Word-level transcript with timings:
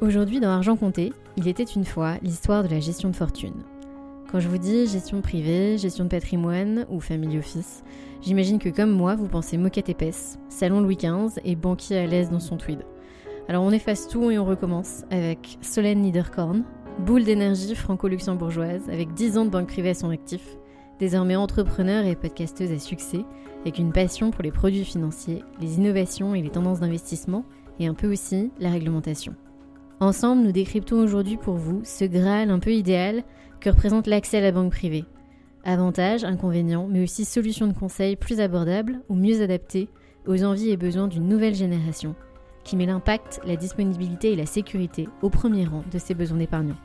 Aujourd'hui, 0.00 0.40
dans 0.40 0.50
Argent 0.50 0.76
Compté, 0.76 1.12
il 1.36 1.48
était 1.48 1.64
une 1.64 1.84
fois 1.84 2.14
l'histoire 2.22 2.62
de 2.62 2.68
la 2.68 2.80
gestion 2.80 3.10
de 3.10 3.16
fortune. 3.16 3.64
Quand 4.30 4.40
je 4.40 4.48
vous 4.48 4.58
dis 4.58 4.86
gestion 4.86 5.20
privée, 5.22 5.76
gestion 5.78 6.04
de 6.04 6.10
patrimoine 6.10 6.86
ou 6.88 7.00
family 7.00 7.38
office, 7.38 7.82
j'imagine 8.22 8.58
que 8.58 8.68
comme 8.68 8.90
moi, 8.90 9.16
vous 9.16 9.26
pensez 9.26 9.56
moquette 9.56 9.88
épaisse, 9.88 10.38
salon 10.48 10.80
Louis 10.80 10.96
XV 10.96 11.40
et 11.44 11.56
banquier 11.56 11.98
à 11.98 12.06
l'aise 12.06 12.30
dans 12.30 12.40
son 12.40 12.56
tweed. 12.56 12.84
Alors 13.48 13.64
on 13.64 13.70
efface 13.70 14.06
tout 14.06 14.30
et 14.30 14.38
on 14.38 14.44
recommence 14.44 15.04
avec 15.10 15.58
Solène 15.62 16.02
Niederkorn, 16.02 16.64
boule 17.00 17.24
d'énergie 17.24 17.74
franco-luxembourgeoise 17.74 18.88
avec 18.90 19.14
10 19.14 19.38
ans 19.38 19.44
de 19.46 19.50
banque 19.50 19.68
privée 19.68 19.90
à 19.90 19.94
son 19.94 20.10
actif, 20.10 20.58
désormais 20.98 21.36
entrepreneur 21.36 22.04
et 22.04 22.14
podcasteuse 22.14 22.72
à 22.72 22.78
succès, 22.78 23.24
avec 23.68 23.78
une 23.78 23.92
passion 23.92 24.30
pour 24.30 24.42
les 24.42 24.50
produits 24.50 24.82
financiers, 24.82 25.44
les 25.60 25.76
innovations 25.76 26.34
et 26.34 26.40
les 26.40 26.48
tendances 26.48 26.80
d'investissement, 26.80 27.44
et 27.78 27.86
un 27.86 27.92
peu 27.92 28.10
aussi 28.10 28.50
la 28.58 28.70
réglementation. 28.70 29.34
Ensemble, 30.00 30.42
nous 30.42 30.52
décryptons 30.52 30.96
aujourd'hui 30.96 31.36
pour 31.36 31.56
vous 31.56 31.82
ce 31.84 32.06
Graal 32.06 32.50
un 32.50 32.60
peu 32.60 32.72
idéal 32.72 33.24
que 33.60 33.68
représente 33.68 34.06
l'accès 34.06 34.38
à 34.38 34.40
la 34.40 34.52
banque 34.52 34.72
privée. 34.72 35.04
Avantages, 35.64 36.24
inconvénients, 36.24 36.88
mais 36.88 37.02
aussi 37.02 37.26
solutions 37.26 37.66
de 37.66 37.74
conseil 37.74 38.16
plus 38.16 38.40
abordables 38.40 39.02
ou 39.10 39.14
mieux 39.14 39.42
adaptées 39.42 39.90
aux 40.26 40.44
envies 40.44 40.70
et 40.70 40.78
besoins 40.78 41.08
d'une 41.08 41.28
nouvelle 41.28 41.54
génération, 41.54 42.14
qui 42.64 42.74
met 42.74 42.86
l'impact, 42.86 43.38
la 43.44 43.56
disponibilité 43.56 44.32
et 44.32 44.36
la 44.36 44.46
sécurité 44.46 45.08
au 45.20 45.28
premier 45.28 45.66
rang 45.66 45.84
de 45.92 45.98
ses 45.98 46.14
besoins 46.14 46.38
d'épargnants. 46.38 46.80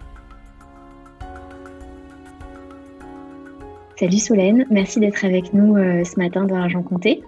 Salut 4.03 4.19
Solène, 4.19 4.65
merci 4.69 4.99
d'être 4.99 5.23
avec 5.23 5.53
nous 5.53 5.77
euh, 5.77 6.03
ce 6.03 6.19
matin 6.19 6.43
dans 6.43 6.57
Argent 6.57 6.83
Compté. 6.83 7.23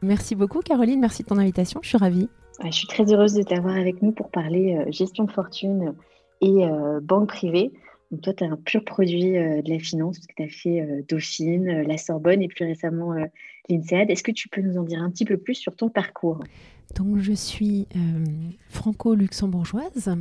Merci 0.00 0.34
beaucoup 0.34 0.60
Caroline, 0.60 0.98
merci 0.98 1.22
de 1.22 1.28
ton 1.28 1.36
invitation, 1.36 1.80
je 1.82 1.88
suis 1.90 1.98
ravie. 1.98 2.30
Je 2.64 2.70
suis 2.70 2.86
très 2.86 3.12
heureuse 3.12 3.34
de 3.34 3.42
t'avoir 3.42 3.76
avec 3.76 4.00
nous 4.00 4.10
pour 4.10 4.30
parler 4.30 4.74
euh, 4.74 4.90
gestion 4.90 5.24
de 5.24 5.30
fortune 5.30 5.92
et 6.40 6.64
euh, 6.64 6.98
banque 7.02 7.28
privée. 7.28 7.74
Donc 8.10 8.22
toi, 8.22 8.32
tu 8.32 8.42
as 8.42 8.46
un 8.46 8.56
pur 8.56 8.82
produit 8.86 9.32
de 9.32 9.68
la 9.70 9.78
finance, 9.78 10.18
parce 10.18 10.26
que 10.26 10.34
tu 10.34 10.42
as 10.44 10.48
fait 10.48 11.04
Dauphine, 11.10 11.82
la 11.82 11.98
Sorbonne 11.98 12.40
et 12.40 12.48
plus 12.48 12.64
récemment 12.64 13.12
l'INSEAD. 13.68 14.08
Est-ce 14.08 14.22
que 14.22 14.32
tu 14.32 14.48
peux 14.48 14.62
nous 14.62 14.78
en 14.78 14.82
dire 14.82 15.02
un 15.02 15.10
petit 15.10 15.26
peu 15.26 15.36
plus 15.36 15.56
sur 15.56 15.76
ton 15.76 15.90
parcours? 15.90 16.42
Donc 16.94 17.18
je 17.18 17.32
suis 17.32 17.86
franco-luxembourgeoise. 18.68 20.16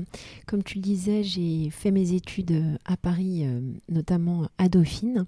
Comme 0.48 0.64
tu 0.64 0.80
le 0.80 0.82
disais, 0.82 1.24
j'ai 1.24 1.70
fait 1.70 1.92
mes 1.92 2.14
études 2.14 2.80
à 2.86 2.98
Paris, 2.98 3.46
notamment 3.90 4.48
à 4.58 4.70
Dauphine. 4.70 5.28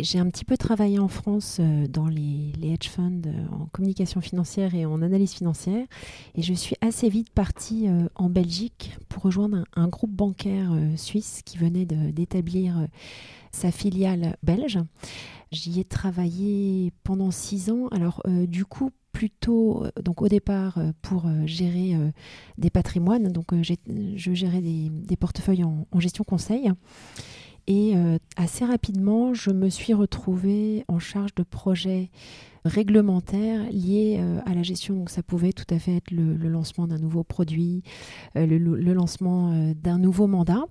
J'ai 0.00 0.18
un 0.18 0.28
petit 0.28 0.44
peu 0.44 0.56
travaillé 0.56 0.98
en 0.98 1.08
France 1.08 1.58
euh, 1.60 1.86
dans 1.86 2.08
les, 2.08 2.52
hedge 2.62 2.88
funds 2.88 3.22
euh, 3.26 3.46
en 3.52 3.66
communication 3.66 4.20
financière 4.20 4.74
et 4.74 4.86
en 4.86 5.02
analyse 5.02 5.32
financière. 5.32 5.86
Et 6.34 6.42
je 6.42 6.54
suis 6.54 6.76
assez 6.80 7.08
vite 7.08 7.30
partie 7.30 7.88
euh, 7.88 8.08
en 8.14 8.30
Belgique 8.30 8.96
pour 9.08 9.22
rejoindre 9.22 9.64
un, 9.74 9.88
groupe 9.88 10.10
bancaire 10.10 10.72
suisse 10.96 11.42
qui 11.44 11.58
venait 11.58 11.84
d'établir 11.84 12.88
sa 13.50 13.70
filiale 13.70 14.36
belge. 14.42 14.78
J'y 15.50 15.80
ai 15.80 15.84
travaillé 15.84 16.92
pendant 17.04 17.30
six 17.30 17.70
ans. 17.70 17.88
Alors, 17.88 18.22
du 18.26 18.64
coup, 18.64 18.90
plutôt 19.12 19.84
donc 20.02 20.22
au 20.22 20.28
départ 20.28 20.78
pour 21.02 21.26
gérer 21.44 21.94
des 22.56 22.70
patrimoines. 22.70 23.28
Donc, 23.28 23.52
je 23.60 24.34
gérais 24.34 24.62
des, 24.62 25.16
portefeuilles 25.16 25.64
en, 25.64 25.86
en 25.90 26.00
gestion 26.00 26.24
conseil. 26.24 26.72
Et 27.66 27.96
euh, 27.96 28.18
assez 28.36 28.64
rapidement, 28.64 29.34
je 29.34 29.50
me 29.50 29.68
suis 29.68 29.94
retrouvée 29.94 30.84
en 30.88 30.98
charge 30.98 31.34
de 31.34 31.42
projets 31.42 32.10
réglementaires 32.64 33.64
liés 33.70 34.18
euh, 34.18 34.40
à 34.46 34.54
la 34.54 34.62
gestion. 34.62 34.96
Donc 34.96 35.10
ça 35.10 35.22
pouvait 35.22 35.52
tout 35.52 35.72
à 35.72 35.78
fait 35.78 35.96
être 35.96 36.10
le, 36.10 36.34
lancement 36.48 36.86
d'un 36.86 36.98
nouveau 36.98 37.22
produit, 37.22 37.82
euh, 38.36 38.46
le, 38.46 38.92
lancement 38.92 39.72
d'un 39.74 39.98
nouveau 39.98 40.26
mandat. 40.26 40.64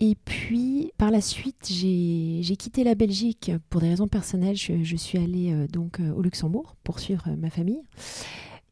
Et 0.00 0.16
puis, 0.24 0.92
par 0.98 1.10
la 1.10 1.20
suite, 1.20 1.68
j'ai 1.70 2.56
quitté 2.58 2.84
la 2.84 2.94
Belgique 2.94 3.52
pour 3.70 3.80
des 3.80 3.88
raisons 3.88 4.08
personnelles. 4.08 4.56
Je, 4.56 4.96
suis 4.96 5.18
allée 5.18 5.54
donc 5.72 6.00
au 6.16 6.20
Luxembourg 6.20 6.74
pour 6.82 6.98
suivre 6.98 7.30
ma 7.38 7.48
famille. 7.48 7.80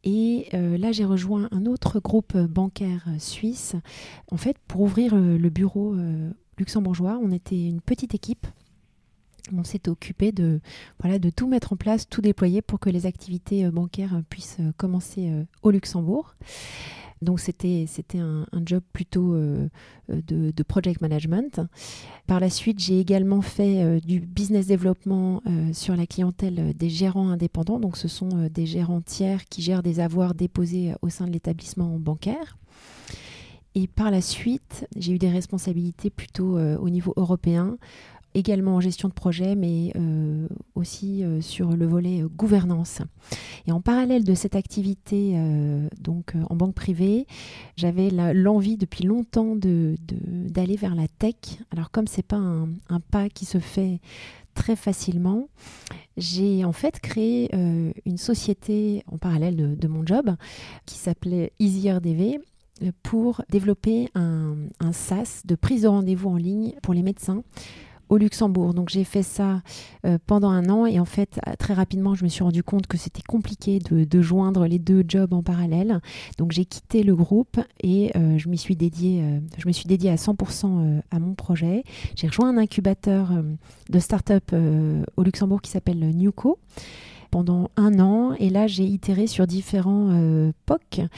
Et 0.03 0.49
là, 0.53 0.91
j'ai 0.91 1.05
rejoint 1.05 1.49
un 1.53 1.65
autre 1.65 2.01
groupe 2.01 2.37
bancaire 2.37 3.07
suisse, 3.19 3.77
en 4.33 4.37
fait, 4.37 4.57
pour 4.67 4.81
ouvrir 4.81 5.15
le 5.15 5.49
bureau 5.49 5.95
luxembourgeois. 6.59 7.19
On 7.23 7.33
était 7.33 7.69
une 7.69 7.81
petite 7.81 8.15
équipe. 8.15 8.47
On 9.53 9.65
s'est 9.65 9.89
occupé 9.89 10.31
de, 10.31 10.61
tout 11.35 11.49
mettre 11.49 11.73
en 11.73 11.77
place, 11.77 12.09
tout 12.09 12.21
déployer 12.21 12.63
pour 12.63 12.79
que 12.79 12.91
les 12.91 13.07
activités 13.07 13.65
euh, 13.65 13.71
bancaires 13.71 14.15
euh, 14.15 14.23
puissent 14.29 14.59
euh, 14.61 14.73
commencer 14.77 15.33
au 15.63 15.71
Luxembourg. 15.71 16.37
Donc 17.23 17.39
c'était 17.39 17.85
c'était 17.87 18.19
un, 18.19 18.47
job 18.67 18.83
plutôt 18.93 19.37
de, 20.09 20.63
project 20.67 21.01
management. 21.01 21.61
Par 22.27 22.41
la 22.41 22.51
suite, 22.51 22.81
j'ai 22.81 22.99
également 22.99 23.43
fait 23.43 24.01
du 24.01 24.19
business 24.19 24.67
development 24.67 25.41
sur 25.73 25.95
la 25.95 26.05
clientèle 26.07 26.75
des 26.77 26.91
gérants 26.91 27.29
indépendants. 27.29 27.79
Donc 27.79 27.97
ce 27.97 28.09
sont 28.09 28.49
des 28.53 28.67
gérants 28.67 29.03
tiers 29.03 29.45
qui 29.45 29.63
gèrent 29.63 29.85
des 29.85 30.01
avoirs 30.01 30.35
déposés 30.35 30.95
au 31.01 31.11
sein 31.11 31.29
de 31.29 31.31
l'établissement 31.31 31.97
bancaire. 32.01 32.59
Et 33.75 33.87
par 33.87 34.11
la 34.11 34.21
suite, 34.21 34.87
j'ai 34.97 35.13
eu 35.13 35.19
des 35.19 35.31
responsabilités 35.31 36.11
plutôt 36.11 36.59
euh, 36.59 36.77
au 36.79 36.91
niveau 36.91 37.15
européen, 37.17 37.79
également 38.35 38.77
en 38.77 38.81
gestion 38.81 39.09
de 39.09 39.15
projet, 39.15 39.55
mais 39.55 39.93
euh, 39.97 40.47
aussi 40.75 41.25
euh, 41.25 41.41
sur 41.41 41.71
le 41.71 41.87
volet 41.87 42.23
gouvernance. 42.37 43.01
Et 43.67 43.73
en 43.73 43.81
parallèle 43.81 44.25
de 44.25 44.35
cette 44.35 44.57
activité 44.57 45.37
donc 46.01 46.35
en 46.51 46.57
banque 46.57 46.75
privée, 46.75 47.27
j'avais 47.77 48.11
l'envie 48.11 48.77
depuis 48.77 49.05
longtemps 49.05 49.57
d'aller 49.57 49.97
de, 49.97 50.81
vers 50.81 50.95
la 50.95 51.09
tech. 51.09 51.37
Alors 51.71 51.91
comme 51.91 52.07
c'est 52.07 52.27
pas 52.27 52.37
un, 52.37 53.01
pas 53.11 53.29
qui 53.29 53.45
se 53.45 53.59
fait 53.59 54.01
très 54.55 54.77
facilement, 54.77 55.49
j'ai 56.17 56.65
en 56.65 56.73
fait 56.73 57.01
créé 57.01 57.55
une 58.05 58.19
société 58.19 59.05
en 59.11 59.17
parallèle 59.17 59.57
de, 59.57 59.75
de 59.75 59.89
mon 59.89 60.05
job 60.05 60.35
qui 60.85 60.97
s'appelait 60.97 61.53
EasyRDV 61.61 62.41
pour 63.03 63.43
développer 63.51 64.09
un, 64.15 64.55
SaaS 64.93 65.43
de 65.45 65.55
prise 65.55 65.83
de 65.83 65.89
rendez-vous 65.89 66.29
en 66.29 66.37
ligne 66.37 66.75
pour 66.83 66.95
les 66.95 67.03
médecins 67.03 67.43
au 68.09 68.19
Luxembourg. 68.19 68.75
Donc 68.75 68.91
j'ai 68.91 69.05
fait 69.05 69.23
ça 69.23 69.63
euh, 70.05 70.19
pendant 70.27 70.51
un 70.51 70.69
an 70.69 70.85
et 70.85 71.01
en 71.01 71.07
fait 71.07 71.41
très 71.59 71.73
rapidement 71.73 72.15
je 72.15 72.25
me 72.25 72.29
suis 72.29 72.45
rendu 72.45 72.63
compte 72.63 72.87
que 72.87 72.99
c'était 72.99 73.23
compliqué 73.23 73.79
de, 73.79 74.21
joindre 74.21 74.67
les 74.67 74.79
deux 74.79 75.03
jobs 75.07 75.33
en 75.33 75.43
parallèle. 75.43 76.01
Donc 76.37 76.53
j'ai 76.53 76.67
quitté 76.67 77.03
le 77.05 77.17
groupe 77.17 77.59
et 77.81 78.13
euh, 78.17 78.37
je 78.37 78.49
m'y 78.49 78.59
suis 78.59 78.77
dédiée, 78.77 79.25
je 79.57 79.67
me 79.67 79.73
suis 79.73 79.87
dédiée 79.87 80.11
à 80.11 80.17
100% 80.17 81.01
à 81.11 81.19
mon 81.19 81.35
projet. 81.35 81.85
J'ai 82.15 82.27
rejoint 82.27 82.51
un 82.51 82.59
incubateur 82.59 83.31
de 83.89 83.99
start-up 83.99 84.53
au 85.17 85.23
Luxembourg 85.23 85.63
qui 85.63 85.71
s'appelle 85.71 85.99
Newco 86.15 86.59
pendant 87.33 87.71
un 87.77 87.99
an 87.99 88.35
et 88.39 88.51
là 88.51 88.67
j'ai 88.69 88.85
itéré 88.85 89.27
sur 89.27 89.47
différents 89.47 90.11
euh, 90.13 90.53
POC, 90.67 91.09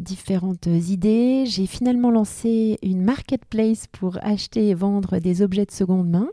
différentes 0.00 0.66
idées. 0.66 1.44
J'ai 1.46 1.66
finalement 1.66 2.10
lancé 2.10 2.76
une 2.82 3.02
marketplace 3.02 3.86
pour 3.86 4.18
acheter 4.20 4.68
et 4.68 4.74
vendre 4.74 5.18
des 5.20 5.42
objets 5.42 5.64
de 5.64 5.70
seconde 5.70 6.10
main 6.10 6.28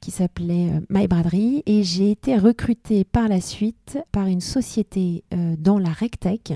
qui 0.00 0.12
s'appelait 0.12 0.70
euh, 0.70 0.80
My 0.88 1.08
Braderie 1.08 1.64
et 1.66 1.82
j'ai 1.82 2.12
été 2.12 2.38
recrutée 2.38 3.02
par 3.04 3.26
la 3.26 3.40
suite 3.40 3.98
par 4.12 4.26
une 4.26 4.40
société 4.40 5.24
euh, 5.34 5.56
dans 5.58 5.80
la 5.80 5.90
RegTech 5.90 6.54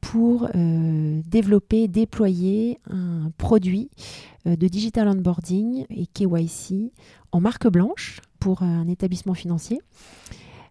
pour 0.00 0.48
développer, 0.54 1.88
déployer 1.88 2.78
un 2.88 3.32
produit 3.36 3.90
de 4.46 4.68
digital 4.68 5.08
onboarding 5.08 5.86
et 5.90 6.06
KYC 6.06 6.92
en 7.32 7.40
marque 7.40 7.66
blanche 7.66 8.20
pour 8.38 8.62
un 8.62 8.86
établissement 8.86 9.34
financier. 9.34 9.80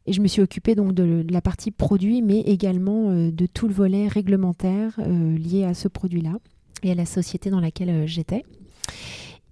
Et 0.08 0.14
je 0.14 0.22
me 0.22 0.28
suis 0.28 0.42
occupée 0.42 0.74
donc 0.74 0.94
de, 0.94 1.26
la 1.30 1.42
partie 1.42 1.70
produit, 1.70 2.22
mais 2.22 2.40
également 2.40 3.10
euh, 3.10 3.30
de 3.30 3.46
tout 3.46 3.68
le 3.68 3.74
volet 3.74 4.08
réglementaire 4.08 4.98
euh, 5.00 5.38
lié 5.38 5.66
à 5.66 5.74
ce 5.74 5.90
produit-là 5.90 6.38
et 6.82 6.92
à 6.92 6.96
la 6.96 7.06
société 7.06 7.50
dans 7.50 7.60
laquelle 7.60 7.90
euh, 7.90 8.08
j'étais. 8.08 8.46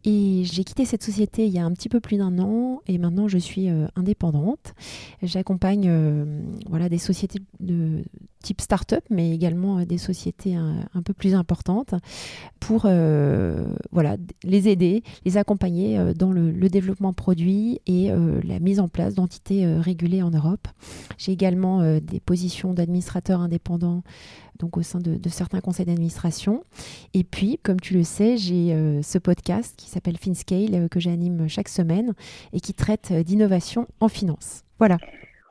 Et 0.05 0.43
j'ai 0.43 0.63
quitté 0.63 0.85
cette 0.85 1.03
société 1.03 1.47
il 1.47 1.53
y 1.53 1.57
a 1.57 1.65
un 1.65 1.71
petit 1.71 1.89
peu 1.89 1.99
plus 1.99 2.17
d'un 2.17 2.37
an 2.39 2.81
et 2.87 2.99
maintenant 2.99 3.27
je 3.27 3.39
suis 3.39 3.67
indépendante. 3.95 4.75
J'accompagne 5.23 5.91
voilà, 6.69 6.89
des 6.89 6.99
sociétés 6.99 7.39
de 7.59 8.03
type 8.43 8.61
start-up, 8.61 9.03
mais 9.09 9.31
également 9.31 9.83
des 9.83 9.97
sociétés 9.97 10.53
un, 10.55 11.01
peu 11.03 11.13
plus 11.13 11.33
importantes 11.33 11.95
pour 12.59 12.81
voilà, 12.81 14.17
les 14.43 14.69
aider, 14.69 15.03
les 15.25 15.37
accompagner 15.37 16.13
dans 16.13 16.31
le, 16.31 16.69
développement 16.69 17.13
produit 17.13 17.81
et 17.87 18.11
la 18.43 18.59
mise 18.59 18.79
en 18.79 18.87
place 18.87 19.15
d'entités 19.15 19.65
régulées 19.65 20.21
en 20.21 20.29
Europe. 20.29 20.67
J'ai 21.17 21.31
également 21.31 21.99
des 21.99 22.19
positions 22.19 22.73
d'administrateurs 22.73 23.41
indépendants 23.41 24.03
donc 24.59 24.77
au 24.77 24.81
sein 24.81 24.99
de, 24.99 25.29
certains 25.29 25.61
conseils 25.61 25.85
d'administration. 25.85 26.63
Et 27.13 27.23
puis, 27.23 27.59
comme 27.61 27.79
tu 27.79 27.93
le 27.93 28.03
sais, 28.03 28.37
j'ai 28.37 28.73
euh, 28.73 29.01
ce 29.01 29.17
podcast 29.17 29.75
qui 29.77 29.89
s'appelle 29.89 30.17
FinScale 30.17 30.75
euh, 30.75 30.87
que 30.87 30.99
j'anime 30.99 31.47
chaque 31.47 31.69
semaine 31.69 32.13
et 32.53 32.59
qui 32.59 32.73
traite 32.73 33.11
euh, 33.11 33.23
d'innovation 33.23 33.87
en 33.99 34.07
finance. 34.07 34.63
Voilà. 34.79 34.97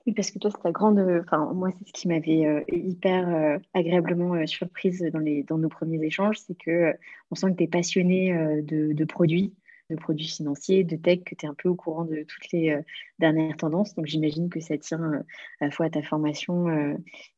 Oui, 0.06 0.12
parce 0.12 0.30
que 0.30 0.38
toi, 0.38 0.50
c'est 0.50 0.62
ta 0.62 0.70
grande. 0.70 0.98
Enfin, 1.22 1.50
moi, 1.54 1.70
c'est 1.78 1.86
ce 1.88 1.92
qui 1.92 2.08
m'avait 2.08 2.64
hyper 2.68 3.58
agréablement 3.72 4.46
surprise 4.46 5.02
dans, 5.10 5.18
les, 5.18 5.44
dans 5.44 5.56
nos 5.56 5.70
premiers 5.70 6.04
échanges, 6.04 6.38
c'est 6.40 6.56
que 6.58 6.92
on 7.30 7.34
sent 7.34 7.52
que 7.52 7.56
tu 7.56 7.64
es 7.64 7.68
passionné 7.68 8.60
de, 8.60 9.04
produits, 9.06 9.54
de 9.88 9.96
produits 9.96 10.28
financiers, 10.28 10.84
de 10.84 10.96
tech, 10.96 11.20
que 11.24 11.34
tu 11.34 11.46
es 11.46 11.48
un 11.48 11.54
peu 11.54 11.70
au 11.70 11.74
courant 11.74 12.04
de 12.04 12.22
toutes 12.28 12.52
les 12.52 12.78
dernières 13.18 13.56
tendances. 13.56 13.94
Donc, 13.94 14.04
j'imagine 14.04 14.50
que 14.50 14.60
ça 14.60 14.76
tient 14.76 15.22
à 15.60 15.64
la 15.64 15.70
fois 15.70 15.86
à 15.86 15.90
ta 15.90 16.02
formation 16.02 16.66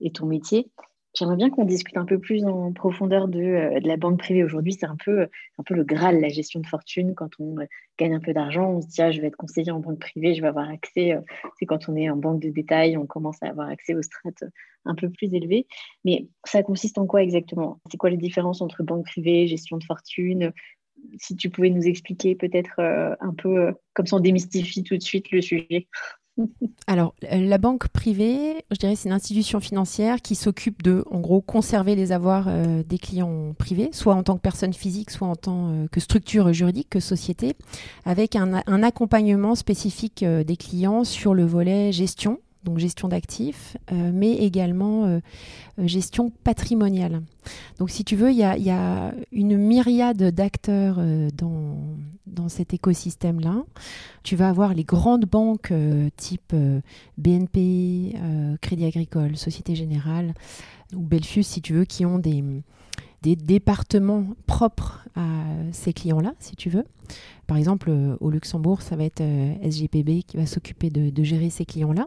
et 0.00 0.10
ton 0.10 0.26
métier. 0.26 0.68
J'aimerais 1.16 1.36
bien 1.36 1.48
qu'on 1.48 1.64
discute 1.64 1.96
un 1.96 2.04
peu 2.04 2.18
plus 2.18 2.44
en 2.44 2.72
profondeur 2.72 3.26
de, 3.26 3.40
euh, 3.40 3.80
la 3.82 3.96
banque 3.96 4.18
privée. 4.18 4.44
Aujourd'hui, 4.44 4.74
c'est 4.74 4.84
un 4.86 4.96
peu, 5.02 5.28
un 5.58 5.62
peu 5.62 5.74
le 5.74 5.82
Graal, 5.82 6.20
la 6.20 6.28
gestion 6.28 6.60
de 6.60 6.66
fortune. 6.66 7.14
Quand 7.14 7.30
on 7.38 7.58
euh, 7.58 7.64
gagne 7.98 8.14
un 8.14 8.20
peu 8.20 8.34
d'argent, 8.34 8.68
on 8.68 8.82
se 8.82 8.88
dit 8.88 9.00
ah, 9.00 9.10
je 9.10 9.22
vais 9.22 9.28
être 9.28 9.36
conseiller 9.36 9.70
en 9.70 9.80
banque 9.80 9.98
privée, 9.98 10.34
je 10.34 10.42
vais 10.42 10.48
avoir 10.48 10.68
accès. 10.68 11.12
Euh, 11.12 11.20
c'est 11.58 11.64
quand 11.64 11.88
on 11.88 11.96
est 11.96 12.10
en 12.10 12.16
banque 12.16 12.40
de 12.40 12.50
détail, 12.50 12.98
on 12.98 13.06
commence 13.06 13.42
à 13.42 13.46
avoir 13.46 13.68
accès 13.70 13.94
aux 13.94 14.02
strates 14.02 14.44
un 14.84 14.94
peu 14.94 15.08
plus 15.08 15.32
élevées. 15.32 15.66
Mais 16.04 16.28
ça 16.44 16.62
consiste 16.62 16.98
en 16.98 17.06
quoi 17.06 17.22
exactement? 17.22 17.80
C'est 17.90 17.96
quoi 17.96 18.10
les 18.10 18.18
différences 18.18 18.60
entre 18.60 18.82
banque 18.82 19.06
privée, 19.06 19.46
gestion 19.46 19.78
de 19.78 19.84
fortune? 19.84 20.52
Si 21.18 21.34
tu 21.34 21.48
pouvais 21.48 21.70
nous 21.70 21.86
expliquer 21.86 22.34
peut-être 22.34 22.80
un 22.80 23.34
peu, 23.34 23.74
comme 23.94 24.06
ça 24.06 24.16
on 24.16 24.20
démystifie 24.20 24.82
tout 24.82 24.96
de 24.96 25.02
suite 25.02 25.30
le 25.30 25.40
sujet. 25.40 25.88
Alors, 26.86 27.14
la 27.30 27.58
banque 27.58 27.88
privée, 27.88 28.64
je 28.70 28.76
dirais, 28.76 28.94
c'est 28.94 29.08
une 29.08 29.14
institution 29.14 29.58
financière 29.58 30.20
qui 30.20 30.34
s'occupe 30.34 30.82
de, 30.82 31.04
en 31.10 31.20
gros, 31.20 31.40
conserver 31.40 31.94
les 31.96 32.12
avoirs 32.12 32.46
euh, 32.48 32.82
des 32.82 32.98
clients 32.98 33.54
privés, 33.58 33.88
soit 33.92 34.14
en 34.14 34.22
tant 34.22 34.36
que 34.36 34.42
personne 34.42 34.72
physique, 34.72 35.10
soit 35.10 35.26
en 35.26 35.36
tant 35.36 35.70
euh, 35.70 35.86
que 35.90 35.98
structure 35.98 36.52
juridique, 36.52 36.88
que 36.90 37.00
société, 37.00 37.54
avec 38.04 38.36
un, 38.36 38.52
accompagnement 38.82 39.54
spécifique 39.54 40.22
euh, 40.22 40.44
des 40.44 40.56
clients 40.56 41.04
sur 41.04 41.34
le 41.34 41.44
volet 41.44 41.90
gestion, 41.92 42.38
donc 42.66 42.78
gestion 42.78 43.08
d'actifs, 43.08 43.78
mais 43.90 44.32
également 44.32 45.20
gestion 45.78 46.30
patrimoniale. 46.44 47.22
Donc 47.78 47.88
si 47.90 48.04
tu 48.04 48.16
veux, 48.16 48.30
il 48.30 48.36
y 48.36 48.42
a, 48.42 49.12
une 49.32 49.56
myriade 49.56 50.22
d'acteurs 50.34 50.98
dans, 51.34 51.78
dans 52.26 52.48
cet 52.48 52.74
écosystème-là. 52.74 53.64
Tu 54.22 54.36
vas 54.36 54.48
avoir 54.48 54.74
les 54.74 54.84
grandes 54.84 55.24
banques 55.24 55.70
euh, 55.72 56.08
type 56.16 56.52
euh, 56.54 56.80
BNP, 57.18 58.14
euh, 58.16 58.56
Crédit 58.60 58.84
Agricole, 58.84 59.36
Société 59.36 59.74
Générale 59.74 60.34
ou 60.94 61.00
Belfius, 61.00 61.46
si 61.46 61.62
tu 61.62 61.72
veux, 61.72 61.84
qui 61.84 62.04
ont 62.04 62.18
des, 62.18 62.44
des 63.22 63.36
départements 63.36 64.26
propres 64.46 65.04
à 65.14 65.24
ces 65.72 65.92
clients-là, 65.92 66.34
si 66.38 66.56
tu 66.56 66.70
veux. 66.70 66.84
Par 67.46 67.56
exemple, 67.56 67.90
au 68.20 68.30
Luxembourg, 68.30 68.82
ça 68.82 68.96
va 68.96 69.04
être 69.04 69.22
SGPB 69.62 70.22
qui 70.24 70.36
va 70.36 70.46
s'occuper 70.46 70.90
de, 70.90 71.22
gérer 71.22 71.50
ces 71.50 71.64
clients-là. 71.64 72.06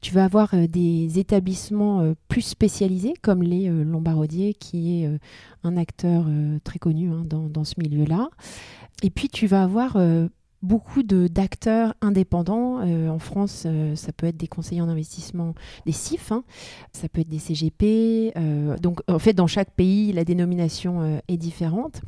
Tu 0.00 0.14
vas 0.14 0.24
avoir 0.24 0.54
des 0.68 1.18
établissements 1.18 2.14
plus 2.28 2.42
spécialisés 2.42 3.14
comme 3.20 3.42
les 3.42 3.68
Lombardiers, 3.68 4.54
qui 4.54 5.02
est 5.02 5.10
un 5.64 5.76
acteur 5.76 6.26
très 6.62 6.78
connu 6.78 7.10
hein, 7.10 7.24
dans, 7.26 7.64
ce 7.64 7.74
milieu-là. 7.78 8.28
Et 9.02 9.10
puis 9.10 9.28
tu 9.28 9.46
vas 9.46 9.62
avoir 9.62 9.96
euh, 9.96 10.28
beaucoup 10.62 11.02
d'acteurs 11.02 11.94
indépendants. 12.00 12.80
Euh, 12.80 13.08
en 13.08 13.18
France, 13.18 13.64
euh, 13.66 13.94
ça 13.94 14.12
peut 14.12 14.26
être 14.26 14.36
des 14.36 14.48
conseillers 14.48 14.80
en 14.80 14.88
investissement, 14.88 15.54
des 15.86 15.92
CIF, 15.92 16.32
hein. 16.32 16.44
ça 16.92 17.08
peut 17.08 17.20
être 17.20 17.28
des 17.28 17.38
CGP. 17.38 18.32
Euh, 18.36 18.76
donc, 18.78 19.00
en 19.08 19.18
fait, 19.18 19.34
dans 19.34 19.46
chaque 19.46 19.70
pays, 19.70 20.12
la 20.12 20.24
dénomination 20.24 21.20
est 21.28 21.36
différente. 21.36 22.00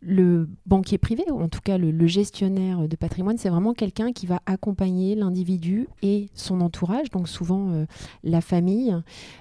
Le 0.00 0.48
banquier 0.66 0.98
privé, 0.98 1.24
ou 1.30 1.40
en 1.40 1.48
tout 1.48 1.60
cas 1.62 1.78
le, 1.78 2.06
gestionnaire 2.06 2.88
de 2.88 2.96
patrimoine, 2.96 3.38
c'est 3.38 3.48
vraiment 3.48 3.74
quelqu'un 3.74 4.12
qui 4.12 4.26
va 4.26 4.42
accompagner 4.46 5.14
l'individu 5.14 5.86
et 6.02 6.28
son 6.34 6.60
entourage, 6.60 7.10
donc 7.10 7.28
souvent 7.28 7.86
la 8.24 8.40
famille, 8.40 8.94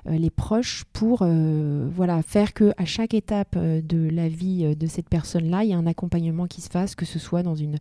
les 0.06 0.30
proches, 0.30 0.86
pour 0.94 1.26
voilà, 1.26 2.22
faire 2.22 2.54
que 2.54 2.72
à 2.78 2.86
chaque 2.86 3.14
étape 3.14 3.58
de 3.58 4.10
la 4.10 4.30
vie 4.30 4.76
de 4.76 4.88
cette 4.88 5.10
personne-là, 5.10 5.64
il 5.64 5.72
y 5.72 5.74
a 5.74 5.78
un 5.78 5.88
accompagnement 5.88 6.46
qui 6.46 6.62
se 6.62 6.70
fasse, 6.70 6.96
que 6.96 7.06
ce 7.06 7.20
soit 7.20 7.44
dans 7.44 7.56
une, 7.56 7.78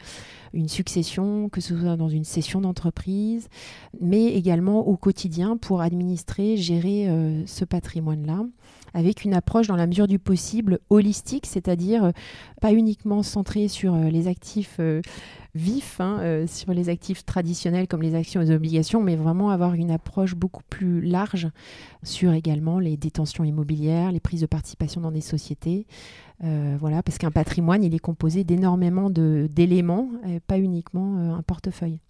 une 0.54 0.69
succession, 0.70 1.48
que 1.48 1.60
ce 1.60 1.78
soit 1.78 1.96
dans 1.96 2.08
une 2.08 2.24
session 2.24 2.60
d'entreprise, 2.60 3.48
mais 4.00 4.26
également 4.26 4.86
au 4.86 4.96
quotidien 4.96 5.56
pour 5.56 5.80
administrer, 5.82 6.56
gérer 6.56 7.08
euh, 7.08 7.44
ce 7.46 7.64
patrimoine-là 7.64 8.44
avec 8.92 9.24
une 9.24 9.34
approche 9.34 9.68
dans 9.68 9.76
la 9.76 9.86
mesure 9.86 10.08
du 10.08 10.18
possible 10.18 10.80
holistique, 10.90 11.46
c'est-à-dire 11.46 12.04
euh, 12.04 12.10
pas 12.60 12.72
uniquement 12.72 13.22
centrée 13.22 13.68
sur 13.68 13.94
euh, 13.94 14.08
les 14.08 14.26
actifs 14.26 14.80
vifs, 15.54 16.00
hein, 16.00 16.44
sur 16.46 16.72
les 16.72 16.88
actifs 16.88 17.24
traditionnels 17.24 17.88
comme 17.88 18.02
les 18.02 18.14
actions 18.14 18.40
et 18.40 18.44
les 18.44 18.54
obligations, 18.54 19.02
mais 19.02 19.16
vraiment 19.16 19.50
avoir 19.50 19.74
une 19.74 19.90
approche 19.90 20.34
beaucoup 20.34 20.62
plus 20.68 21.00
large 21.00 21.48
sur 22.04 22.32
également 22.32 22.78
les 22.78 22.96
détentions 22.96 23.44
immobilières, 23.44 24.12
les 24.12 24.20
prises 24.20 24.42
de 24.42 24.46
participation 24.46 25.00
dans 25.00 25.10
des 25.10 25.20
sociétés, 25.20 25.86
euh, 26.42 26.76
voilà, 26.80 27.02
parce 27.02 27.18
qu'un 27.18 27.30
patrimoine, 27.30 27.84
il 27.84 27.94
est 27.94 28.00
composé 28.00 28.44
d'énormément 28.44 29.10
d'éléments, 29.10 30.10
pas 30.46 30.58
uniquement 30.58 31.18
euh, 31.18 31.34
un 31.34 31.42
portefeuille. 31.42 32.00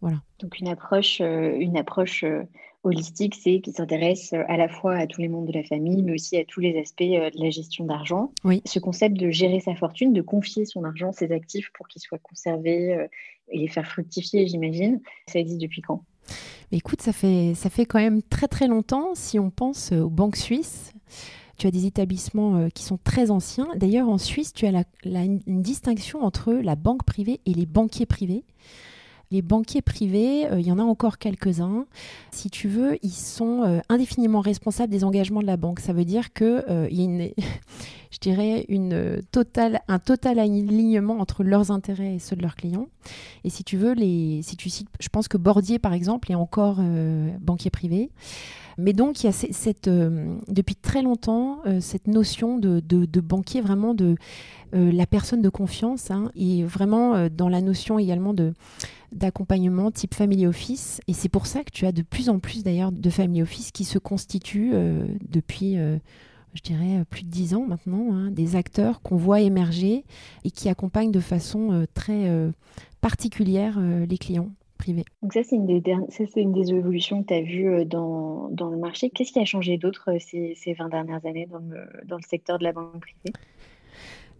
Voilà. 0.00 0.18
Donc 0.38 0.58
une 0.58 0.68
approche, 0.68 1.20
euh, 1.20 1.56
une 1.58 1.76
approche 1.76 2.24
holistique, 2.82 3.34
c'est 3.34 3.60
qui 3.60 3.72
s'intéresse 3.72 4.34
à 4.34 4.56
la 4.58 4.68
fois 4.68 4.96
à 4.96 5.06
tous 5.06 5.22
les 5.22 5.28
membres 5.28 5.46
de 5.46 5.58
la 5.58 5.64
famille, 5.64 6.02
mais 6.02 6.12
aussi 6.12 6.36
à 6.36 6.44
tous 6.44 6.60
les 6.60 6.78
aspects 6.78 7.02
de 7.02 7.42
la 7.42 7.50
gestion 7.50 7.86
d'argent. 7.86 8.32
Oui. 8.44 8.60
Ce 8.66 8.78
concept 8.78 9.16
de 9.16 9.30
gérer 9.30 9.60
sa 9.60 9.74
fortune, 9.74 10.12
de 10.12 10.20
confier 10.20 10.66
son 10.66 10.84
argent, 10.84 11.10
ses 11.12 11.32
actifs 11.32 11.70
pour 11.72 11.88
qu'ils 11.88 12.02
soient 12.02 12.18
conservés 12.18 13.06
et 13.48 13.58
les 13.58 13.68
faire 13.68 13.86
fructifier, 13.86 14.46
j'imagine, 14.46 15.00
ça 15.26 15.38
existe 15.38 15.62
depuis 15.62 15.80
quand? 15.80 16.04
Écoute, 16.72 17.00
ça 17.00 17.14
fait, 17.14 17.54
ça 17.54 17.70
fait 17.70 17.86
quand 17.86 18.00
même 18.00 18.22
très 18.22 18.48
très 18.48 18.66
longtemps 18.66 19.14
si 19.14 19.38
on 19.38 19.48
pense 19.48 19.92
aux 19.92 20.10
banques 20.10 20.36
suisses. 20.36 20.92
Tu 21.56 21.66
as 21.66 21.70
des 21.70 21.86
établissements 21.86 22.56
euh, 22.56 22.68
qui 22.68 22.84
sont 22.84 22.98
très 23.02 23.30
anciens. 23.30 23.68
D'ailleurs, 23.76 24.08
en 24.08 24.18
Suisse, 24.18 24.52
tu 24.52 24.66
as 24.66 24.84
une 25.04 25.40
distinction 25.46 26.22
entre 26.22 26.52
la 26.52 26.76
banque 26.76 27.04
privée 27.04 27.40
et 27.46 27.54
les 27.54 27.66
banquiers 27.66 28.06
privés. 28.06 28.44
Les 29.30 29.42
banquiers 29.42 29.82
privés, 29.82 30.46
euh, 30.46 30.60
il 30.60 30.66
y 30.66 30.72
en 30.72 30.78
a 30.78 30.82
encore 30.82 31.18
quelques-uns. 31.18 31.86
Si 32.30 32.50
tu 32.50 32.68
veux, 32.68 32.98
ils 33.02 33.10
sont 33.10 33.62
euh, 33.62 33.80
indéfiniment 33.88 34.40
responsables 34.40 34.92
des 34.92 35.02
engagements 35.02 35.40
de 35.40 35.46
la 35.46 35.56
banque. 35.56 35.80
Ça 35.80 35.92
veut 35.92 36.04
dire 36.04 36.32
que 36.32 36.64
il 36.90 36.96
y 36.96 37.00
a 37.00 37.04
une, 37.04 37.30
je 38.14 38.18
dirais, 38.20 38.64
une 38.68 39.20
totale, 39.32 39.80
un 39.88 39.98
total 39.98 40.38
alignement 40.38 41.18
entre 41.18 41.42
leurs 41.42 41.70
intérêts 41.70 42.14
et 42.14 42.18
ceux 42.18 42.36
de 42.36 42.42
leurs 42.42 42.56
clients. 42.56 42.86
Et 43.42 43.50
si 43.50 43.64
tu 43.64 43.76
veux, 43.76 43.92
les, 43.92 44.40
si 44.42 44.56
tu 44.56 44.70
cites, 44.70 44.88
je 45.00 45.08
pense 45.08 45.28
que 45.28 45.36
Bordier, 45.36 45.78
par 45.78 45.92
exemple, 45.92 46.30
est 46.30 46.36
encore 46.36 46.80
banquier 47.40 47.70
privé. 47.70 48.10
Mais 48.78 48.92
donc, 48.92 49.22
il 49.22 49.26
y 49.26 49.28
a 49.28 49.32
cette, 49.32 49.88
euh, 49.88 50.36
depuis 50.48 50.74
très 50.74 51.02
longtemps 51.02 51.60
euh, 51.66 51.80
cette 51.80 52.06
notion 52.06 52.58
de, 52.58 52.80
banquier, 53.20 53.60
vraiment 53.60 53.94
de 53.94 54.16
euh, 54.74 54.90
la 54.90 55.06
personne 55.06 55.42
de 55.42 55.48
confiance, 55.48 56.10
hein, 56.10 56.30
et 56.34 56.64
vraiment 56.64 57.28
dans 57.28 57.48
la 57.48 57.60
notion 57.60 57.98
également 57.98 58.34
de 58.34 58.54
d'accompagnement 59.12 59.92
type 59.92 60.12
family 60.12 60.44
office. 60.44 61.00
Et 61.06 61.12
c'est 61.12 61.28
pour 61.28 61.46
ça 61.46 61.62
que 61.62 61.70
tu 61.70 61.86
as 61.86 61.92
de 61.92 62.02
plus 62.02 62.28
en 62.28 62.40
plus 62.40 62.64
d'ailleurs 62.64 62.90
de 62.90 63.10
family 63.10 63.42
office 63.42 63.70
qui 63.70 63.84
se 63.84 64.00
constituent 64.00 64.74
depuis 65.30 65.76
je 66.54 66.62
dirais, 66.62 67.04
plus 67.10 67.24
de 67.24 67.30
dix 67.30 67.54
ans 67.54 67.66
maintenant, 67.66 68.14
hein, 68.14 68.30
des 68.30 68.56
acteurs 68.56 69.02
qu'on 69.02 69.16
voit 69.16 69.40
émerger 69.40 70.04
et 70.44 70.50
qui 70.50 70.68
accompagnent 70.68 71.12
de 71.12 71.20
façon 71.20 71.86
très 71.94 72.30
particulière 73.00 73.78
les 73.80 74.18
clients. 74.18 74.50
Donc 75.22 75.32
ça, 75.32 75.42
c'est 75.42 75.56
une, 75.56 75.66
des 75.66 75.82
une 76.36 76.52
des 76.52 76.70
évolutions 76.70 77.22
que 77.22 77.28
tu 77.28 77.34
as 77.34 77.42
vues 77.42 77.68
euh, 77.68 77.84
dans, 77.84 78.48
dans 78.50 78.68
le 78.68 78.76
marché. 78.76 79.10
Qu'est-ce 79.10 79.32
qui 79.32 79.38
a 79.38 79.44
changé 79.44 79.78
d'autre 79.78 80.10
euh, 80.12 80.18
ces, 80.18 80.54
ces 80.56 80.74
20 80.74 80.88
dernières 80.88 81.24
années 81.24 81.46
dans 81.46 81.58
le, 81.58 81.86
dans 82.06 82.16
le 82.16 82.22
secteur 82.26 82.58
de 82.58 82.64
la 82.64 82.72
banque 82.72 83.00
privée? 83.00 83.32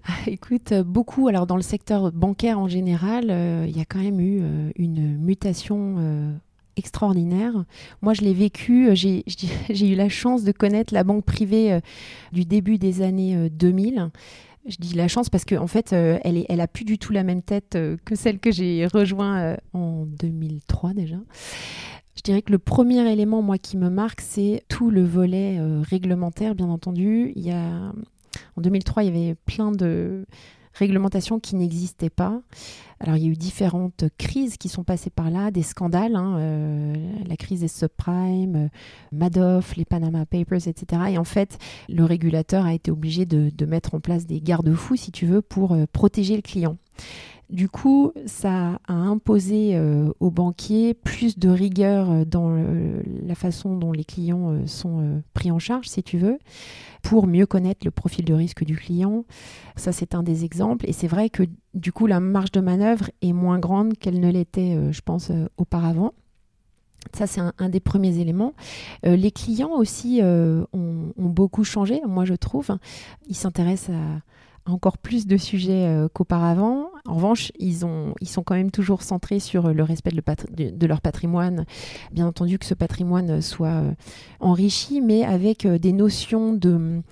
Ah, 0.06 0.12
Écoute, 0.26 0.72
euh, 0.72 0.82
beaucoup. 0.82 1.28
Alors, 1.28 1.46
dans 1.46 1.56
le 1.56 1.62
secteur 1.62 2.12
bancaire 2.12 2.58
en 2.58 2.68
général, 2.68 3.24
il 3.66 3.76
y 3.76 3.80
a 3.80 3.84
quand 3.84 4.00
même 4.00 4.20
eu 4.20 4.42
une 4.76 5.16
mutation 5.18 6.34
extraordinaire. 6.76 7.64
Moi, 8.02 8.14
je 8.14 8.22
l'ai 8.22 8.34
vécu. 8.34 8.90
J'ai 8.94 9.88
eu 9.88 9.94
la 9.94 10.08
chance 10.08 10.44
de 10.44 10.52
connaître 10.52 10.92
la 10.94 11.04
banque 11.04 11.24
privée 11.24 11.80
du 12.32 12.44
début 12.44 12.78
des 12.78 13.02
années 13.02 13.48
2000. 13.50 14.10
Je 14.66 14.76
dis 14.78 14.94
la 14.94 15.08
chance 15.08 15.28
parce 15.28 15.44
qu'en 15.44 15.62
en 15.62 15.66
fait, 15.66 15.92
euh, 15.92 16.18
elle, 16.24 16.38
est, 16.38 16.60
a 16.60 16.66
plus 16.66 16.84
du 16.84 16.98
tout 16.98 17.12
la 17.12 17.22
même 17.22 17.42
tête 17.42 17.76
euh, 17.76 17.96
que 18.04 18.14
celle 18.14 18.38
que 18.38 18.50
j'ai 18.50 18.86
rejoint 18.86 19.38
euh, 19.38 19.56
en 19.74 20.06
2003 20.06 20.94
déjà. 20.94 21.16
Je 22.16 22.22
dirais 22.22 22.40
que 22.40 22.52
le 22.52 22.58
premier 22.58 23.10
élément, 23.12 23.42
moi, 23.42 23.58
qui 23.58 23.76
me 23.76 23.90
marque, 23.90 24.22
c'est 24.22 24.62
tout 24.68 24.90
le 24.90 25.04
volet 25.04 25.58
réglementaire, 25.82 26.54
bien 26.54 26.70
entendu. 26.70 27.32
Il 27.34 27.42
y 27.42 27.50
a, 27.50 27.92
en 28.56 28.60
2003, 28.60 29.02
il 29.02 29.06
y 29.06 29.08
avait 29.08 29.34
plein 29.34 29.72
de 29.72 30.24
réglementations 30.74 31.40
qui 31.40 31.56
n'existaient 31.56 32.10
pas. 32.10 32.40
Alors, 33.00 33.16
il 33.16 33.24
y 33.24 33.26
a 33.26 33.30
eu 33.30 33.36
différentes 33.36 34.04
crises 34.18 34.56
qui 34.56 34.68
sont 34.68 34.84
passées 34.84 35.10
par 35.10 35.30
là, 35.30 35.50
des 35.50 35.62
scandales, 35.62 36.16
hein, 36.16 36.36
euh, 36.38 36.94
la 37.26 37.36
crise 37.36 37.60
des 37.60 37.68
subprimes, 37.68 38.56
euh, 38.56 38.68
Madoff, 39.12 39.76
les 39.76 39.84
Panama 39.84 40.26
Papers, 40.26 40.68
etc. 40.68 41.02
Et 41.10 41.18
en 41.18 41.24
fait, 41.24 41.58
le 41.88 42.04
régulateur 42.04 42.64
a 42.64 42.72
été 42.72 42.90
obligé 42.90 43.26
de, 43.26 43.66
mettre 43.66 43.94
en 43.94 44.00
place 44.00 44.26
des 44.26 44.40
garde-fous, 44.40 44.96
si 44.96 45.10
tu 45.10 45.26
veux, 45.26 45.42
pour 45.42 45.72
euh, 45.72 45.84
protéger 45.92 46.36
le 46.36 46.42
client. 46.42 46.76
Du 47.50 47.68
coup, 47.68 48.12
ça 48.24 48.80
a 48.88 48.94
imposé 48.94 49.78
aux 50.18 50.30
banquiers 50.30 50.94
plus 50.94 51.38
de 51.38 51.50
rigueur 51.50 52.24
dans 52.24 52.56
la 53.26 53.34
façon 53.34 53.76
dont 53.76 53.92
les 53.92 54.04
clients 54.04 54.66
sont 54.66 55.22
pris 55.34 55.50
en 55.50 55.58
charge, 55.58 55.88
si 55.88 56.02
tu 56.02 56.16
veux 56.16 56.38
pour 57.04 57.26
mieux 57.26 57.46
connaître 57.46 57.84
le 57.84 57.90
profil 57.90 58.24
de 58.24 58.34
risque 58.34 58.64
du 58.64 58.76
client. 58.76 59.24
Ça, 59.76 59.92
c'est 59.92 60.14
un 60.14 60.22
des 60.22 60.44
exemples. 60.44 60.88
Et 60.88 60.92
c'est 60.92 61.06
vrai 61.06 61.28
que 61.28 61.44
du 61.74 61.92
coup, 61.92 62.06
la 62.06 62.18
marge 62.18 62.50
de 62.50 62.60
manœuvre 62.60 63.10
est 63.22 63.32
moins 63.32 63.58
grande 63.58 63.96
qu'elle 63.98 64.18
ne 64.18 64.30
l'était, 64.30 64.74
euh, 64.74 64.90
je 64.90 65.02
pense, 65.02 65.30
euh, 65.30 65.46
auparavant. 65.58 66.14
Ça, 67.12 67.26
c'est 67.26 67.42
un, 67.58 67.68
des 67.68 67.80
premiers 67.80 68.18
éléments. 68.18 68.54
Euh, 69.04 69.14
les 69.14 69.30
clients 69.30 69.72
aussi 69.72 70.22
ont, 70.22 71.12
beaucoup 71.18 71.62
changé, 71.62 72.00
moi, 72.08 72.24
je 72.24 72.32
trouve. 72.32 72.70
Ils 73.28 73.36
s'intéressent 73.36 73.94
à, 73.94 74.22
encore 74.66 74.98
plus 74.98 75.26
de 75.26 75.36
sujets 75.36 75.86
euh, 75.86 76.08
qu'auparavant. 76.08 76.90
En 77.06 77.16
revanche, 77.16 77.52
ils, 77.58 77.84
ont, 77.84 78.14
ils 78.22 78.28
sont 78.28 78.42
quand 78.42 78.54
même 78.54 78.70
toujours 78.70 79.02
centrés 79.02 79.38
sur 79.38 79.74
le 79.74 79.82
respect 79.82 80.10
de, 80.10 80.86
leur 80.86 81.02
patrimoine. 81.02 81.66
Bien 82.12 82.26
entendu 82.26 82.58
que 82.58 82.64
ce 82.64 82.72
patrimoine 82.72 83.42
soit 83.42 83.68
euh, 83.68 83.92
enrichi, 84.40 85.02
mais 85.02 85.22
avec 85.22 85.66
euh, 85.66 85.78
des 85.78 85.92
notions 85.92 86.54
de 86.54 87.02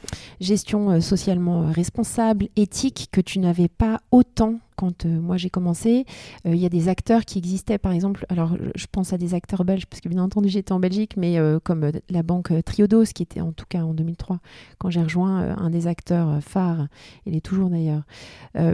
gestion 0.41 1.01
socialement 1.03 1.71
responsable, 1.71 2.49
éthique, 2.57 3.09
que 3.13 3.21
tu 3.21 3.39
n'avais 3.39 3.69
pas 3.69 4.01
autant 4.13 4.61
quand 4.83 5.07
euh, 5.07 5.21
moi 5.21 5.37
j'ai 5.37 5.49
commencé, 5.49 6.07
euh, 6.45 6.55
il 6.55 6.61
y 6.61 6.67
a 6.67 6.69
des 6.69 6.89
acteurs 6.89 7.25
qui 7.25 7.39
existaient, 7.39 7.79
par 7.79 7.93
exemple, 7.93 8.27
alors 8.29 8.57
je 8.75 8.87
pense 8.91 9.13
à 9.13 9.19
des 9.19 9.33
acteurs 9.33 9.65
belges, 9.65 9.87
parce 9.87 10.01
que 10.01 10.09
bien 10.09 10.21
entendu 10.21 10.49
j'étais 10.49 10.73
en 10.73 10.81
Belgique, 10.81 11.17
mais 11.17 11.39
euh, 11.39 11.61
comme 11.63 11.93
la 12.11 12.23
banque 12.25 12.53
Triodos, 12.65 13.05
qui 13.15 13.23
était 13.23 13.41
en 13.41 13.53
tout 13.53 13.67
cas 13.69 13.83
en 13.83 13.95
2003, 13.95 14.41
quand 14.79 14.91
j'ai 14.91 15.03
rejoint 15.03 15.57
un 15.57 15.71
des 15.71 15.87
acteurs 15.87 16.43
phares, 16.43 16.89
il 17.27 17.37
est 17.37 17.41
toujours 17.41 17.71
d'ailleurs. 17.71 18.03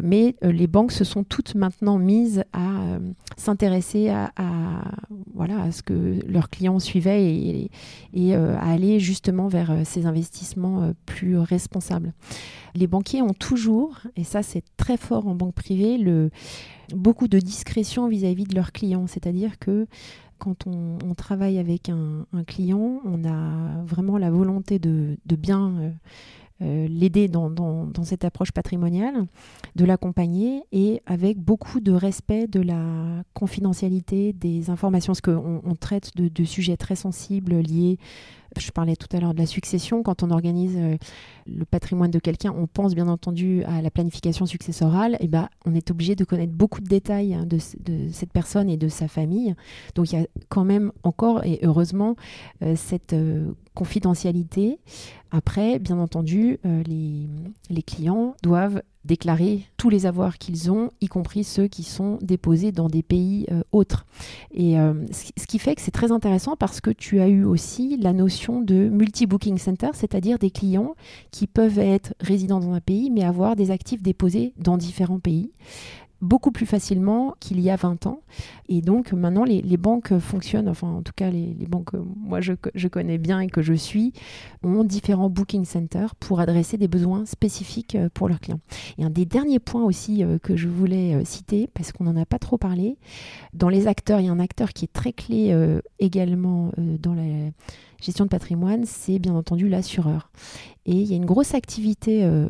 mais 0.02 0.34
les 0.42 0.66
banques 0.66 0.92
se 0.92 1.04
sont 1.08 1.24
toutes 1.24 1.54
maintenant 1.54 1.98
mises 1.98 2.44
à 2.52 2.98
s'intéresser 3.36 4.10
à, 4.10 4.32
voilà, 5.34 5.62
à 5.62 5.72
ce 5.72 5.82
que 5.82 6.20
leurs 6.26 6.50
clients 6.50 6.78
suivaient 6.78 7.24
et, 7.24 7.70
et 8.14 8.34
à 8.34 8.66
aller 8.66 9.00
justement 9.00 9.48
vers 9.48 9.72
ces 9.84 10.06
investissements 10.06 10.92
plus 11.06 11.38
responsables 11.38 12.12
les 12.78 12.86
banquiers 12.86 13.22
ont 13.22 13.34
toujours, 13.34 13.98
et 14.16 14.24
ça 14.24 14.42
c'est 14.42 14.64
très 14.76 14.96
fort 14.96 15.26
en 15.26 15.34
banque 15.34 15.54
privée, 15.54 15.98
beaucoup 16.94 17.28
de 17.28 17.38
discrétion 17.38 18.08
vis-à-vis 18.08 18.44
de 18.44 18.54
leurs 18.54 18.72
clients. 18.72 19.06
C'est-à-dire 19.06 19.58
que 19.58 19.86
quand 20.38 20.66
on, 20.66 21.14
travaille 21.14 21.58
avec 21.58 21.88
un, 21.88 22.24
client, 22.46 23.00
on 23.04 23.24
a 23.24 23.82
vraiment 23.84 24.18
la 24.18 24.30
volonté 24.30 24.78
de, 24.78 25.18
bien 25.26 25.94
euh, 26.60 26.88
l'aider 26.88 27.28
dans, 27.28 27.92
cette 28.02 28.24
approche 28.24 28.52
patrimoniale, 28.52 29.26
de 29.76 29.84
l'accompagner 29.84 30.62
et 30.72 31.02
avec 31.06 31.38
beaucoup 31.38 31.80
de 31.80 31.92
respect 31.92 32.46
de 32.48 32.60
la 32.60 33.22
confidentialité 33.34 34.32
des 34.32 34.70
informations, 34.70 35.12
parce 35.12 35.20
qu'on 35.20 35.62
on 35.64 35.74
traite 35.76 36.16
de, 36.16 36.44
sujets 36.44 36.76
très 36.76 36.96
sensibles 36.96 37.54
liés 37.60 37.98
je 38.56 38.70
parlais 38.70 38.96
tout 38.96 39.08
à 39.16 39.20
l'heure 39.20 39.34
de 39.34 39.38
la 39.38 39.46
succession. 39.46 40.02
Quand 40.02 40.22
on 40.22 40.30
organise 40.30 40.76
euh, 40.76 40.96
le 41.46 41.64
patrimoine 41.64 42.10
de 42.10 42.18
quelqu'un, 42.18 42.54
on 42.56 42.66
pense 42.66 42.94
bien 42.94 43.08
entendu 43.08 43.62
à 43.64 43.82
la 43.82 43.90
planification 43.90 44.46
successorale. 44.46 45.16
Et 45.20 45.28
ben, 45.28 45.48
on 45.66 45.74
est 45.74 45.90
obligé 45.90 46.14
de 46.14 46.24
connaître 46.24 46.52
beaucoup 46.52 46.80
de 46.80 46.88
détails 46.88 47.34
hein, 47.34 47.46
de, 47.46 47.58
cette 47.58 48.32
personne 48.32 48.70
et 48.70 48.76
de 48.76 48.88
sa 48.88 49.08
famille. 49.08 49.54
Donc 49.94 50.12
il 50.12 50.18
y 50.18 50.22
a 50.22 50.26
quand 50.48 50.64
même 50.64 50.92
encore, 51.02 51.44
et 51.44 51.60
heureusement, 51.62 52.16
euh, 52.62 52.74
cette 52.76 53.12
euh, 53.12 53.52
confidentialité. 53.74 54.78
Après, 55.30 55.78
bien 55.78 55.98
entendu, 55.98 56.58
les 56.64 57.82
clients 57.82 58.34
doivent 58.42 58.82
déclarer 59.04 59.64
tous 59.76 59.90
les 59.90 60.06
avoirs 60.06 60.38
qu'ils 60.38 60.70
ont, 60.70 60.90
y 61.00 61.06
compris 61.06 61.44
ceux 61.44 61.68
qui 61.68 61.82
sont 61.82 62.18
déposés 62.20 62.72
dans 62.72 62.88
des 62.88 63.02
pays 63.02 63.46
euh, 63.50 63.62
autres. 63.72 64.06
Et 64.52 64.78
euh, 64.78 64.94
ce 65.12 65.46
qui 65.46 65.58
fait 65.58 65.74
que 65.74 65.80
c'est 65.80 65.90
très 65.90 66.12
intéressant 66.12 66.56
parce 66.56 66.80
que 66.80 66.90
tu 66.90 67.20
as 67.20 67.28
eu 67.28 67.44
aussi 67.44 67.96
la 67.96 68.12
notion 68.12 68.60
de 68.60 68.88
multi-booking 68.88 69.58
center, 69.58 69.90
c'est-à-dire 69.94 70.38
des 70.38 70.50
clients 70.50 70.94
qui 71.30 71.46
peuvent 71.46 71.78
être 71.78 72.14
résidents 72.20 72.60
dans 72.60 72.72
un 72.72 72.80
pays 72.80 73.10
mais 73.10 73.24
avoir 73.24 73.56
des 73.56 73.70
actifs 73.70 74.02
déposés 74.02 74.52
dans 74.56 74.76
différents 74.76 75.20
pays 75.20 75.52
beaucoup 76.20 76.50
plus 76.50 76.66
facilement 76.66 77.34
qu'il 77.40 77.60
y 77.60 77.70
a 77.70 77.76
20 77.76 78.06
ans. 78.06 78.20
Et 78.68 78.82
donc 78.82 79.12
maintenant, 79.12 79.44
les, 79.44 79.76
banques 79.76 80.18
fonctionnent, 80.18 80.68
enfin 80.68 80.88
en 80.88 81.02
tout 81.02 81.12
cas 81.14 81.30
les, 81.30 81.54
banques 81.68 81.92
que 81.92 81.96
moi 81.96 82.40
je, 82.40 82.52
je, 82.74 82.88
connais 82.88 83.18
bien 83.18 83.40
et 83.40 83.46
que 83.46 83.62
je 83.62 83.74
suis, 83.74 84.12
ont 84.62 84.84
différents 84.84 85.30
booking 85.30 85.64
centers 85.64 86.14
pour 86.16 86.40
adresser 86.40 86.76
des 86.76 86.88
besoins 86.88 87.24
spécifiques 87.24 87.94
euh, 87.94 88.08
pour 88.12 88.28
leurs 88.28 88.40
clients. 88.40 88.60
Et 88.98 89.04
un 89.04 89.10
des 89.10 89.24
derniers 89.24 89.60
points 89.60 89.84
aussi 89.84 90.24
euh, 90.24 90.38
que 90.38 90.56
je 90.56 90.68
voulais 90.68 91.14
euh, 91.14 91.24
citer, 91.24 91.68
parce 91.72 91.92
qu'on 91.92 92.04
n'en 92.04 92.16
a 92.16 92.26
pas 92.26 92.38
trop 92.38 92.58
parlé, 92.58 92.98
dans 93.54 93.68
les 93.68 93.86
acteurs, 93.86 94.20
il 94.20 94.26
y 94.26 94.28
a 94.28 94.32
un 94.32 94.40
acteur 94.40 94.72
qui 94.72 94.84
est 94.84 94.92
très 94.92 95.12
clé 95.12 95.54
également 95.98 96.72
dans 96.76 97.14
la 97.14 97.22
gestion 98.00 98.24
de 98.24 98.30
patrimoine, 98.30 98.84
c'est 98.84 99.18
bien 99.18 99.34
entendu 99.34 99.68
l'assureur. 99.68 100.30
Et 100.86 100.92
il 100.92 101.06
y 101.06 101.12
a 101.12 101.16
une 101.16 101.26
grosse 101.26 101.54
activité, 101.54 102.24
euh, 102.24 102.48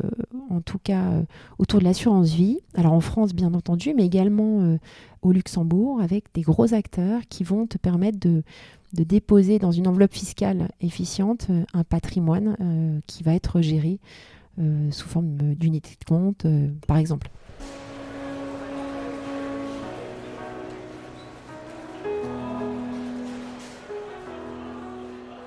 en 0.49 0.61
tout 0.61 0.79
cas 0.79 1.11
euh, 1.11 1.23
autour 1.57 1.79
de 1.79 1.85
l'assurance 1.85 2.29
vie, 2.29 2.59
alors 2.75 2.93
en 2.93 3.01
France 3.01 3.33
bien 3.33 3.53
entendu, 3.53 3.93
mais 3.95 4.05
également 4.05 4.61
euh, 4.61 4.77
au 5.21 5.31
Luxembourg, 5.31 6.01
avec 6.01 6.25
des 6.33 6.41
gros 6.41 6.73
acteurs 6.73 7.21
qui 7.29 7.43
vont 7.43 7.67
te 7.67 7.77
permettre 7.77 8.19
de, 8.19 8.43
de 8.93 9.03
déposer 9.03 9.59
dans 9.59 9.71
une 9.71 9.87
enveloppe 9.87 10.13
fiscale 10.13 10.69
efficiente 10.79 11.47
un 11.73 11.83
patrimoine 11.83 13.01
qui 13.05 13.23
va 13.23 13.33
être 13.33 13.61
géré 13.61 13.99
sous 14.89 15.07
forme 15.07 15.35
d'unité 15.55 15.91
de 15.99 16.05
compte, 16.05 16.45
par 16.87 16.97
exemple. 16.97 17.29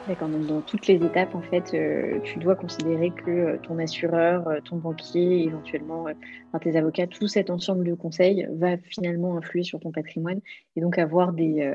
Dans 0.09 0.62
toutes 0.62 0.88
les 0.88 0.97
étapes, 0.97 1.37
en 1.37 1.42
fait, 1.42 1.75
euh, 1.75 2.18
tu 2.25 2.40
dois 2.40 2.56
considérer 2.56 3.11
que 3.11 3.30
euh, 3.30 3.59
ton 3.62 3.78
assureur, 3.78 4.49
euh, 4.49 4.61
ton 4.61 4.76
banquier, 4.76 5.44
éventuellement 5.44 6.06
tes 6.61 6.76
avocats, 6.76 7.06
tout 7.06 7.28
cet 7.28 7.50
ensemble 7.50 7.85
de 7.87 7.94
conseils 7.94 8.49
va 8.50 8.76
finalement 8.78 9.37
influer 9.37 9.62
sur 9.62 9.78
ton 9.78 9.92
patrimoine 9.92 10.40
et 10.75 10.80
donc 10.80 10.99
avoir 10.99 11.32
des, 11.32 11.73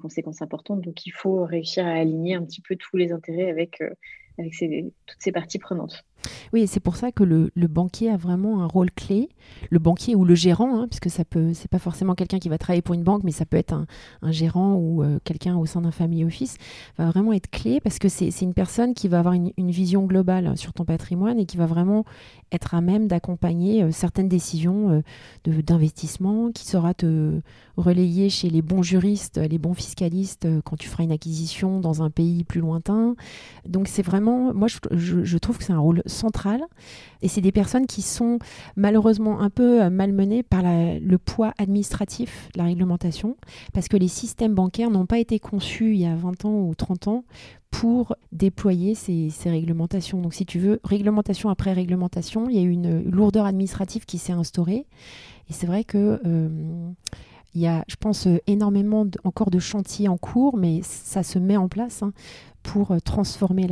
conséquences 0.00 0.40
importantes. 0.40 0.80
Donc 0.80 1.04
il 1.04 1.10
faut 1.10 1.44
réussir 1.44 1.86
à 1.86 1.90
aligner 1.90 2.34
un 2.34 2.44
petit 2.44 2.62
peu 2.62 2.76
tous 2.76 2.96
les 2.96 3.12
intérêts 3.12 3.50
avec 3.50 3.82
toutes 4.38 5.20
ces 5.20 5.32
parties 5.32 5.58
prenantes. 5.58 6.02
Oui, 6.52 6.66
c'est 6.66 6.80
pour 6.80 6.96
ça 6.96 7.12
que 7.12 7.24
le, 7.24 7.50
banquier 7.68 8.10
a 8.10 8.16
vraiment 8.16 8.62
un 8.62 8.66
rôle 8.66 8.90
clé. 8.90 9.28
Le 9.70 9.78
banquier 9.78 10.14
ou 10.14 10.24
le 10.24 10.34
gérant, 10.34 10.80
hein, 10.80 10.86
puisque 10.88 11.10
ça 11.10 11.24
peut, 11.24 11.52
c'est 11.54 11.70
pas 11.70 11.78
forcément 11.78 12.14
quelqu'un 12.14 12.38
qui 12.38 12.48
va 12.48 12.58
travailler 12.58 12.82
pour 12.82 12.94
une 12.94 13.02
banque, 13.02 13.22
mais 13.24 13.32
ça 13.32 13.44
peut 13.44 13.56
être 13.56 13.72
un, 13.72 13.86
gérant 14.32 14.74
ou 14.74 15.02
euh, 15.02 15.18
quelqu'un 15.24 15.56
au 15.56 15.66
sein 15.66 15.80
d'un 15.80 15.90
family 15.90 16.24
office, 16.24 16.56
va 16.98 17.10
vraiment 17.10 17.32
être 17.32 17.50
clé 17.50 17.80
parce 17.80 17.98
que 17.98 18.08
c'est 18.08 18.30
une 18.40 18.54
personne 18.54 18.94
qui 18.94 19.08
va 19.08 19.18
avoir 19.18 19.34
une, 19.34 19.52
vision 19.66 20.06
globale 20.06 20.56
sur 20.56 20.72
ton 20.72 20.84
patrimoine 20.84 21.38
et 21.40 21.44
qui 21.44 21.56
va 21.56 21.66
vraiment 21.66 22.04
être 22.52 22.74
à 22.74 22.80
même 22.80 23.08
d'accompagner 23.08 23.82
euh, 23.82 23.90
certaines 23.90 24.28
décisions 24.28 25.02
euh, 25.46 25.62
d'investissement, 25.62 26.50
qui 26.52 26.66
saura 26.66 26.94
te 26.94 27.40
relayer 27.76 28.30
chez 28.30 28.48
les 28.48 28.62
bons 28.62 28.82
juristes, 28.82 29.38
les 29.38 29.58
bons 29.58 29.74
fiscalistes 29.74 30.48
quand 30.64 30.76
tu 30.76 30.88
feras 30.88 31.04
une 31.04 31.12
acquisition 31.12 31.80
dans 31.80 32.02
un 32.02 32.10
pays 32.10 32.44
plus 32.44 32.60
lointain. 32.60 33.16
Donc 33.68 33.88
c'est 33.88 34.02
vraiment, 34.02 34.54
moi 34.54 34.68
je, 34.68 35.24
je 35.24 35.38
trouve 35.38 35.58
que 35.58 35.64
c'est 35.64 35.72
un 35.72 35.78
rôle 35.78 36.02
centrale. 36.16 36.62
Et 37.22 37.28
c'est 37.28 37.40
des 37.40 37.52
personnes 37.52 37.86
qui 37.86 38.02
sont 38.02 38.38
malheureusement 38.76 39.40
un 39.40 39.50
peu 39.50 39.82
euh, 39.82 39.90
malmenées 39.90 40.42
par 40.42 40.62
le 40.64 41.16
poids 41.18 41.52
administratif 41.58 42.48
de 42.54 42.58
la 42.58 42.64
réglementation, 42.64 43.36
parce 43.72 43.88
que 43.88 43.96
les 43.96 44.08
systèmes 44.08 44.54
bancaires 44.54 44.90
n'ont 44.90 45.06
pas 45.06 45.18
été 45.18 45.38
conçus 45.38 45.92
il 45.94 46.00
y 46.00 46.06
a 46.06 46.14
20 46.14 46.44
ans 46.44 46.60
ou 46.60 46.74
30 46.74 47.08
ans 47.08 47.24
pour 47.70 48.16
déployer 48.32 48.94
ces, 48.94 49.30
réglementations. 49.44 50.20
Donc 50.20 50.34
si 50.34 50.46
tu 50.46 50.58
veux, 50.58 50.80
réglementation 50.82 51.50
après 51.50 51.72
réglementation, 51.72 52.48
il 52.48 52.56
y 52.56 52.58
a 52.58 52.62
eu 52.62 52.70
une 52.70 53.02
lourdeur 53.10 53.44
administrative 53.44 54.06
qui 54.06 54.18
s'est 54.18 54.32
instaurée. 54.32 54.86
Et 55.48 55.52
c'est 55.52 55.66
vrai 55.66 55.84
que... 55.84 56.20
Euh, 56.24 56.48
il 57.56 57.62
y 57.62 57.66
a, 57.66 57.84
je 57.88 57.96
pense, 57.96 58.26
euh, 58.26 58.36
énormément 58.46 59.06
encore 59.24 59.50
de 59.50 59.58
chantiers 59.58 60.08
en 60.08 60.18
cours, 60.18 60.58
mais 60.58 60.80
ça 60.82 61.22
se 61.22 61.38
met 61.38 61.56
en 61.56 61.68
place. 61.68 62.02
Hein 62.02 62.12
pour 62.62 62.90
euh, 62.90 62.98
transformer 62.98 63.68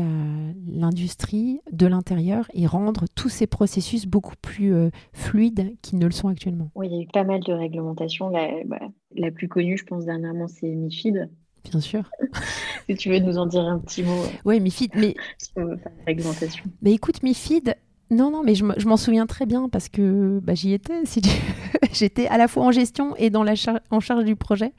l'industrie 0.69 1.61
de 1.73 1.87
l'intérieur 1.87 2.49
et 2.55 2.65
rendre 2.67 3.07
tous 3.17 3.29
ces 3.29 3.49
processus 3.49 4.07
beaucoup 4.07 4.37
plus 4.41 4.73
euh, 4.73 4.91
fluides 5.13 5.77
qu'ils 5.83 5.99
ne 5.99 6.07
le 6.07 6.13
sont 6.13 6.29
actuellement. 6.29 6.71
Oui, 6.77 6.87
il 6.89 6.97
y 6.97 7.01
a 7.01 7.03
eu 7.03 7.09
pas 7.09 7.25
mal 7.25 7.41
de 7.41 7.53
réglementations. 7.53 8.29
La, 8.29 8.49
bah, 8.65 8.79
la 9.17 9.33
plus 9.33 9.49
connue, 9.49 9.77
je 9.77 9.85
pense, 9.85 10.05
dernièrement, 10.05 10.47
c'est 10.47 10.69
MIFID. 10.69 11.29
Bien 11.69 11.81
sûr. 11.81 12.09
si 12.89 12.95
tu 12.95 13.11
veux 13.11 13.19
nous 13.19 13.37
en 13.37 13.47
dire 13.47 13.63
un 13.63 13.81
petit 13.81 14.05
mot. 14.05 14.23
Oui, 14.45 14.61
MIFID. 14.61 14.93
Mais... 14.95 15.15
Sur 15.39 15.67
la 15.67 15.77
réglementation. 16.07 16.65
Mais 16.81 16.93
écoute, 16.93 17.23
MIFID, 17.25 17.75
non, 18.15 18.31
non, 18.31 18.43
mais 18.45 18.55
je 18.55 18.65
m'en 18.65 18.97
souviens 18.97 19.27
très 19.27 19.47
bien 19.47 19.69
parce 19.69 19.89
que 19.89 20.41
bah, 20.43 20.55
j'y 20.55 20.73
étais. 20.73 21.03
J'étais 21.93 22.27
à 22.29 22.39
la 22.39 22.49
fois 22.49 22.65
en 22.65 22.73
gestion 22.73 23.15
et 23.19 23.31
en 23.35 24.01
charge 24.01 24.25
du 24.25 24.37
projet. 24.37 24.73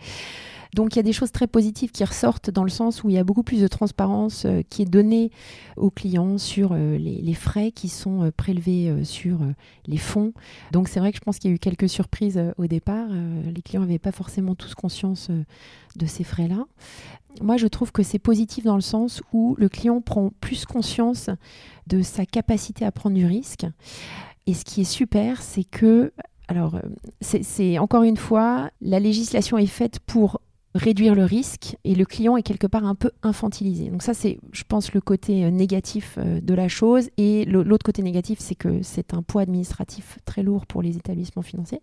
Donc 0.75 0.93
il 0.93 0.97
y 0.97 0.99
a 0.99 1.03
des 1.03 1.13
choses 1.13 1.31
très 1.31 1.47
positives 1.47 1.91
qui 1.91 2.03
ressortent 2.03 2.49
dans 2.49 2.65
le 2.65 2.69
sens 2.69 3.05
où 3.05 3.09
il 3.09 3.15
y 3.15 3.17
a 3.17 3.23
beaucoup 3.23 3.43
plus 3.43 3.61
de 3.61 3.67
transparence 3.67 4.43
euh, 4.43 4.61
qui 4.69 4.81
est 4.81 4.85
donnée 4.85 5.31
aux 5.77 5.89
clients 5.89 6.37
sur 6.37 6.71
euh, 6.73 6.97
les, 6.97 7.33
frais 7.33 7.71
qui 7.71 7.87
sont 7.87 8.23
euh, 8.23 8.31
prélevés 8.35 8.93
sur 9.05 9.39
les 9.87 9.97
fonds. 9.97 10.33
Donc 10.73 10.89
c'est 10.89 10.99
vrai 10.99 11.11
que 11.11 11.17
je 11.17 11.21
pense 11.21 11.39
qu'il 11.39 11.49
y 11.49 11.53
a 11.53 11.55
eu 11.55 11.59
quelques 11.59 11.87
surprises 11.87 12.41
au 12.57 12.67
départ. 12.67 13.07
les 13.09 13.61
clients 13.61 13.81
n'avaient 13.81 13.99
pas 13.99 14.11
forcément 14.11 14.53
tous 14.53 14.75
conscience 14.75 15.29
de 15.95 16.05
ces 16.05 16.25
frais-là. 16.25 16.65
Moi, 17.41 17.57
je 17.57 17.67
trouve 17.67 17.91
que 17.91 18.03
c'est 18.03 18.19
positif 18.19 18.65
dans 18.65 18.75
le 18.75 18.81
sens 18.81 19.21
où 19.31 19.55
le 19.57 19.69
client 19.69 20.01
prend 20.01 20.31
plus 20.41 20.65
conscience 20.65 21.29
de 21.87 22.01
sa 22.01 22.25
capacité 22.25 22.85
à 22.85 22.91
prendre 22.91 23.15
du 23.15 23.25
risque. 23.25 23.65
Et 24.45 24.53
ce 24.53 24.65
qui 24.65 24.81
est 24.81 24.85
super, 24.85 25.41
c'est 25.41 25.63
que 25.63 26.11
alors, 26.47 26.79
c'est 27.21 27.79
encore 27.79 28.03
une 28.03 28.17
fois, 28.17 28.69
la 28.79 28.99
législation 28.99 29.57
est 29.57 29.65
faite 29.65 29.99
pour 29.99 30.41
réduire 30.75 31.15
le 31.15 31.23
risque 31.23 31.77
et 31.85 31.95
le 31.95 32.03
client 32.03 32.35
est 32.35 32.43
quelque 32.43 32.67
part 32.67 32.85
un 32.85 32.95
peu 32.95 33.11
infantilisé. 33.23 33.89
Donc 33.89 34.03
ça, 34.03 34.13
c'est, 34.13 34.39
je 34.51 34.63
pense, 34.67 34.93
le 34.93 34.99
côté 34.99 35.45
euh, 35.45 35.49
négatif 35.49 36.17
euh, 36.17 36.41
de 36.41 36.53
la 36.53 36.67
chose. 36.67 37.09
Et 37.17 37.45
l'autre 37.45 37.85
côté 37.85 38.01
négatif, 38.01 38.39
c'est 38.39 38.55
que 38.55 38.81
c'est 38.81 39.13
un 39.13 39.21
poids 39.21 39.41
administratif 39.41 40.19
très 40.25 40.43
lourd 40.43 40.65
pour 40.65 40.81
les 40.81 40.97
établissements 40.97 41.41
financiers. 41.41 41.79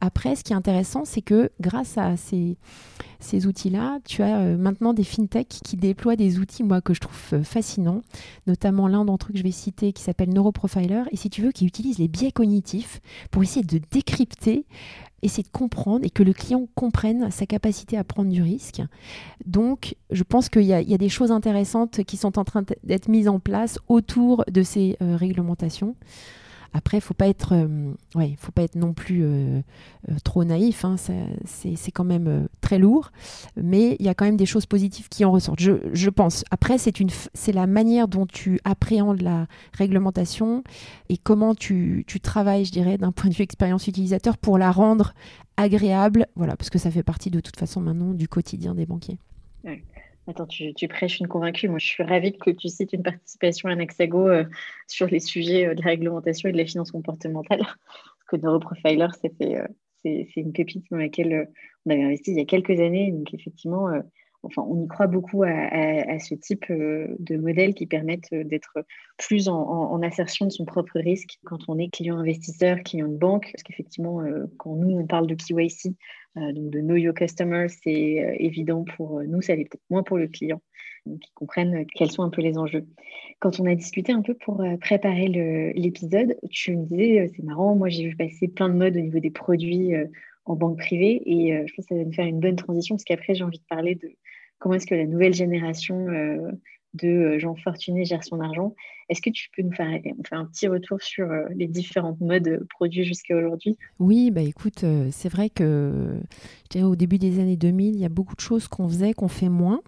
Après, 0.00 0.36
ce 0.36 0.44
qui 0.44 0.52
est 0.52 0.56
intéressant, 0.56 1.04
c'est 1.04 1.20
que 1.20 1.50
grâce 1.60 1.98
à 1.98 2.16
ces, 2.16 2.56
ces 3.18 3.46
outils-là, 3.46 3.98
tu 4.04 4.22
as 4.22 4.38
euh, 4.38 4.56
maintenant 4.56 4.94
des 4.94 5.04
fintechs 5.04 5.58
qui 5.64 5.76
déploient 5.76 6.16
des 6.16 6.38
outils, 6.38 6.62
moi, 6.62 6.80
que 6.80 6.94
je 6.94 7.00
trouve 7.00 7.42
fascinants, 7.42 8.02
notamment 8.46 8.86
l'un 8.86 9.04
d'entre 9.04 9.30
eux 9.30 9.32
que 9.32 9.38
je 9.38 9.44
vais 9.44 9.50
citer 9.50 9.92
qui 9.92 10.02
s'appelle 10.02 10.30
Neuroprofiler, 10.32 11.02
et 11.10 11.16
si 11.16 11.28
tu 11.28 11.42
veux, 11.42 11.50
qui 11.50 11.66
utilise 11.66 11.98
les 11.98 12.08
biais 12.08 12.30
cognitifs 12.30 13.00
pour 13.32 13.42
essayer 13.42 13.64
de 13.64 13.80
décrypter 13.90 14.64
essayer 15.22 15.42
de 15.42 15.48
comprendre 15.48 16.04
et 16.04 16.10
que 16.10 16.22
le 16.22 16.32
client 16.32 16.66
comprenne 16.74 17.30
sa 17.30 17.46
capacité 17.46 17.96
à 17.96 18.04
prendre 18.04 18.30
du 18.30 18.42
risque. 18.42 18.82
Donc, 19.46 19.94
je 20.10 20.22
pense 20.22 20.48
qu'il 20.48 20.62
y, 20.62 20.72
a 20.74 20.98
des 20.98 21.08
choses 21.08 21.30
intéressantes 21.30 22.04
qui 22.04 22.16
sont 22.16 22.38
en 22.38 22.44
train 22.44 22.64
d'être 22.84 23.08
mises 23.08 23.28
en 23.28 23.38
place 23.38 23.78
autour 23.88 24.44
de 24.50 24.62
ces 24.62 24.96
euh, 25.00 25.16
réglementations. 25.16 25.96
Après, 26.74 27.00
faut 27.00 27.14
pas 27.14 27.28
être, 27.28 27.54
euh, 27.54 27.92
ouais, 28.14 28.34
faut 28.38 28.52
pas 28.52 28.62
être 28.62 28.76
non 28.76 28.94
plus 28.94 29.22
euh, 29.22 29.60
euh, 30.08 30.14
trop 30.24 30.44
naïf. 30.44 30.84
Hein, 30.84 30.96
c'est 31.44 31.90
quand 31.92 32.04
même 32.04 32.48
très 32.60 32.78
lourd, 32.78 33.12
mais 33.56 33.96
il 33.98 34.06
y 34.06 34.08
a 34.08 34.14
quand 34.14 34.24
même 34.24 34.36
des 34.36 34.46
choses 34.46 34.66
positives 34.66 35.08
qui 35.08 35.24
en 35.24 35.32
ressortent. 35.32 35.60
Je, 35.60 36.10
pense. 36.10 36.44
Après, 36.50 36.78
c'est 36.78 36.92
c'est 37.34 37.52
la 37.52 37.66
manière 37.66 38.08
dont 38.08 38.26
tu 38.26 38.60
appréhendes 38.64 39.22
la 39.22 39.46
réglementation 39.72 40.62
et 41.08 41.18
comment 41.18 41.54
tu, 41.54 42.04
tu 42.06 42.20
travailles, 42.20 42.64
je 42.64 42.72
dirais, 42.72 42.96
d'un 42.96 43.12
point 43.12 43.28
de 43.28 43.34
vue 43.34 43.42
expérience 43.42 43.86
utilisateur 43.86 44.38
pour 44.38 44.58
la 44.58 44.70
rendre 44.70 45.14
agréable. 45.56 46.26
Voilà, 46.36 46.56
parce 46.56 46.70
que 46.70 46.78
ça 46.78 46.90
fait 46.90 47.02
partie 47.02 47.30
de 47.30 47.40
toute 47.40 47.56
façon 47.56 47.80
maintenant 47.80 48.12
du 48.14 48.28
quotidien 48.28 48.74
des 48.74 48.86
banquiers. 48.86 49.18
Attends, 50.28 50.46
tu, 50.46 50.72
prêches 50.88 51.18
une 51.18 51.26
convaincue. 51.26 51.68
Moi, 51.68 51.80
je 51.80 51.86
suis 51.86 52.02
ravie 52.04 52.36
que 52.36 52.50
tu 52.50 52.68
cites 52.68 52.92
une 52.92 53.02
participation 53.02 53.68
à 53.68 53.74
Naxago 53.74 54.28
euh, 54.28 54.44
sur 54.86 55.08
les 55.08 55.18
sujets 55.18 55.66
euh, 55.66 55.74
de 55.74 55.82
la 55.82 55.90
réglementation 55.90 56.48
et 56.48 56.52
de 56.52 56.58
la 56.58 56.64
finance 56.64 56.92
comportementale. 56.92 57.58
Parce 57.64 58.28
que 58.28 58.36
Neuroprofiler, 58.36 59.08
euh, 59.42 59.66
c'est 60.04 60.28
une 60.36 60.52
pépite 60.52 60.84
dans 60.92 60.98
laquelle 60.98 61.48
on 61.86 61.90
avait 61.90 62.04
investi 62.04 62.30
il 62.30 62.36
y 62.36 62.40
a 62.40 62.44
quelques 62.44 62.78
années. 62.78 63.10
Donc, 63.10 63.34
effectivement, 63.34 63.88
enfin, 64.42 64.64
on 64.68 64.84
y 64.84 64.88
croit 64.88 65.06
beaucoup 65.06 65.42
à, 65.44 66.18
ce 66.18 66.34
type 66.34 66.64
de 66.70 67.36
modèles 67.36 67.74
qui 67.74 67.86
permettent 67.86 68.32
d'être 68.32 68.84
plus 69.18 69.48
en, 69.48 70.00
assertion 70.02 70.46
de 70.46 70.50
son 70.50 70.64
propre 70.64 70.98
risque 70.98 71.38
quand 71.44 71.68
on 71.68 71.78
est 71.78 71.88
client 71.88 72.18
investisseur, 72.18 72.78
client 72.82 73.08
de 73.08 73.16
banque. 73.16 73.50
Parce 73.52 73.62
qu'effectivement, 73.62 74.20
quand 74.58 74.74
nous, 74.76 74.98
on 74.98 75.06
parle 75.06 75.26
de 75.26 75.34
KYC, 75.34 75.94
euh, 76.38 76.52
donc 76.52 76.70
de 76.70 76.80
Know 76.80 76.96
Your 76.96 77.14
Customer, 77.14 77.66
c'est 77.68 78.24
euh, 78.24 78.34
évident 78.38 78.84
pour 78.96 79.18
euh, 79.18 79.24
nous, 79.26 79.42
ça 79.42 79.54
l'est 79.54 79.64
peut-être 79.64 79.84
moins 79.90 80.02
pour 80.02 80.16
le 80.16 80.28
client, 80.28 80.62
qui 81.20 81.30
comprennent 81.34 81.84
quels 81.94 82.10
sont 82.10 82.22
un 82.22 82.30
peu 82.30 82.40
les 82.40 82.56
enjeux. 82.56 82.86
Quand 83.40 83.60
on 83.60 83.66
a 83.66 83.74
discuté 83.74 84.12
un 84.12 84.22
peu 84.22 84.34
pour 84.34 84.64
préparer 84.80 85.26
l'épisode, 85.74 86.36
tu 86.50 86.76
me 86.76 86.86
disais, 86.86 87.30
c'est 87.34 87.42
marrant, 87.42 87.74
moi 87.74 87.88
j'ai 87.88 88.08
vu 88.08 88.16
passer 88.16 88.48
plein 88.48 88.68
de 88.68 88.74
modes 88.74 88.96
au 88.96 89.00
niveau 89.00 89.18
des 89.18 89.30
produits 89.30 89.94
en 90.44 90.54
banque 90.54 90.78
privée, 90.78 91.20
et 91.26 91.66
je 91.66 91.74
pense 91.74 91.86
que 91.86 91.94
ça 91.94 91.96
va 91.96 92.04
nous 92.04 92.12
faire 92.12 92.26
une 92.26 92.38
bonne 92.38 92.54
transition, 92.54 92.94
parce 92.94 93.02
qu'après 93.02 93.34
j'ai 93.34 93.42
envie 93.42 93.58
de 93.58 93.64
parler 93.68 93.96
de 93.96 94.12
comment 94.62 94.76
est-ce 94.76 94.86
que 94.86 94.94
la 94.94 95.06
nouvelle 95.06 95.34
génération 95.34 96.06
de 96.94 97.38
Jean 97.38 97.54
Fortuné 97.56 98.04
gère 98.04 98.24
son 98.24 98.40
argent. 98.40 98.74
Est-ce 99.08 99.20
que 99.20 99.30
tu 99.30 99.48
peux 99.54 99.62
nous 99.62 99.72
faire, 99.72 99.88
un 100.32 100.44
petit 100.46 100.68
retour 100.68 101.00
sur 101.02 101.30
euh, 101.30 101.44
les 101.54 101.66
différentes 101.66 102.20
modes 102.20 102.64
produits 102.70 103.04
jusqu'à 103.04 103.36
aujourd'hui? 103.36 103.76
Oui, 103.98 104.30
bah 104.30 104.42
écoute, 104.42 104.84
euh, 104.84 105.08
c'est 105.10 105.28
vrai 105.30 105.50
que 105.50 106.18
au 106.76 106.96
début 106.96 107.18
des 107.18 107.38
années 107.40 107.56
2000, 107.56 107.94
il 107.94 108.00
y 108.00 108.04
a 108.04 108.08
beaucoup 108.08 108.34
de 108.34 108.40
choses 108.40 108.68
qu'on 108.68 108.88
faisait, 108.88 109.12
qu'on 109.12 109.28
fait 109.28 109.48
moins. 109.48 109.80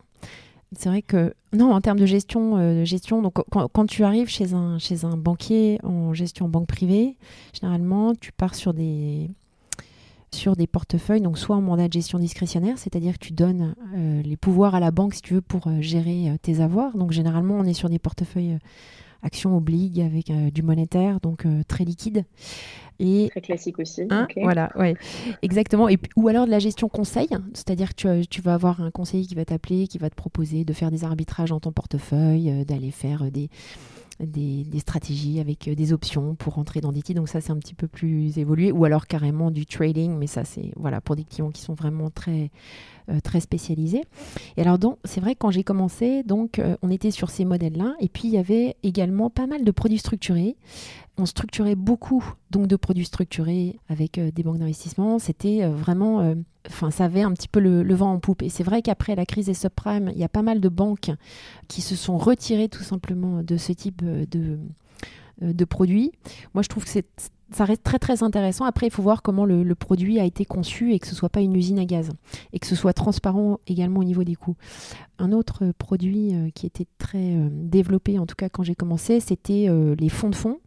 C'est 0.77 0.89
vrai 0.89 1.03
que, 1.03 1.33
non, 1.53 1.71
en 1.71 1.81
termes 1.81 2.01
de 2.01 2.07
gestion, 2.07 2.57
euh, 2.57 2.85
gestion 2.85 3.23
donc 3.23 3.35
quand, 3.51 3.87
tu 3.87 4.03
arrives 4.03 4.29
chez 4.29 4.55
un, 4.55 4.79
chez 4.79 5.05
un 5.05 5.17
banquier 5.17 5.79
en 5.85 6.13
gestion 6.15 6.49
banque 6.49 6.67
privée, 6.67 7.17
généralement, 7.53 8.13
tu 8.15 8.33
pars 8.33 8.57
sur 8.57 8.75
des, 8.75 9.31
sur 10.35 10.57
des 10.57 10.67
portefeuilles, 10.67 11.21
donc 11.21 11.39
soit 11.39 11.57
en 11.57 11.63
mandat 11.63 11.89
de 11.89 11.93
gestion 11.93 12.19
discrétionnaire, 12.19 12.77
c'est-à-dire 12.79 13.15
que 13.15 13.25
tu 13.25 13.33
donnes 13.33 13.75
euh, 13.95 14.23
les 14.23 14.37
pouvoirs 14.37 14.75
à 14.75 14.81
la 14.81 14.91
banque 14.91 15.15
si 15.15 15.23
tu 15.23 15.35
veux 15.35 15.41
pour 15.41 15.69
euh, 15.69 15.81
gérer 15.81 16.29
euh, 16.29 16.37
tes 16.41 16.61
avoirs. 16.61 16.97
Donc 16.97 17.13
généralement 17.13 17.55
on 17.55 17.65
est 17.65 17.73
sur 17.73 17.89
des 17.89 17.99
portefeuilles 17.99 18.59
actions 19.23 19.57
obliques 19.57 20.01
avec 20.01 20.31
du 20.53 20.63
monétaire, 20.63 21.19
donc 21.19 21.47
très 21.67 21.87
liquide. 21.87 22.27
Et, 22.99 23.29
très 23.31 23.41
classique 23.41 23.79
aussi. 23.79 24.03
Hein, 24.11 24.29
voilà, 24.43 24.71
ouais, 24.77 24.97
exactement. 25.41 25.89
Et, 25.89 25.97
ou 26.15 26.29
alors 26.29 26.45
de 26.45 26.51
la 26.51 26.59
gestion 26.59 26.91
conseil, 26.91 27.29
c'est-à-dire 27.55 27.95
que 27.95 28.21
tu, 28.21 28.27
tu, 28.27 28.43
vas 28.43 28.53
avoir 28.53 28.83
un 28.83 28.91
conseiller 28.91 29.25
qui 29.25 29.35
va 29.35 29.47
t'appeler, 29.47 29.89
qui 29.89 29.97
va 29.97 30.11
te 30.11 30.15
proposer 30.15 30.67
de 30.67 30.73
faire 30.75 30.91
des 30.91 31.05
arbitrages 31.05 31.49
dans 31.49 31.61
ton 31.61 31.73
portefeuille, 31.73 32.67
d'aller 32.67 32.91
faire 32.91 33.31
des 33.31 33.49
des, 34.21 34.67
stratégies 34.79 35.41
avec 35.41 35.69
euh, 35.69 35.75
des 35.75 35.93
options 35.93 36.35
pour 36.35 36.55
rentrer 36.55 36.81
dans 36.81 36.93
des 36.93 37.03
titres. 37.03 37.21
Donc 37.21 37.29
ça, 37.29 37.41
c'est 37.41 37.53
un 37.53 37.59
petit 37.59 37.75
peu 37.75 37.89
plus 37.89 38.39
évolué. 38.39 38.73
Ou 38.73 38.85
alors 38.85 39.07
carrément 39.07 39.51
du 39.51 39.67
trading, 39.67 40.17
mais 40.17 40.27
ça, 40.27 40.45
c'est 40.45 40.73
voilà, 40.77 41.01
pour 41.01 41.17
des 41.17 41.25
clients 41.25 41.51
qui 41.51 41.63
sont 41.63 41.75
vraiment 41.75 42.11
très, 42.11 42.51
euh, 43.11 43.21
très 43.21 43.41
spécialisés. 43.41 44.03
Et 44.57 44.63
alors, 44.63 44.79
c'est 45.05 45.21
vrai 45.21 45.35
que 45.35 45.41
quand 45.41 45.51
j'ai 45.51 45.65
commencé, 45.65 46.23
donc, 46.23 46.59
euh, 46.59 46.77
on 46.83 46.91
était 46.91 47.11
sur 47.11 47.31
ces 47.31 47.45
modèles-là. 47.45 47.95
Et 48.01 48.09
puis, 48.09 48.29
il 48.29 48.31
y 48.31 48.39
avait 48.39 48.77
également 48.83 49.31
pas 49.31 49.47
mal 49.47 49.65
de 49.65 49.71
produits 49.71 49.99
structurés 49.99 50.57
on 51.17 51.27
structurait 51.27 51.77
beaucoup 51.77 52.25
donc 52.51 52.67
de 52.67 52.75
produits 52.75 53.05
structurés 53.05 53.79
avec 53.89 54.19
des 54.19 54.43
banques 54.43 54.59
d'investissement. 54.59 55.21
C'était 55.21 55.65
vraiment 55.65 56.35
enfin, 56.69 56.91
ça 56.91 57.05
avait 57.05 57.23
un 57.23 57.33
petit 57.33 57.47
peu 57.47 57.61
le, 57.61 57.95
vent 57.95 58.13
en 58.13 58.19
poupe. 58.19 58.43
Et 58.43 58.49
c'est 58.49 58.65
vrai 58.65 58.83
qu'après 58.83 59.15
la 59.15 59.25
crise 59.25 59.47
des 59.47 59.55
subprimes, 59.55 60.11
il 60.13 60.19
y 60.19 60.25
a 60.25 60.29
pas 60.29 60.43
mal 60.43 60.61
de 60.61 60.69
banques 60.69 61.13
qui 61.69 61.83
se 61.83 61.95
sont 61.95 62.19
retirées 62.19 62.69
tout 62.69 62.83
simplement 62.83 63.45
de 63.45 63.57
ce 63.57 63.73
type 63.73 64.03
de, 64.05 64.59
de 65.41 65.65
produits. 65.65 66.11
Moi, 66.53 66.63
je 66.63 66.69
trouve 66.69 66.83
que 66.83 66.91
c'est 66.91 67.07
ça 67.51 67.65
reste 67.65 67.83
très 67.83 67.99
très 67.99 68.23
intéressant. 68.23 68.65
Après, 68.65 68.87
il 68.87 68.91
faut 68.91 69.03
voir 69.03 69.23
comment 69.23 69.45
le, 69.45 69.75
produit 69.75 70.21
a 70.21 70.25
été 70.25 70.45
conçu 70.45 70.93
et 70.93 70.99
que 70.99 71.07
ce 71.07 71.15
soit 71.15 71.29
pas 71.29 71.41
une 71.41 71.55
usine 71.55 71.79
à 71.79 71.85
gaz 71.85 72.11
et 72.53 72.59
que 72.59 72.67
ce 72.67 72.75
soit 72.75 72.93
transparent 72.93 73.61
également 73.67 74.01
au 74.01 74.05
niveau 74.05 74.25
des 74.25 74.35
coûts. 74.35 74.57
Un 75.19 75.33
autre 75.33 75.73
produit 75.79 76.33
qui 76.55 76.67
était 76.67 76.87
très 76.99 77.37
développé, 77.51 78.19
en 78.19 78.27
tout 78.27 78.37
cas 78.37 78.49
quand 78.49 78.63
j'ai 78.63 78.75
commencé, 78.75 79.21
c'était 79.21 79.69
les 79.99 80.09
fonds 80.09 80.31
de 80.31 80.35
fonds. 80.35 80.59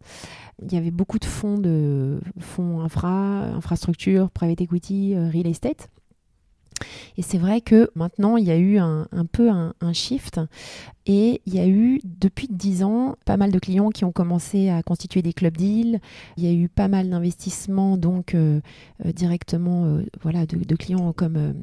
Il 0.62 0.74
y 0.74 0.78
avait 0.78 0.92
beaucoup 0.92 1.20
de 1.20 1.26
fonds 1.26 1.58
de 1.58 2.20
fonds 2.40 2.82
infra, 2.82 3.44
infrastructure, 3.56 4.30
private 4.30 4.62
equity, 4.62 5.16
real 5.16 5.48
estate. 5.48 5.90
Et 7.18 7.22
c'est 7.22 7.38
vrai 7.38 7.62
que 7.62 7.90
maintenant, 7.96 8.38
il 8.38 8.46
y 8.46 8.52
a 8.52 8.58
eu 8.58 8.78
un, 8.78 9.08
peu 9.32 9.50
un, 9.50 9.74
shift 9.94 10.40
et 11.06 11.42
il 11.46 11.56
y 11.56 11.60
a 11.60 11.68
eu, 11.68 12.00
depuis 12.04 12.48
10 12.50 12.84
ans, 12.84 13.16
pas 13.26 13.38
mal 13.38 13.52
de 13.52 13.60
clients 13.60 13.90
qui 13.90 14.04
ont 14.04 14.12
commencé 14.12 14.70
à 14.70 14.84
constituer 14.84 15.22
des 15.22 15.34
club 15.34 15.56
deals. 15.56 16.00
Il 16.36 16.44
y 16.44 16.48
a 16.48 16.52
eu 16.52 16.68
pas 16.68 16.90
mal 16.90 17.10
d'investissements, 17.10 17.98
donc 17.98 18.36
euh, 18.36 18.60
euh, 19.06 19.12
directement, 19.14 19.86
euh, 19.86 20.04
voilà, 20.22 20.46
de, 20.46 20.76
clients 20.76 21.14
comme 21.14 21.56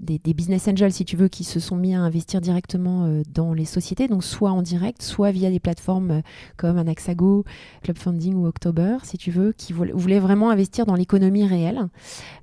des, 0.00 0.18
business 0.32 0.68
angels, 0.68 0.92
si 0.92 1.04
tu 1.04 1.16
veux, 1.16 1.28
qui 1.28 1.44
se 1.44 1.58
sont 1.60 1.76
mis 1.76 1.94
à 1.94 2.00
investir 2.00 2.40
directement 2.40 3.22
dans 3.32 3.52
les 3.52 3.64
sociétés, 3.64 4.08
donc 4.08 4.24
soit 4.24 4.52
en 4.52 4.62
direct, 4.62 5.02
soit 5.02 5.32
via 5.32 5.50
des 5.50 5.60
plateformes 5.60 6.22
comme 6.56 6.78
Anaxago, 6.78 7.44
Club 7.82 7.98
Funding 7.98 8.34
ou 8.34 8.46
October, 8.46 8.98
si 9.02 9.18
tu 9.18 9.30
veux, 9.30 9.52
qui 9.52 9.72
voulaient 9.72 10.20
vraiment 10.20 10.50
investir 10.50 10.86
dans 10.86 10.94
l'économie 10.94 11.46
réelle. 11.46 11.88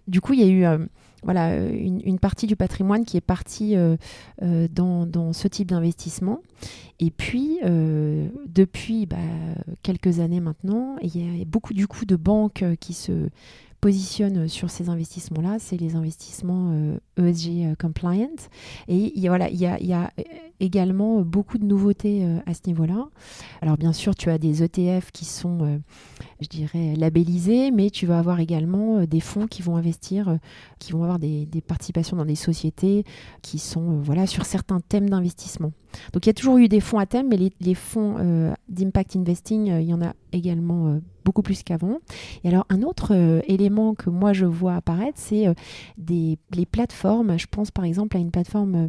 Du 0.07 0.19
coup, 0.21 0.33
il 0.33 0.41
y 0.41 0.43
a 0.43 0.47
eu 0.47 0.87
voilà, 1.23 1.51
euh, 1.51 1.71
une, 1.71 2.19
partie 2.19 2.47
du 2.47 2.55
patrimoine 2.55 3.05
qui 3.05 3.17
est 3.17 3.21
partie 3.21 3.75
euh, 3.75 3.95
euh, 4.41 4.67
dans, 4.71 5.33
ce 5.33 5.47
type 5.47 5.67
d'investissement. 5.69 6.41
Et 6.99 7.11
puis, 7.11 7.59
depuis 7.63 9.05
bah, 9.07 9.17
quelques 9.81 10.19
années 10.19 10.39
maintenant, 10.39 10.97
il 11.01 11.17
y 11.17 11.41
a 11.41 11.45
beaucoup 11.45 11.73
du 11.73 11.87
coup 11.87 12.05
de 12.05 12.15
banques 12.15 12.63
qui 12.79 12.93
se 12.93 13.29
positionne 13.79 14.47
sur 14.47 14.69
ces 14.69 14.89
investissements-là, 14.89 15.57
c'est 15.57 15.77
les 15.77 15.95
investissements 15.95 16.71
ESG 17.17 17.71
e 17.71 17.75
compliant. 17.75 18.35
Et 18.87 19.13
voilà, 19.27 19.49
il 19.49 19.59
y 19.59 19.65
a 19.65 20.11
également 20.61 21.21
beaucoup 21.21 21.57
de 21.57 21.65
nouveautés 21.65 22.23
euh, 22.23 22.37
à 22.45 22.53
ce 22.53 22.61
niveau-là. 22.67 23.07
Alors 23.61 23.77
bien 23.77 23.93
sûr, 23.93 24.15
tu 24.15 24.29
as 24.29 24.37
des 24.37 24.63
ETF 24.63 25.11
qui 25.11 25.25
sont, 25.25 25.59
euh, 25.61 25.77
je 26.39 26.47
dirais, 26.47 26.95
labellisés, 26.95 27.71
mais 27.71 27.89
tu 27.89 28.05
vas 28.05 28.19
avoir 28.19 28.39
également 28.39 29.03
des 29.05 29.19
fonds 29.19 29.47
qui 29.47 29.61
vont 29.61 29.75
investir, 29.75 30.37
qui 30.79 30.93
vont 30.93 31.03
avoir 31.03 31.19
des, 31.19 31.47
participations 31.67 32.17
dans 32.17 32.25
des 32.25 32.35
sociétés 32.35 33.03
qui 33.41 33.59
sont 33.59 33.99
voilà, 33.99 34.27
sur 34.27 34.45
certains 34.45 34.79
thèmes 34.79 35.09
d'investissement. 35.09 35.71
Donc 36.13 36.25
il 36.25 36.29
y 36.29 36.31
a 36.31 36.33
toujours 36.33 36.57
eu 36.57 36.67
des 36.67 36.79
fonds 36.79 36.99
à 36.99 37.05
thème, 37.05 37.27
mais 37.29 37.51
les, 37.59 37.75
fonds 37.75 38.53
d'impact 38.69 39.15
investing, 39.15 39.67
il 39.67 39.87
y 39.89 39.93
en 39.93 40.01
a 40.01 40.13
également 40.31 40.99
beaucoup 41.23 41.41
plus 41.41 41.63
qu'avant. 41.63 41.99
Et 42.43 42.49
alors 42.49 42.65
un 42.69 42.81
autre 42.83 43.13
euh, 43.13 43.41
élément 43.47 43.95
que 43.95 44.09
moi 44.09 44.33
je 44.33 44.45
vois 44.45 44.75
apparaître, 44.75 45.17
c'est 45.17 45.47
euh, 45.47 45.53
les 45.97 46.65
plateformes. 46.65 47.37
Je 47.37 47.47
pense 47.47 47.71
par 47.71 47.85
exemple 47.85 48.17
à 48.17 48.19
une 48.19 48.31
plateforme 48.31 48.75
euh, 48.75 48.87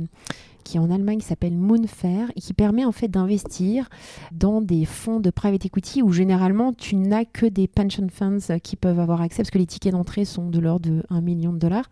qui 0.63 0.79
en 0.79 0.91
Allemagne 0.91 1.21
s'appelle 1.21 1.57
Moonfair 1.57 2.31
et 2.37 2.41
qui 2.41 2.55
permet 2.55 2.85
en 2.85 2.93
fait 2.93 3.09
d'investir 3.09 3.89
dans 4.33 4.61
des 4.61 4.85
fonds 4.85 5.21
de 5.21 5.31
private 5.31 5.67
equity 5.67 6.03
où 6.03 6.13
généralement 6.13 6.73
tu 6.73 6.97
n'as 6.97 7.25
que 7.25 7.47
des 7.47 7.69
pension 7.69 8.07
funds 8.11 8.59
qui 8.63 8.77
peuvent 8.77 9.01
avoir 9.01 9.21
accès 9.21 9.43
parce 9.43 9.51
que 9.51 9.59
les 9.59 9.67
tickets 9.67 9.93
d'entrée 9.93 10.25
sont 10.25 10.49
de 10.49 10.59
l'ordre 10.59 10.89
de 10.89 11.03
1 11.11 11.21
million 11.21 11.53
de 11.53 11.59
dollars. 11.59 11.91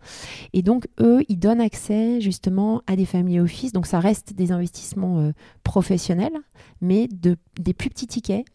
Et 0.53 0.61
donc 0.61 0.87
eux, 0.99 1.23
ils 1.29 1.39
donnent 1.39 1.61
accès 1.61 2.21
justement 2.21 2.81
à 2.87 2.95
des 2.95 3.05
familles 3.05 3.39
office. 3.39 3.71
Donc 3.71 3.85
ça 3.85 3.99
reste 3.99 4.33
des 4.33 4.51
investissements 4.51 5.31
professionnels, 5.63 6.37
mais 6.81 7.07
de, 7.07 7.37
des 7.59 7.73
plus 7.73 7.89
petits 7.89 8.07
tickets 8.07 8.45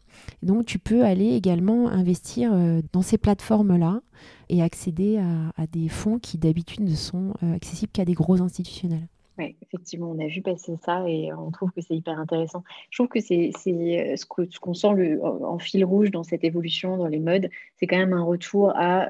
donc 0.43 0.67
tu 0.67 0.79
peux 0.79 1.05
aller 1.05 1.35
également 1.35 1.89
investir 1.89 2.53
euh, 2.53 2.83
dans 2.93 3.03
ces 3.03 3.19
plateformes-là 3.19 4.01
et 4.49 4.63
accéder 4.63 5.19
à, 5.19 5.67
des 5.67 5.89
fonds 5.89 6.19
qui 6.19 6.39
d'habitude 6.39 6.83
ne 6.83 6.95
sont 6.95 7.35
euh, 7.43 7.55
accessibles 7.55 7.93
qu'à 7.93 8.05
des 8.05 8.15
gros 8.15 8.41
institutionnels. 8.41 9.09
Oui, 9.39 9.57
effectivement, 9.61 10.11
on 10.11 10.19
a 10.19 10.29
vu 10.29 10.41
passer 10.41 10.77
ça 10.83 11.07
et 11.07 11.33
on 11.33 11.51
trouve 11.51 11.71
que 11.73 11.83
c'est 11.83 11.95
hyper 11.95 12.19
intéressant. 12.19 12.65
Je 12.91 12.99
trouve 12.99 13.09
que 13.09 13.21
c'est 13.21 13.51
euh, 13.67 14.17
ce 14.17 14.59
qu'on 14.59 14.75
sent 14.75 14.93
le, 14.95 15.23
en 15.23 15.59
fil 15.59 15.85
rouge 15.85 16.11
dans 16.11 16.23
cette 16.23 16.45
évolution, 16.45 16.97
dans 16.97 17.09
les 17.09 17.21
modes, 17.21 17.51
c'est 17.77 17.87
quand 17.87 17.99
même 17.99 18.15
un 18.15 18.23
retour 18.23 18.73
à 18.75 19.09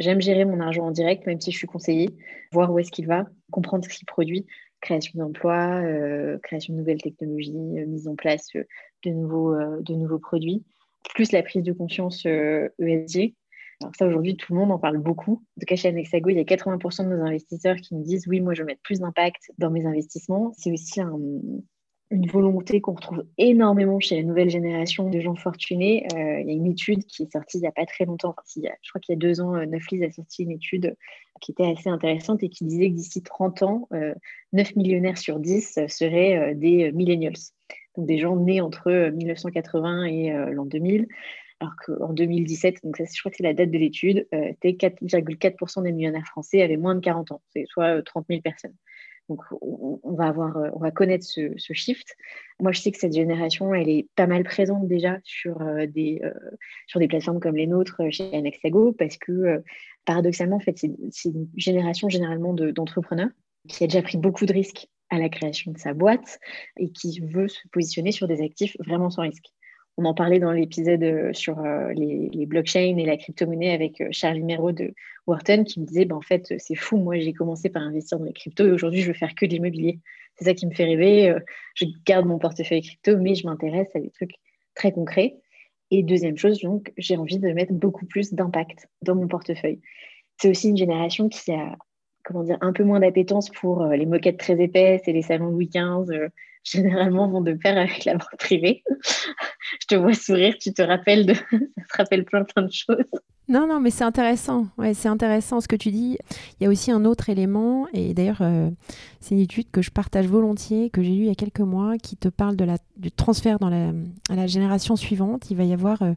j'aime 0.00 0.20
gérer 0.20 0.44
mon 0.44 0.60
argent 0.60 0.86
en 0.86 0.90
direct, 0.92 1.26
même 1.26 1.40
si 1.40 1.50
je 1.50 1.58
suis 1.58 1.66
conseillée, 1.66 2.10
voir 2.52 2.72
où 2.72 2.78
est-ce 2.78 2.92
qu'il 2.92 3.08
va, 3.08 3.26
comprendre 3.50 3.84
ce 3.84 3.88
qu'il 3.88 4.06
produit 4.06 4.46
création 4.80 5.18
d'emplois, 5.18 5.82
euh, 5.82 6.38
création 6.38 6.74
de 6.74 6.78
nouvelles 6.78 7.02
technologies, 7.02 7.52
euh, 7.52 7.86
mise 7.86 8.08
en 8.08 8.14
place 8.14 8.48
euh, 8.56 8.64
de, 9.04 9.10
nouveaux, 9.10 9.54
de 9.54 9.94
nouveaux 9.94 10.18
produits, 10.18 10.62
plus 11.14 11.32
la 11.32 11.42
prise 11.42 11.62
de 11.62 11.72
conscience 11.72 12.26
ESG. 12.26 13.34
Alors 13.80 13.94
ça, 13.96 14.06
aujourd'hui, 14.06 14.36
tout 14.36 14.52
le 14.52 14.58
monde 14.58 14.72
en 14.72 14.78
parle 14.78 14.98
beaucoup. 14.98 15.42
De 15.56 15.64
cas, 15.64 15.76
chez 15.76 15.88
Anexago, 15.88 16.30
il 16.30 16.36
y 16.36 16.40
a 16.40 16.44
80% 16.44 17.04
de 17.04 17.14
nos 17.14 17.24
investisseurs 17.24 17.76
qui 17.76 17.94
nous 17.94 18.02
disent 18.02 18.26
oui, 18.26 18.40
moi, 18.40 18.54
je 18.54 18.62
veux 18.62 18.66
mettre 18.66 18.82
plus 18.82 19.00
d'impact 19.00 19.52
dans 19.58 19.70
mes 19.70 19.86
investissements. 19.86 20.52
C'est 20.56 20.72
aussi 20.72 21.00
un, 21.00 21.16
une 22.10 22.26
volonté 22.26 22.80
qu'on 22.80 22.94
retrouve 22.94 23.24
énormément 23.36 24.00
chez 24.00 24.16
la 24.16 24.22
nouvelle 24.22 24.48
génération 24.48 25.10
de 25.10 25.20
gens 25.20 25.34
fortunés. 25.34 26.06
Euh, 26.14 26.40
il 26.40 26.46
y 26.46 26.50
a 26.50 26.54
une 26.54 26.66
étude 26.66 27.04
qui 27.04 27.24
est 27.24 27.32
sortie 27.32 27.58
il 27.58 27.62
n'y 27.62 27.66
a 27.66 27.72
pas 27.72 27.84
très 27.84 28.04
longtemps, 28.06 28.30
enfin, 28.30 28.68
je 28.82 28.90
crois 28.90 29.00
qu'il 29.00 29.12
y 29.12 29.16
a 29.16 29.18
deux 29.18 29.40
ans, 29.40 29.54
euh, 29.56 29.66
Neuflis 29.66 30.02
a 30.04 30.10
sorti 30.10 30.44
une 30.44 30.52
étude 30.52 30.96
qui 31.40 31.52
était 31.52 31.66
assez 31.66 31.88
intéressante 31.88 32.42
et 32.42 32.48
qui 32.48 32.64
disait 32.64 32.90
que 32.90 32.94
d'ici 32.94 33.22
30 33.22 33.62
ans, 33.62 33.88
9 33.90 34.14
euh, 34.54 34.72
millionnaires 34.76 35.18
sur 35.18 35.38
10 35.38 35.80
seraient 35.88 36.54
des 36.54 36.92
millennials, 36.92 37.36
donc 37.96 38.06
des 38.06 38.18
gens 38.18 38.36
nés 38.36 38.60
entre 38.60 39.10
1980 39.10 40.04
et 40.04 40.32
l'an 40.52 40.64
2000. 40.64 41.06
Alors 41.60 41.74
qu'en 41.84 42.12
2017, 42.12 42.84
donc 42.84 42.96
ça, 42.96 43.04
je 43.12 43.20
crois 43.20 43.30
que 43.30 43.36
c'est 43.36 43.42
la 43.42 43.54
date 43.54 43.70
de 43.70 43.78
l'étude, 43.78 44.28
4,4% 44.32 45.82
des 45.82 45.92
millionnaires 45.92 46.26
français 46.26 46.62
avaient 46.62 46.76
moins 46.76 46.94
de 46.94 47.00
40 47.00 47.32
ans, 47.32 47.42
soit 47.66 48.02
30 48.02 48.26
000 48.28 48.40
personnes. 48.42 48.74
Donc, 49.28 49.42
on, 49.60 50.00
euh, 50.18 50.70
va 50.80 50.90
connaître 50.90 51.24
ce, 51.24 51.72
shift. 51.72 52.16
Moi, 52.60 52.72
je 52.72 52.80
sais 52.80 52.90
que 52.90 52.98
cette 52.98 53.12
génération, 53.12 53.74
elle 53.74 53.88
est 53.88 54.08
pas 54.16 54.26
mal 54.26 54.42
présente 54.42 54.88
déjà 54.88 55.18
sur 55.22 55.60
euh, 55.60 55.86
des, 55.86 56.20
euh, 56.24 56.32
sur 56.86 56.98
des 56.98 57.08
plateformes 57.08 57.40
comme 57.40 57.56
les 57.56 57.66
nôtres 57.66 58.00
chez 58.10 58.34
Anexago, 58.34 58.92
parce 58.92 59.18
que 59.18 59.62
paradoxalement, 60.06 60.56
en 60.56 60.60
fait, 60.60 60.78
c'est 60.78 61.28
une 61.28 61.48
génération 61.56 62.08
généralement 62.08 62.54
d'entrepreneurs 62.54 63.28
qui 63.68 63.84
a 63.84 63.86
déjà 63.86 64.00
pris 64.00 64.16
beaucoup 64.16 64.46
de 64.46 64.52
risques 64.52 64.88
à 65.10 65.18
la 65.18 65.28
création 65.28 65.72
de 65.72 65.78
sa 65.78 65.92
boîte 65.92 66.38
et 66.78 66.90
qui 66.90 67.20
veut 67.20 67.48
se 67.48 67.66
positionner 67.68 68.12
sur 68.12 68.28
des 68.28 68.42
actifs 68.42 68.76
vraiment 68.78 69.10
sans 69.10 69.22
risque. 69.22 69.46
On 70.00 70.04
en 70.04 70.14
parlait 70.14 70.38
dans 70.38 70.52
l'épisode 70.52 71.02
euh, 71.02 71.32
sur 71.32 71.58
euh, 71.58 71.92
les, 71.92 72.46
blockchains 72.46 72.96
et 72.96 73.04
la 73.04 73.16
crypto-monnaie 73.16 73.72
avec 73.72 74.00
euh, 74.00 74.06
Charlie 74.12 74.44
Mero 74.44 74.70
de 74.70 74.94
Wharton 75.26 75.64
qui 75.64 75.80
me 75.80 75.86
disait 75.86 76.04
bah, 76.04 76.14
en 76.14 76.20
fait, 76.20 76.54
c'est 76.58 76.76
fou, 76.76 76.98
moi 76.98 77.18
j'ai 77.18 77.32
commencé 77.32 77.68
par 77.68 77.82
investir 77.82 78.20
dans 78.20 78.24
les 78.24 78.32
cryptos 78.32 78.64
et 78.64 78.70
aujourd'hui 78.70 79.02
je 79.02 79.08
veux 79.08 79.18
faire 79.18 79.34
que 79.34 79.44
de 79.44 79.50
l'immobilier. 79.50 79.98
C'est 80.36 80.44
ça 80.44 80.54
qui 80.54 80.68
me 80.68 80.72
fait 80.72 80.84
rêver. 80.84 81.36
Je 81.74 81.84
garde 82.06 82.26
mon 82.26 82.38
portefeuille 82.38 82.80
crypto, 82.80 83.18
mais 83.18 83.34
je 83.34 83.44
m'intéresse 83.44 83.88
à 83.96 83.98
des 83.98 84.10
trucs 84.10 84.36
très 84.76 84.92
concrets. 84.92 85.34
Et 85.90 86.04
deuxième 86.04 86.36
chose, 86.36 86.60
donc, 86.60 86.92
j'ai 86.96 87.16
envie 87.16 87.40
de 87.40 87.48
mettre 87.48 87.72
beaucoup 87.72 88.06
plus 88.06 88.32
d'impact 88.32 88.88
dans 89.02 89.16
mon 89.16 89.26
portefeuille. 89.26 89.80
C'est 90.40 90.48
aussi 90.48 90.68
une 90.68 90.76
génération 90.76 91.28
qui 91.28 91.50
a 91.50 91.76
comment 92.28 92.44
dire, 92.44 92.58
un 92.60 92.72
peu 92.72 92.84
moins 92.84 93.00
d'appétence 93.00 93.48
pour 93.48 93.84
les 93.86 94.06
moquettes 94.06 94.38
très 94.38 94.60
épaisses 94.62 95.02
et 95.06 95.12
les 95.12 95.22
salons 95.22 95.50
Louis 95.50 95.70
XV 95.74 96.28
généralement 96.64 97.28
vont 97.28 97.40
de 97.40 97.54
pair 97.54 97.76
avec 97.76 98.04
la 98.04 98.12
banque 98.12 98.36
privée. 98.38 98.84
je 99.80 99.86
te 99.88 99.94
vois 99.94 100.14
sourire, 100.14 100.54
tu 100.60 100.72
te 100.72 100.82
rappelles 100.82 101.26
de, 101.26 101.34
ça 101.50 101.50
te 101.50 101.96
rappelle 101.96 102.24
plein 102.24 102.44
plein 102.44 102.62
de 102.62 102.72
choses. 102.72 103.10
Non, 103.48 103.66
non, 103.66 103.80
mais 103.80 103.88
c'est 103.88 104.04
intéressant. 104.04 104.66
Ouais, 104.76 104.92
c'est 104.92 105.08
intéressant 105.08 105.62
ce 105.62 105.68
que 105.68 105.76
tu 105.76 105.90
dis. 105.90 106.18
Il 106.60 106.64
y 106.64 106.66
a 106.66 106.70
aussi 106.70 106.90
un 106.90 107.06
autre 107.06 107.30
élément, 107.30 107.86
et 107.94 108.12
d'ailleurs, 108.12 108.42
euh, 108.42 108.68
c'est 109.20 109.34
une 109.34 109.40
étude 109.40 109.70
que 109.70 109.80
je 109.80 109.90
partage 109.90 110.26
volontiers, 110.26 110.90
que 110.90 111.02
j'ai 111.02 111.14
lue 111.14 111.22
il 111.22 111.28
y 111.28 111.30
a 111.30 111.34
quelques 111.34 111.60
mois, 111.60 111.96
qui 111.96 112.18
te 112.18 112.28
parle 112.28 112.56
de 112.56 112.64
la, 112.64 112.76
du 112.98 113.10
transfert 113.10 113.58
dans 113.58 113.70
la, 113.70 113.92
à 114.28 114.36
la 114.36 114.46
génération 114.46 114.96
suivante. 114.96 115.50
Il 115.50 115.56
va 115.56 115.64
y 115.64 115.72
avoir 115.72 116.02
euh, 116.02 116.12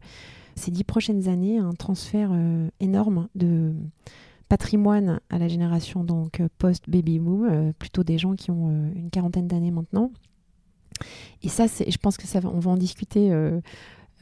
ces 0.56 0.72
dix 0.72 0.84
prochaines 0.84 1.30
années 1.30 1.58
un 1.58 1.72
transfert 1.72 2.32
euh, 2.34 2.68
énorme 2.82 3.30
de 3.36 3.72
patrimoine 4.52 5.22
à 5.30 5.38
la 5.38 5.48
génération 5.48 6.04
donc 6.04 6.42
post-baby 6.58 7.20
boom, 7.20 7.72
plutôt 7.80 8.04
des 8.04 8.18
gens 8.18 8.36
qui 8.36 8.52
ont 8.52 8.92
une 8.94 9.10
quarantaine 9.10 9.48
d'années 9.48 9.72
maintenant. 9.72 10.12
Et 11.42 11.48
ça, 11.48 11.68
je 11.68 11.98
pense 11.98 12.18
que 12.18 12.28
ça, 12.28 12.42
on 12.44 12.60
va 12.60 12.72
en 12.72 12.76
discuter 12.76 13.32
euh, 13.32 13.62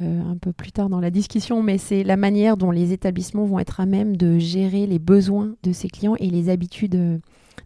euh, 0.02 0.22
un 0.22 0.38
peu 0.38 0.54
plus 0.54 0.72
tard 0.72 0.88
dans 0.88 1.00
la 1.00 1.10
discussion, 1.10 1.63
mais 1.63 1.80
c'est 1.80 2.04
la 2.04 2.15
manière 2.15 2.58
dont 2.58 2.70
les 2.70 2.94
établissements 2.94 3.46
vont 3.46 3.58
être 3.58 3.80
à 3.80 3.88
même 3.88 4.15
de 4.15 4.38
gérer 4.38 4.86
les 4.86 5.00
besoins 5.00 5.56
de 5.63 5.72
ces 5.72 5.89
clients 5.89 6.15
et 6.20 6.30
les 6.30 6.50
habitudes 6.50 6.96
euh, 6.96 7.18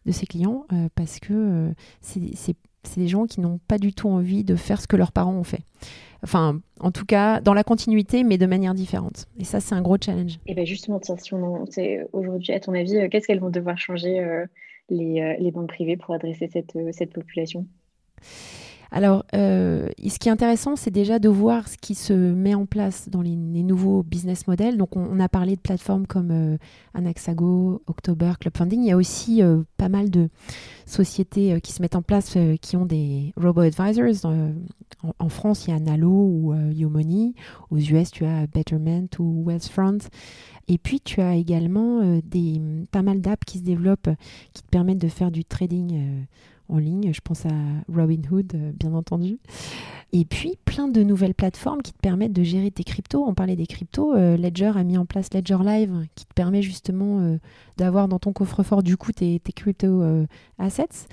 de 0.06 0.12
ces 0.14 0.26
clients, 0.26 0.66
parce 0.96 1.20
que 1.20 1.74
c'est 2.02 2.56
des 2.98 3.08
gens 3.08 3.26
qui 3.26 3.42
n'ont 3.42 3.60
pas 3.68 3.78
du 3.78 3.94
tout 3.94 4.10
envie 4.10 4.44
de 4.44 4.56
faire 4.56 4.82
ce 4.82 4.88
que 4.88 4.96
leurs 4.96 5.12
parents 5.12 5.34
ont 5.34 5.44
fait. 5.44 5.62
Enfin, 6.24 6.62
en 6.80 6.92
tout 6.92 7.06
cas, 7.06 7.42
dans 7.42 7.54
la 7.54 7.64
continuité, 7.64 8.24
mais 8.24 8.38
de 8.38 8.46
manière 8.46 8.74
différente. 8.74 9.28
Et 9.40 9.44
ça, 9.44 9.60
c'est 9.60 9.76
un 9.76 9.82
gros 9.82 9.98
challenge. 10.00 10.40
Et 10.48 10.54
bien 10.54 10.64
justement, 10.64 11.00
tiens, 11.00 11.18
si 11.18 11.34
on 11.34 11.66
aujourd'hui, 12.14 12.54
à 12.54 12.60
ton 12.60 12.74
avis, 12.74 13.10
qu'est-ce 13.10 13.28
qu'elles 13.28 13.42
vont 13.42 13.50
devoir 13.50 13.78
changer 13.78 14.26
les, 14.90 15.38
les, 15.40 15.52
banques 15.52 15.68
privées 15.68 15.98
pour 15.98 16.14
adresser 16.16 16.48
cette, 16.48 16.78
cette 16.94 17.12
population? 17.12 17.66
Alors, 18.96 19.26
euh, 19.34 19.90
ce 20.08 20.20
qui 20.20 20.30
est 20.30 20.32
intéressant, 20.32 20.76
c'est 20.76 20.92
déjà 20.92 21.18
de 21.18 21.28
voir 21.28 21.68
ce 21.68 21.78
qui 21.78 21.96
se 21.96 22.14
met 22.14 22.54
en 22.54 22.68
place 22.68 23.10
dans 23.10 23.24
les, 23.24 23.36
nouveaux 23.36 24.04
business 24.04 24.46
models. 24.46 24.78
Donc, 24.78 24.96
on, 24.96 25.20
a 25.20 25.28
parlé 25.28 25.56
de 25.56 25.62
plateformes 25.62 26.06
comme 26.06 26.30
euh, 26.30 26.58
Anaxago, 26.94 27.82
October, 27.88 28.34
Club 28.40 28.56
Funding. 28.56 28.82
Il 28.82 28.88
y 28.88 28.92
a 28.92 28.98
aussi 28.98 29.42
euh, 29.42 29.64
pas 29.78 29.90
mal 29.90 30.12
de 30.12 30.30
sociétés 30.86 31.60
qui 31.62 31.74
se 31.74 31.82
mettent 31.82 31.96
en 31.96 32.04
place 32.04 32.38
qui 32.62 32.78
ont 32.78 32.86
des 32.86 33.34
robo-advisors. 33.36 34.32
En, 35.18 35.30
France, 35.30 35.66
il 35.66 35.72
y 35.72 35.74
a 35.74 35.80
Nalo 35.80 36.12
ou 36.12 36.54
YouMoney. 36.54 37.34
Aux 37.72 37.80
US, 37.80 38.12
tu 38.12 38.26
as 38.26 38.46
Betterment 38.46 39.08
ou 39.18 39.44
Wealthfront. 39.44 39.98
Et 40.68 40.78
puis, 40.78 41.00
tu 41.00 41.20
as 41.20 41.36
également 41.36 42.20
des, 42.24 42.62
pas 42.92 43.02
mal 43.02 43.22
d'apps 43.22 43.46
qui 43.46 43.58
se 43.58 43.64
développent 43.64 44.10
qui 44.54 44.62
te 44.62 44.70
permettent 44.70 45.02
de 45.02 45.08
faire 45.08 45.32
du 45.32 45.46
trading 45.46 46.26
en 46.70 46.78
ligne. 46.78 47.12
Je 47.14 47.22
pense 47.22 47.46
à 47.46 47.54
Robinhood, 47.94 48.54
euh, 48.56 48.72
bien 48.74 48.94
entendu. 48.94 49.40
Et 50.12 50.26
puis, 50.26 50.58
plein 50.66 50.88
de 50.88 51.02
nouvelles 51.02 51.34
plateformes 51.34 51.82
qui 51.82 51.92
te 51.92 52.00
permettent 52.00 52.34
de 52.34 52.44
gérer 52.44 52.70
tes 52.72 52.84
cryptos. 52.84 53.26
On 53.26 53.34
parlait 53.34 53.56
des 53.56 53.66
cryptos. 53.66 54.16
Euh, 54.16 54.38
Ledger 54.38 54.72
a 54.76 54.84
mis 54.84 54.98
en 54.98 55.06
place 55.06 55.34
Ledger 55.34 55.58
Live 55.64 56.08
qui 56.16 56.26
te 56.26 56.34
permet 56.34 56.62
justement 56.62 57.20
euh, 57.20 57.38
d'avoir 57.78 58.08
dans 58.08 58.20
ton 58.20 58.32
coffre-fort 58.32 58.84
du 58.84 58.98
coup 58.98 59.12
tes, 59.12 59.40
tes 59.40 59.54
crypto 59.54 60.04
assets. 60.60 61.08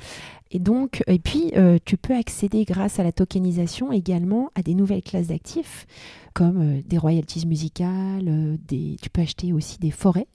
Et 0.50 0.58
donc, 0.58 1.02
et 1.06 1.18
puis, 1.18 1.52
tu 1.84 1.96
peux 1.96 2.14
accéder 2.14 2.64
grâce 2.64 2.98
à 2.98 3.04
la 3.04 3.12
tokenisation 3.12 3.92
également 3.92 4.50
à 4.54 4.62
des 4.62 4.74
nouvelles 4.74 5.02
classes 5.02 5.28
d'actifs 5.28 5.86
comme 6.34 6.80
des 6.82 6.98
royalties 6.98 7.46
musicales, 7.46 8.58
tu 8.68 9.10
peux 9.12 9.20
acheter 9.20 9.52
aussi 9.52 9.78
des 9.78 9.90
forêts 9.90 10.26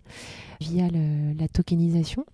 via 0.61 0.87
la 0.89 1.47
tokenisation. 1.47 2.25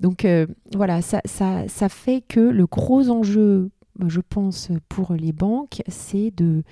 Donc 0.00 0.24
euh, 0.24 0.46
voilà, 0.74 1.02
ça, 1.02 1.20
ça, 1.24 1.88
fait 1.88 2.22
que 2.26 2.40
le 2.40 2.66
gros 2.66 3.10
enjeu, 3.10 3.70
je 4.06 4.20
pense, 4.20 4.70
pour 4.88 5.12
les 5.14 5.32
banques, 5.32 5.82
c'est 5.88 6.32
de... 6.36 6.62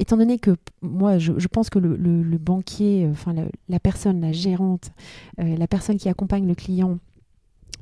Étant 0.00 0.16
donné 0.16 0.38
que 0.38 0.56
moi, 0.82 1.18
je, 1.18 1.46
pense 1.46 1.70
que 1.70 1.78
le, 1.78 2.38
banquier, 2.38 3.06
enfin 3.12 3.32
la, 3.68 3.78
personne, 3.78 4.20
la 4.20 4.32
gérante, 4.32 4.90
euh, 5.38 5.56
la 5.56 5.68
personne 5.68 5.98
qui 5.98 6.08
accompagne 6.08 6.48
le 6.48 6.56
client 6.56 6.98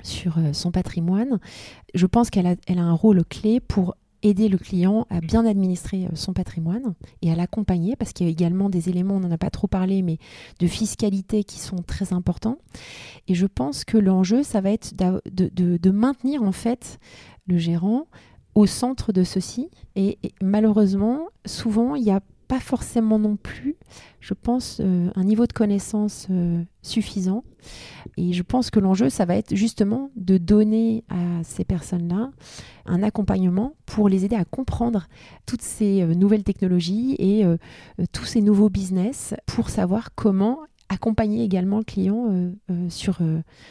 sur 0.03 0.37
euh, 0.37 0.53
son 0.53 0.71
patrimoine, 0.71 1.39
je 1.95 2.05
pense 2.05 2.29
qu'elle 2.29 2.47
a, 2.47 2.55
elle 2.67 2.79
a 2.79 2.83
un 2.83 2.93
rôle 2.93 3.23
clé 3.25 3.59
pour 3.59 3.95
aider 4.23 4.47
le 4.47 4.57
client 4.57 5.05
à 5.09 5.19
bien 5.19 5.45
administrer 5.45 6.05
euh, 6.05 6.15
son 6.15 6.33
patrimoine 6.33 6.95
et 7.21 7.31
à 7.31 7.35
l'accompagner 7.35 7.95
parce 7.95 8.13
qu'il 8.13 8.25
y 8.25 8.29
a 8.29 8.31
également 8.31 8.69
des 8.69 8.89
éléments, 8.89 9.15
on 9.15 9.19
n'en 9.19 9.31
a 9.31 9.37
pas 9.37 9.49
trop 9.49 9.67
parlé, 9.67 10.01
mais 10.01 10.17
de 10.59 10.67
fiscalité 10.67 11.43
qui 11.43 11.59
sont 11.59 11.77
très 11.77 12.13
importants. 12.13 12.57
Et 13.27 13.35
je 13.35 13.45
pense 13.45 13.83
que 13.83 13.97
l'enjeu, 13.97 14.43
ça 14.43 14.61
va 14.61 14.71
être 14.71 14.93
de, 14.95 15.91
maintenir 15.91 16.41
en 16.43 16.51
fait 16.51 16.99
le 17.45 17.57
gérant 17.57 18.07
au 18.55 18.65
centre 18.65 19.11
de 19.11 19.23
ceci. 19.23 19.69
Et, 19.95 20.17
et 20.23 20.33
malheureusement, 20.41 21.27
souvent, 21.45 21.95
il 21.95 22.03
n'y 22.03 22.11
a 22.11 22.21
forcément 22.59 23.19
non 23.19 23.35
plus, 23.35 23.75
je 24.19 24.33
pense, 24.33 24.79
euh, 24.79 25.09
un 25.15 25.23
niveau 25.23 25.45
de 25.47 25.53
connaissance 25.53 26.27
euh, 26.29 26.61
suffisant. 26.81 27.43
Et 28.17 28.33
je 28.33 28.43
pense 28.43 28.69
que 28.69 28.79
l'enjeu, 28.79 29.09
ça 29.09 29.25
va 29.25 29.35
être 29.35 29.55
justement 29.55 30.11
de 30.15 30.37
donner 30.37 31.03
à 31.09 31.43
ces 31.43 31.63
personnes-là 31.63 32.31
un 32.85 33.03
accompagnement 33.03 33.75
pour 33.85 34.09
les 34.09 34.25
aider 34.25 34.35
à 34.35 34.45
comprendre 34.45 35.07
toutes 35.45 35.61
ces 35.61 36.01
euh, 36.01 36.13
nouvelles 36.13 36.43
technologies 36.43 37.15
et 37.19 37.45
tous 38.11 38.25
ces 38.25 38.41
nouveaux 38.41 38.69
business 38.69 39.33
pour 39.45 39.69
savoir 39.69 40.13
comment 40.15 40.59
accompagner 40.89 41.43
également 41.43 41.79
le 41.79 41.83
client 41.83 42.51
sur, 42.89 43.19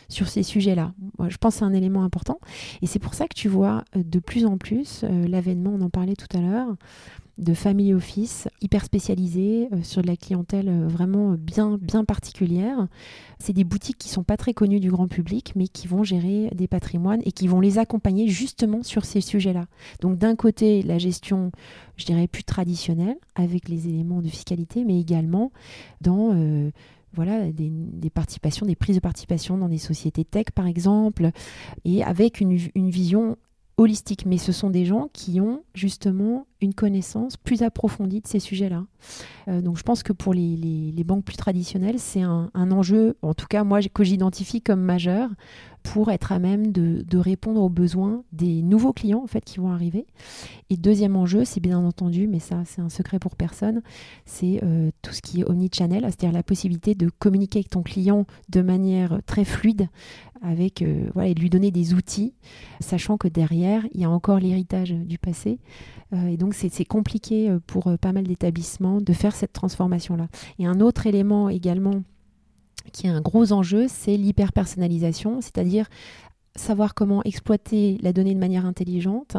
sur 0.08 0.28
ces 0.28 0.42
sujets-là. 0.42 0.92
je 1.28 1.36
pense 1.36 1.54
que 1.54 1.58
c'est 1.60 1.64
un 1.64 1.72
élément 1.72 2.02
important. 2.02 2.38
Et 2.80 2.86
c'est 2.86 2.98
pour 2.98 3.14
ça 3.14 3.28
que 3.28 3.34
tu 3.34 3.48
vois 3.48 3.84
de 3.94 4.18
plus 4.18 4.44
en 4.44 4.58
plus 4.58 5.04
l'avènement, 5.04 5.70
on 5.74 5.82
en 5.82 5.90
parlait 5.90 6.16
tout 6.16 6.36
à 6.36 6.40
l'heure, 6.40 6.74
de 7.38 7.54
family 7.54 7.94
office 7.94 8.48
hyper 8.60 8.84
spécialisés 8.84 9.68
euh, 9.72 9.82
sur 9.82 10.02
de 10.02 10.06
la 10.06 10.16
clientèle 10.16 10.68
euh, 10.68 10.86
vraiment 10.86 11.32
bien, 11.32 11.78
bien 11.80 12.04
particulière. 12.04 12.86
C'est 13.38 13.52
des 13.52 13.64
boutiques 13.64 13.98
qui 13.98 14.08
sont 14.08 14.22
pas 14.22 14.36
très 14.36 14.54
connues 14.54 14.80
du 14.80 14.90
grand 14.90 15.08
public, 15.08 15.52
mais 15.56 15.66
qui 15.66 15.88
vont 15.88 16.04
gérer 16.04 16.50
des 16.54 16.68
patrimoines 16.68 17.22
et 17.24 17.32
qui 17.32 17.48
vont 17.48 17.60
les 17.60 17.78
accompagner 17.78 18.28
justement 18.28 18.82
sur 18.82 19.04
ces 19.04 19.20
sujets-là. 19.20 19.66
Donc 20.00 20.18
d'un 20.18 20.36
côté, 20.36 20.82
la 20.82 20.98
gestion, 20.98 21.50
je 21.96 22.04
dirais, 22.04 22.28
plus 22.28 22.44
traditionnelle, 22.44 23.16
avec 23.34 23.68
les 23.68 23.88
éléments 23.88 24.20
de 24.20 24.28
fiscalité, 24.28 24.84
mais 24.84 25.00
également 25.00 25.52
dans... 26.00 26.34
Euh, 26.34 26.70
voilà, 27.14 27.52
des, 27.52 28.08
participations, 28.08 28.64
des 28.64 28.74
prises 28.74 28.96
de 28.96 29.00
participation 29.00 29.58
dans 29.58 29.68
des 29.68 29.76
sociétés 29.76 30.24
tech, 30.24 30.46
par 30.54 30.66
exemple, 30.66 31.30
et 31.84 32.02
avec 32.02 32.40
une, 32.40 32.58
une 32.74 32.88
vision 32.88 33.36
holistique, 33.76 34.26
mais 34.26 34.38
ce 34.38 34.52
sont 34.52 34.70
des 34.70 34.84
gens 34.84 35.08
qui 35.12 35.40
ont 35.40 35.64
justement 35.74 36.46
une 36.60 36.74
connaissance 36.74 37.36
plus 37.36 37.62
approfondie 37.62 38.20
de 38.20 38.26
ces 38.26 38.38
sujets-là. 38.38 38.84
Euh, 39.48 39.60
donc 39.60 39.76
je 39.76 39.82
pense 39.82 40.02
que 40.02 40.12
pour 40.12 40.34
les, 40.34 40.92
banques 41.04 41.24
plus 41.24 41.36
traditionnelles, 41.36 41.98
c'est 41.98 42.22
un, 42.22 42.50
enjeu, 42.54 43.16
en 43.22 43.34
tout 43.34 43.46
cas 43.46 43.64
moi, 43.64 43.80
que 43.82 44.04
j'identifie 44.04 44.62
comme 44.62 44.80
majeur 44.80 45.30
pour 45.82 46.12
être 46.12 46.30
à 46.30 46.38
même 46.38 46.70
de, 46.70 47.18
répondre 47.18 47.60
aux 47.60 47.68
besoins 47.68 48.22
des 48.32 48.62
nouveaux 48.62 48.92
clients 48.92 49.22
en 49.22 49.26
fait 49.26 49.44
qui 49.44 49.58
vont 49.58 49.72
arriver. 49.72 50.06
Et 50.70 50.76
deuxième 50.76 51.16
enjeu, 51.16 51.44
c'est 51.44 51.60
bien 51.60 51.78
entendu, 51.78 52.28
mais 52.28 52.38
ça 52.38 52.62
c'est 52.64 52.80
un 52.80 52.88
secret 52.88 53.18
pour 53.18 53.34
personne, 53.34 53.82
c'est 54.24 54.60
euh, 54.62 54.90
tout 55.02 55.12
ce 55.12 55.22
qui 55.22 55.40
est 55.40 55.44
omnichannel, 55.44 56.02
c'est-à-dire 56.04 56.32
la 56.32 56.42
possibilité 56.42 56.94
de 56.94 57.10
communiquer 57.18 57.60
avec 57.60 57.70
ton 57.70 57.82
client 57.82 58.26
de 58.48 58.62
manière 58.62 59.18
très 59.26 59.44
fluide, 59.44 59.88
avec 60.42 60.82
euh, 60.82 61.08
voilà, 61.14 61.28
et 61.28 61.34
de 61.34 61.40
lui 61.40 61.50
donner 61.50 61.70
des 61.70 61.94
outils, 61.94 62.34
sachant 62.80 63.16
que 63.16 63.28
derrière 63.28 63.86
il 63.94 64.00
y 64.00 64.04
a 64.04 64.10
encore 64.10 64.38
l'héritage 64.38 64.90
du 64.92 65.18
passé. 65.18 65.58
et 66.28 66.36
donc 66.36 66.54
c'est 66.54 66.84
compliqué 66.84 67.56
pour 67.66 67.90
pas 67.98 68.12
mal 68.12 68.24
d'établissements 68.24 69.00
de 69.00 69.12
faire 69.12 69.34
cette 69.34 69.52
transformation-là. 69.52 70.28
Et 70.58 70.66
un 70.66 70.80
autre 70.80 71.06
élément 71.06 71.48
également 71.48 72.02
qui 72.92 73.06
est 73.06 73.10
un 73.10 73.20
gros 73.20 73.52
enjeu, 73.52 73.86
c'est 73.88 74.16
l'hyper-personnalisation, 74.16 75.40
c'est-à-dire 75.40 75.88
savoir 76.56 76.94
comment 76.94 77.22
exploiter 77.22 77.98
la 78.02 78.12
donnée 78.12 78.34
de 78.34 78.40
manière 78.40 78.66
intelligente 78.66 79.36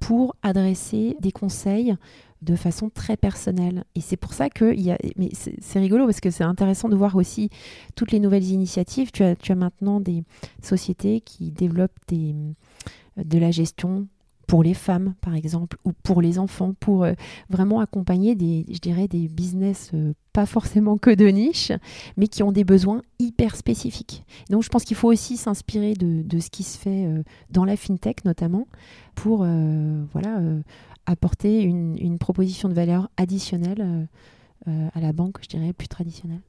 pour 0.00 0.36
adresser 0.42 1.16
des 1.20 1.32
conseils 1.32 1.96
de 2.42 2.56
façon 2.56 2.90
très 2.90 3.16
personnelle. 3.16 3.84
Et 3.94 4.00
c'est 4.00 4.16
pour 4.16 4.34
ça 4.34 4.50
que 4.50 4.74
y 4.74 4.90
a, 4.90 4.98
mais 5.16 5.30
c'est 5.32 5.78
rigolo 5.78 6.04
parce 6.06 6.20
que 6.20 6.30
c'est 6.30 6.44
intéressant 6.44 6.88
de 6.88 6.96
voir 6.96 7.16
aussi 7.16 7.50
toutes 7.94 8.12
les 8.12 8.20
nouvelles 8.20 8.50
initiatives. 8.50 9.10
Tu 9.12 9.22
as, 9.22 9.36
tu 9.36 9.52
as 9.52 9.56
maintenant 9.56 10.00
des 10.00 10.24
sociétés 10.62 11.20
qui 11.20 11.50
développent 11.50 11.98
des, 12.08 12.34
de 13.16 13.38
la 13.38 13.50
gestion 13.50 14.08
pour 14.52 14.62
les 14.62 14.74
femmes, 14.74 15.14
par 15.22 15.34
exemple, 15.34 15.78
ou 15.86 15.92
pour 16.02 16.20
les 16.20 16.38
enfants, 16.38 16.74
pour 16.78 17.04
euh, 17.04 17.14
vraiment 17.48 17.80
accompagner 17.80 18.34
des, 18.34 18.66
je 18.70 18.80
dirais, 18.80 19.08
des 19.08 19.26
business 19.26 19.90
euh, 19.94 20.12
pas 20.34 20.44
forcément 20.44 20.98
que 20.98 21.08
de 21.08 21.26
niche, 21.28 21.72
mais 22.18 22.26
qui 22.26 22.42
ont 22.42 22.52
des 22.52 22.64
besoins 22.64 23.00
hyper 23.18 23.56
spécifiques. 23.56 24.26
Donc, 24.50 24.62
je 24.62 24.68
pense 24.68 24.84
qu'il 24.84 24.96
faut 24.96 25.10
aussi 25.10 25.38
s'inspirer 25.38 25.94
de, 25.94 26.20
de, 26.22 26.38
ce 26.38 26.50
qui 26.50 26.64
se 26.64 26.76
fait 26.76 27.06
euh, 27.06 27.22
dans 27.48 27.64
la 27.64 27.76
fintech, 27.78 28.26
notamment, 28.26 28.66
pour 29.14 29.38
voilà, 30.12 30.40
apporter 31.12 31.62
une, 31.62 32.18
proposition 32.18 32.68
de 32.68 32.74
valeur 32.74 33.10
additionnelle 33.16 34.08
à 34.66 35.00
la 35.00 35.12
banque, 35.12 35.38
je 35.42 35.48
dirais, 35.48 35.72
plus 35.72 35.88
traditionnelle. 35.88 36.40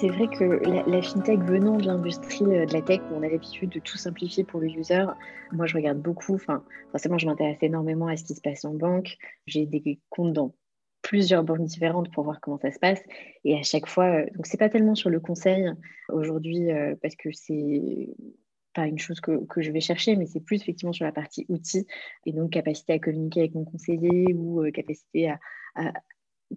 c'est 0.00 0.08
vrai 0.08 0.28
que 0.28 0.44
la, 0.88 1.02
fintech 1.02 1.40
venant 1.40 1.76
de 1.76 1.84
l'industrie 1.84 2.44
euh, 2.44 2.64
de 2.64 2.72
la 2.72 2.80
tech, 2.80 3.00
on 3.12 3.22
a 3.22 3.28
l'habitude 3.28 3.68
de 3.68 3.80
tout 3.80 3.98
simplifier 3.98 4.44
pour 4.44 4.60
le 4.60 4.68
user, 4.68 5.04
moi 5.52 5.66
je 5.66 5.76
regarde 5.76 5.98
beaucoup, 5.98 6.34
enfin 6.34 6.62
forcément 6.90 7.18
je 7.18 7.26
m'intéresse 7.26 7.58
énormément 7.60 8.06
à 8.06 8.16
ce 8.16 8.24
qui 8.24 8.34
se 8.34 8.40
passe 8.40 8.64
en 8.64 8.72
banque. 8.72 9.18
J'ai 9.46 9.66
des 9.66 10.00
comptes 10.08 10.32
dans 10.32 10.54
plusieurs 11.10 11.42
banques 11.42 11.64
différentes 11.64 12.08
pour 12.12 12.22
voir 12.22 12.40
comment 12.40 12.56
ça 12.58 12.70
se 12.70 12.78
passe. 12.78 13.02
Et 13.42 13.58
à 13.58 13.64
chaque 13.64 13.88
fois, 13.88 14.04
euh, 14.04 14.26
donc 14.36 14.46
c'est 14.46 14.56
pas 14.56 14.68
tellement 14.68 14.94
sur 14.94 15.10
le 15.10 15.18
conseil 15.18 15.68
aujourd'hui 16.08 16.70
euh, 16.70 16.94
parce 17.02 17.16
que 17.16 17.32
c'est 17.32 18.14
pas 18.74 18.86
une 18.86 19.00
chose 19.00 19.20
que, 19.20 19.44
que, 19.46 19.60
je 19.60 19.72
vais 19.72 19.80
chercher, 19.80 20.14
mais 20.14 20.26
c'est 20.26 20.38
plus 20.38 20.62
effectivement 20.62 20.92
sur 20.92 21.04
la 21.04 21.10
partie 21.10 21.46
outils 21.48 21.84
et 22.26 22.32
donc 22.32 22.50
capacité 22.50 22.92
à 22.92 23.00
communiquer 23.00 23.40
avec 23.40 23.56
mon 23.56 23.64
conseiller 23.64 24.32
ou 24.34 24.62
capacité 24.72 25.30
à, 25.30 25.92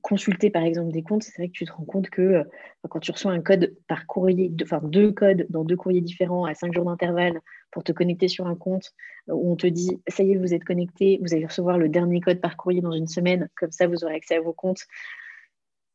consulter 0.01 0.49
par 0.49 0.63
exemple 0.63 0.91
des 0.91 1.03
comptes, 1.03 1.23
c'est 1.23 1.37
vrai 1.37 1.47
que 1.47 1.53
tu 1.53 1.65
te 1.65 1.71
rends 1.71 1.85
compte 1.85 2.09
que 2.09 2.21
euh, 2.21 2.43
quand 2.89 2.99
tu 2.99 3.11
reçois 3.11 3.31
un 3.31 3.41
code 3.41 3.75
par 3.87 4.07
courrier, 4.07 4.51
enfin 4.63 4.81
deux 4.83 5.11
codes 5.11 5.45
dans 5.49 5.63
deux 5.63 5.75
courriers 5.75 6.01
différents 6.01 6.45
à 6.45 6.53
cinq 6.55 6.73
jours 6.73 6.85
d'intervalle 6.85 7.39
pour 7.71 7.83
te 7.83 7.91
connecter 7.91 8.27
sur 8.27 8.47
un 8.47 8.55
compte 8.55 8.91
euh, 9.29 9.33
où 9.33 9.51
on 9.51 9.55
te 9.55 9.67
dit 9.67 10.01
ça 10.07 10.23
y 10.23 10.31
est, 10.31 10.37
vous 10.37 10.53
êtes 10.53 10.63
connecté, 10.63 11.19
vous 11.21 11.33
allez 11.33 11.45
recevoir 11.45 11.77
le 11.77 11.89
dernier 11.89 12.21
code 12.21 12.41
par 12.41 12.57
courrier 12.57 12.81
dans 12.81 12.93
une 12.93 13.07
semaine, 13.07 13.49
comme 13.55 13.71
ça 13.71 13.87
vous 13.87 14.03
aurez 14.03 14.15
accès 14.15 14.35
à 14.35 14.41
vos 14.41 14.53
comptes 14.53 14.83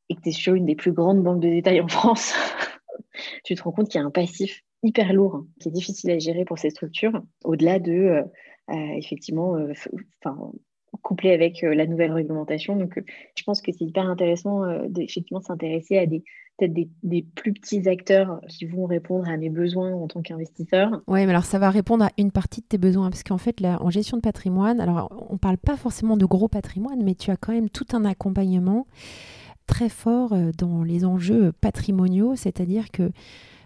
et 0.08 0.14
que 0.14 0.22
tu 0.22 0.28
es 0.28 0.32
sur 0.32 0.54
une 0.54 0.64
des 0.64 0.76
plus 0.76 0.92
grandes 0.92 1.22
banques 1.22 1.40
de 1.40 1.48
détail 1.48 1.80
en 1.80 1.88
France, 1.88 2.34
tu 3.44 3.54
te 3.54 3.62
rends 3.62 3.72
compte 3.72 3.88
qu'il 3.88 4.00
y 4.00 4.04
a 4.04 4.06
un 4.06 4.10
passif 4.10 4.62
hyper 4.82 5.12
lourd 5.12 5.34
hein, 5.34 5.46
qui 5.60 5.68
est 5.68 5.72
difficile 5.72 6.10
à 6.12 6.18
gérer 6.18 6.44
pour 6.44 6.58
ces 6.58 6.70
structures, 6.70 7.20
au-delà 7.44 7.78
de 7.78 8.22
euh, 8.70 8.74
effectivement, 8.96 9.56
couplé 11.02 11.32
avec 11.32 11.62
la 11.62 11.86
nouvelle 11.86 12.12
réglementation. 12.12 12.76
Donc, 12.76 13.02
je 13.36 13.42
pense 13.44 13.60
que 13.62 13.72
c'est 13.72 13.84
hyper 13.84 14.08
intéressant 14.08 14.62
d'effectivement 14.88 15.40
s'intéresser 15.40 15.98
à 15.98 16.06
des 16.06 16.24
peut-être 16.58 16.74
des, 17.02 17.22
plus 17.22 17.52
petits 17.52 17.88
acteurs 17.88 18.40
qui 18.48 18.66
vont 18.66 18.86
répondre 18.86 19.28
à 19.28 19.36
mes 19.36 19.48
besoins 19.48 19.92
en 19.92 20.08
tant 20.08 20.22
qu'investisseur. 20.22 21.00
Oui, 21.06 21.24
mais 21.24 21.30
alors 21.30 21.44
ça 21.44 21.58
va 21.58 21.70
répondre 21.70 22.04
à 22.04 22.10
une 22.18 22.32
partie 22.32 22.60
de 22.60 22.66
tes 22.66 22.78
besoins, 22.78 23.10
parce 23.10 23.22
qu'en 23.22 23.38
fait, 23.38 23.64
en 23.64 23.90
gestion 23.90 24.16
de 24.16 24.22
patrimoine, 24.22 24.80
alors 24.80 25.10
on 25.30 25.34
ne 25.34 25.38
parle 25.38 25.58
pas 25.58 25.76
forcément 25.76 26.16
de 26.16 26.26
gros 26.26 26.48
patrimoine, 26.48 27.02
mais 27.02 27.14
tu 27.14 27.30
as 27.30 27.36
quand 27.36 27.52
même 27.52 27.70
tout 27.70 27.86
un 27.92 28.04
accompagnement 28.04 28.86
très 29.66 29.88
fort 29.88 30.34
dans 30.56 30.82
les 30.82 31.04
enjeux 31.04 31.52
patrimoniaux, 31.60 32.34
c'est-à-dire 32.34 32.90
que 32.90 33.10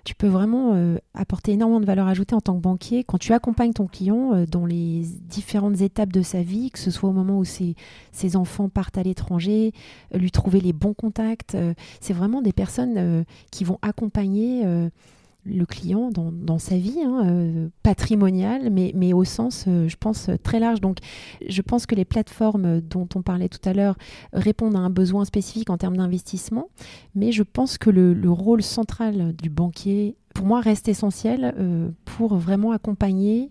tu 0.05 0.15
peux 0.15 0.27
vraiment 0.27 0.75
euh, 0.75 0.97
apporter 1.15 1.53
énormément 1.53 1.81
de 1.81 1.87
valeur 1.87 2.09
ajoutée 2.09 2.35
en 2.35 2.41
tant 2.41 2.55
que 2.57 2.61
banquier 2.61 3.05
quand 3.05 3.19
tu 3.19 3.33
accompagnes 3.33 3.73
ton 3.73 3.87
client 3.87 4.35
euh, 4.35 4.47
dans 4.47 4.67
les 4.67 5.05
différentes 5.29 5.81
étapes 5.81 6.13
de 6.13 6.23
sa 6.23 6.43
vie, 6.43 6.71
que 6.71 6.79
ce 6.79 6.91
soit 6.91 7.09
au 7.09 7.13
moment 7.13 7.39
où 7.39 7.45
ses, 7.45 7.77
enfants 8.35 8.69
partent 8.69 8.99
à 8.99 9.03
l'étranger, 9.03 9.73
euh, 10.15 10.19
lui 10.19 10.31
trouver 10.31 10.61
les 10.61 10.73
bons 10.73 10.95
contacts. 10.95 11.57
c'est 12.01 12.13
vraiment 12.13 12.43
des 12.43 12.53
personnes 12.53 13.25
qui 13.51 13.65
vont 13.65 13.79
accompagner 13.83 14.65
le 15.45 15.67
client 15.67 16.11
dans, 16.11 16.59
sa 16.59 16.77
vie 16.77 17.01
hein, 17.05 17.27
euh, 17.27 17.69
patrimoniale, 17.83 18.71
mais, 18.71 18.93
mais 18.95 19.13
au 19.13 19.25
sens, 19.25 19.65
euh, 19.67 19.89
je 19.89 19.97
pense, 19.97 20.31
très 20.43 20.61
large. 20.61 20.81
Donc, 20.81 20.99
je 21.47 21.63
pense 21.63 21.87
que 21.87 21.95
les 21.95 22.05
plateformes 22.05 22.81
dont 22.81 23.09
on 23.15 23.23
parlait 23.23 23.49
tout 23.49 23.67
à 23.69 23.73
l'heure 23.73 23.97
répondent 24.33 24.77
à 24.77 24.81
un 24.81 24.91
besoin 24.91 25.25
spécifique 25.25 25.71
en 25.71 25.79
termes 25.79 25.97
d'investissement, 25.97 26.69
mais 27.15 27.33
je 27.33 27.43
pense 27.43 27.77
que 27.79 27.91
le, 27.91 28.31
rôle 28.31 28.63
central 28.63 29.35
du 29.37 29.51
banquier, 29.51 30.17
pour 30.35 30.47
moi, 30.47 30.61
reste 30.61 30.89
essentiel 30.89 31.55
euh, 31.59 31.91
pour 32.05 32.37
vraiment 32.37 32.73
accompagner 32.73 33.51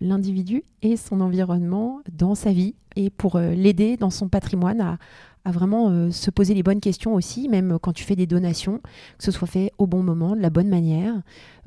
l'individu 0.00 0.64
et 0.82 0.96
son 0.96 1.20
environnement 1.20 2.00
dans 2.12 2.34
sa 2.34 2.52
vie 2.52 2.74
et 2.94 3.10
pour 3.10 3.38
l'aider 3.38 3.96
dans 3.96 4.10
son 4.10 4.28
patrimoine 4.28 4.80
à, 4.80 4.98
à 5.44 5.50
vraiment 5.50 5.90
euh, 5.90 6.10
se 6.10 6.30
poser 6.30 6.54
les 6.54 6.62
bonnes 6.62 6.80
questions 6.80 7.14
aussi, 7.14 7.48
même 7.48 7.78
quand 7.80 7.92
tu 7.92 8.04
fais 8.04 8.16
des 8.16 8.26
donations, 8.26 8.78
que 9.18 9.24
ce 9.24 9.30
soit 9.30 9.48
fait 9.48 9.72
au 9.78 9.86
bon 9.86 10.02
moment, 10.02 10.36
de 10.36 10.40
la 10.40 10.50
bonne 10.50 10.68
manière, 10.68 11.14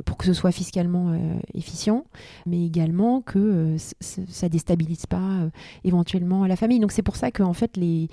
pour 0.05 0.17
que 0.17 0.25
ce 0.25 0.33
soit 0.33 0.51
fiscalement 0.51 1.09
euh, 1.09 1.39
efficient, 1.53 2.05
mais 2.45 2.65
également 2.65 3.21
que 3.21 3.39
euh, 3.39 3.77
ça 3.99 4.49
déstabilise 4.49 5.05
pas 5.05 5.49
éventuellement 5.83 6.45
la 6.45 6.55
famille. 6.55 6.79
Donc 6.79 6.91
c'est 6.91 7.01
pour 7.01 7.15
ça 7.15 7.31
qu'en 7.31 7.53
fait, 7.53 7.77
les, 7.77 8.07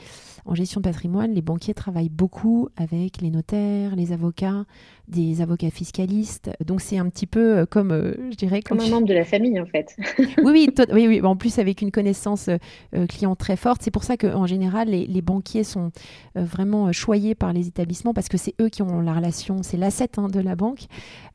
en 0.49 0.55
gestion 0.55 0.81
de 0.81 0.85
patrimoine, 0.85 1.33
les 1.33 1.43
banquiers 1.43 1.75
travaillent 1.75 2.09
beaucoup 2.09 2.69
avec 2.77 3.21
les 3.21 3.31
notaires, 3.31 3.95
les 3.97 4.13
avocats, 4.13 4.65
des 5.07 5.41
avocats 5.41 5.71
fiscalistes. 5.71 6.51
Donc 6.65 6.81
c'est 6.81 6.99
un 6.99 7.09
petit 7.09 7.27
peu 7.27 7.67
comme, 7.67 8.15
je 8.31 8.37
dirais, 8.37 8.63
comme 8.63 8.81
un 8.81 8.89
membre 8.89 9.07
de 9.07 9.15
la 9.15 9.25
famille 9.25 9.61
en 9.61 9.67
fait. 9.67 9.97
oui, 10.19 10.27
oui, 10.45 10.71
oui, 10.93 11.07
oui, 11.07 11.21
en 11.23 11.37
plus 11.37 11.59
avec 11.59 11.83
une 11.83 11.91
connaissance 11.91 12.51
client 13.09 13.37
très 13.37 13.57
forte. 13.57 13.83
C'est 13.83 13.91
pour 13.91 14.05
ça 14.05 14.17
qu'en 14.17 14.47
général, 14.47 14.89
les, 14.89 15.07
les 15.07 15.23
banquiers 15.23 15.65
sont 15.65 15.93
euh, 16.37 16.45
vraiment 16.45 16.89
euh, 16.89 16.93
choyés 16.93 17.35
par 17.35 17.53
les 17.53 17.69
établissements 17.69 18.15
parce 18.15 18.29
que 18.29 18.37
c'est 18.37 18.55
eux 18.61 18.69
qui 18.69 18.83
ont 18.83 19.01
la 19.01 19.13
relation, 19.13 19.63
c'est 19.63 19.77
l'asset 19.77 20.19
hein, 20.19 20.29
de 20.29 20.41
la 20.41 20.57
banque, 20.57 20.87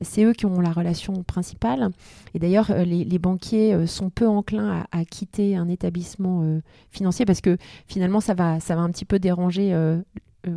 c'est 0.01 0.23
eux 0.23 0.33
qui 0.33 0.45
ont 0.45 0.59
la 0.59 0.71
relation 0.71 1.23
principale. 1.23 1.89
Et 2.33 2.39
d'ailleurs, 2.39 2.71
euh, 2.71 2.83
les, 2.83 3.19
banquiers 3.19 3.87
sont 3.87 4.09
peu 4.09 4.27
enclins 4.27 4.85
à, 4.91 5.05
quitter 5.05 5.55
un 5.55 5.69
établissement 5.69 6.59
financier 6.91 7.25
parce 7.25 7.39
que 7.39 7.57
finalement, 7.87 8.19
ça 8.19 8.33
va, 8.33 8.59
ça 8.59 8.75
va 8.75 8.81
un 8.81 8.89
petit 8.89 9.02
peu 9.05 9.19
déranger 9.19 9.75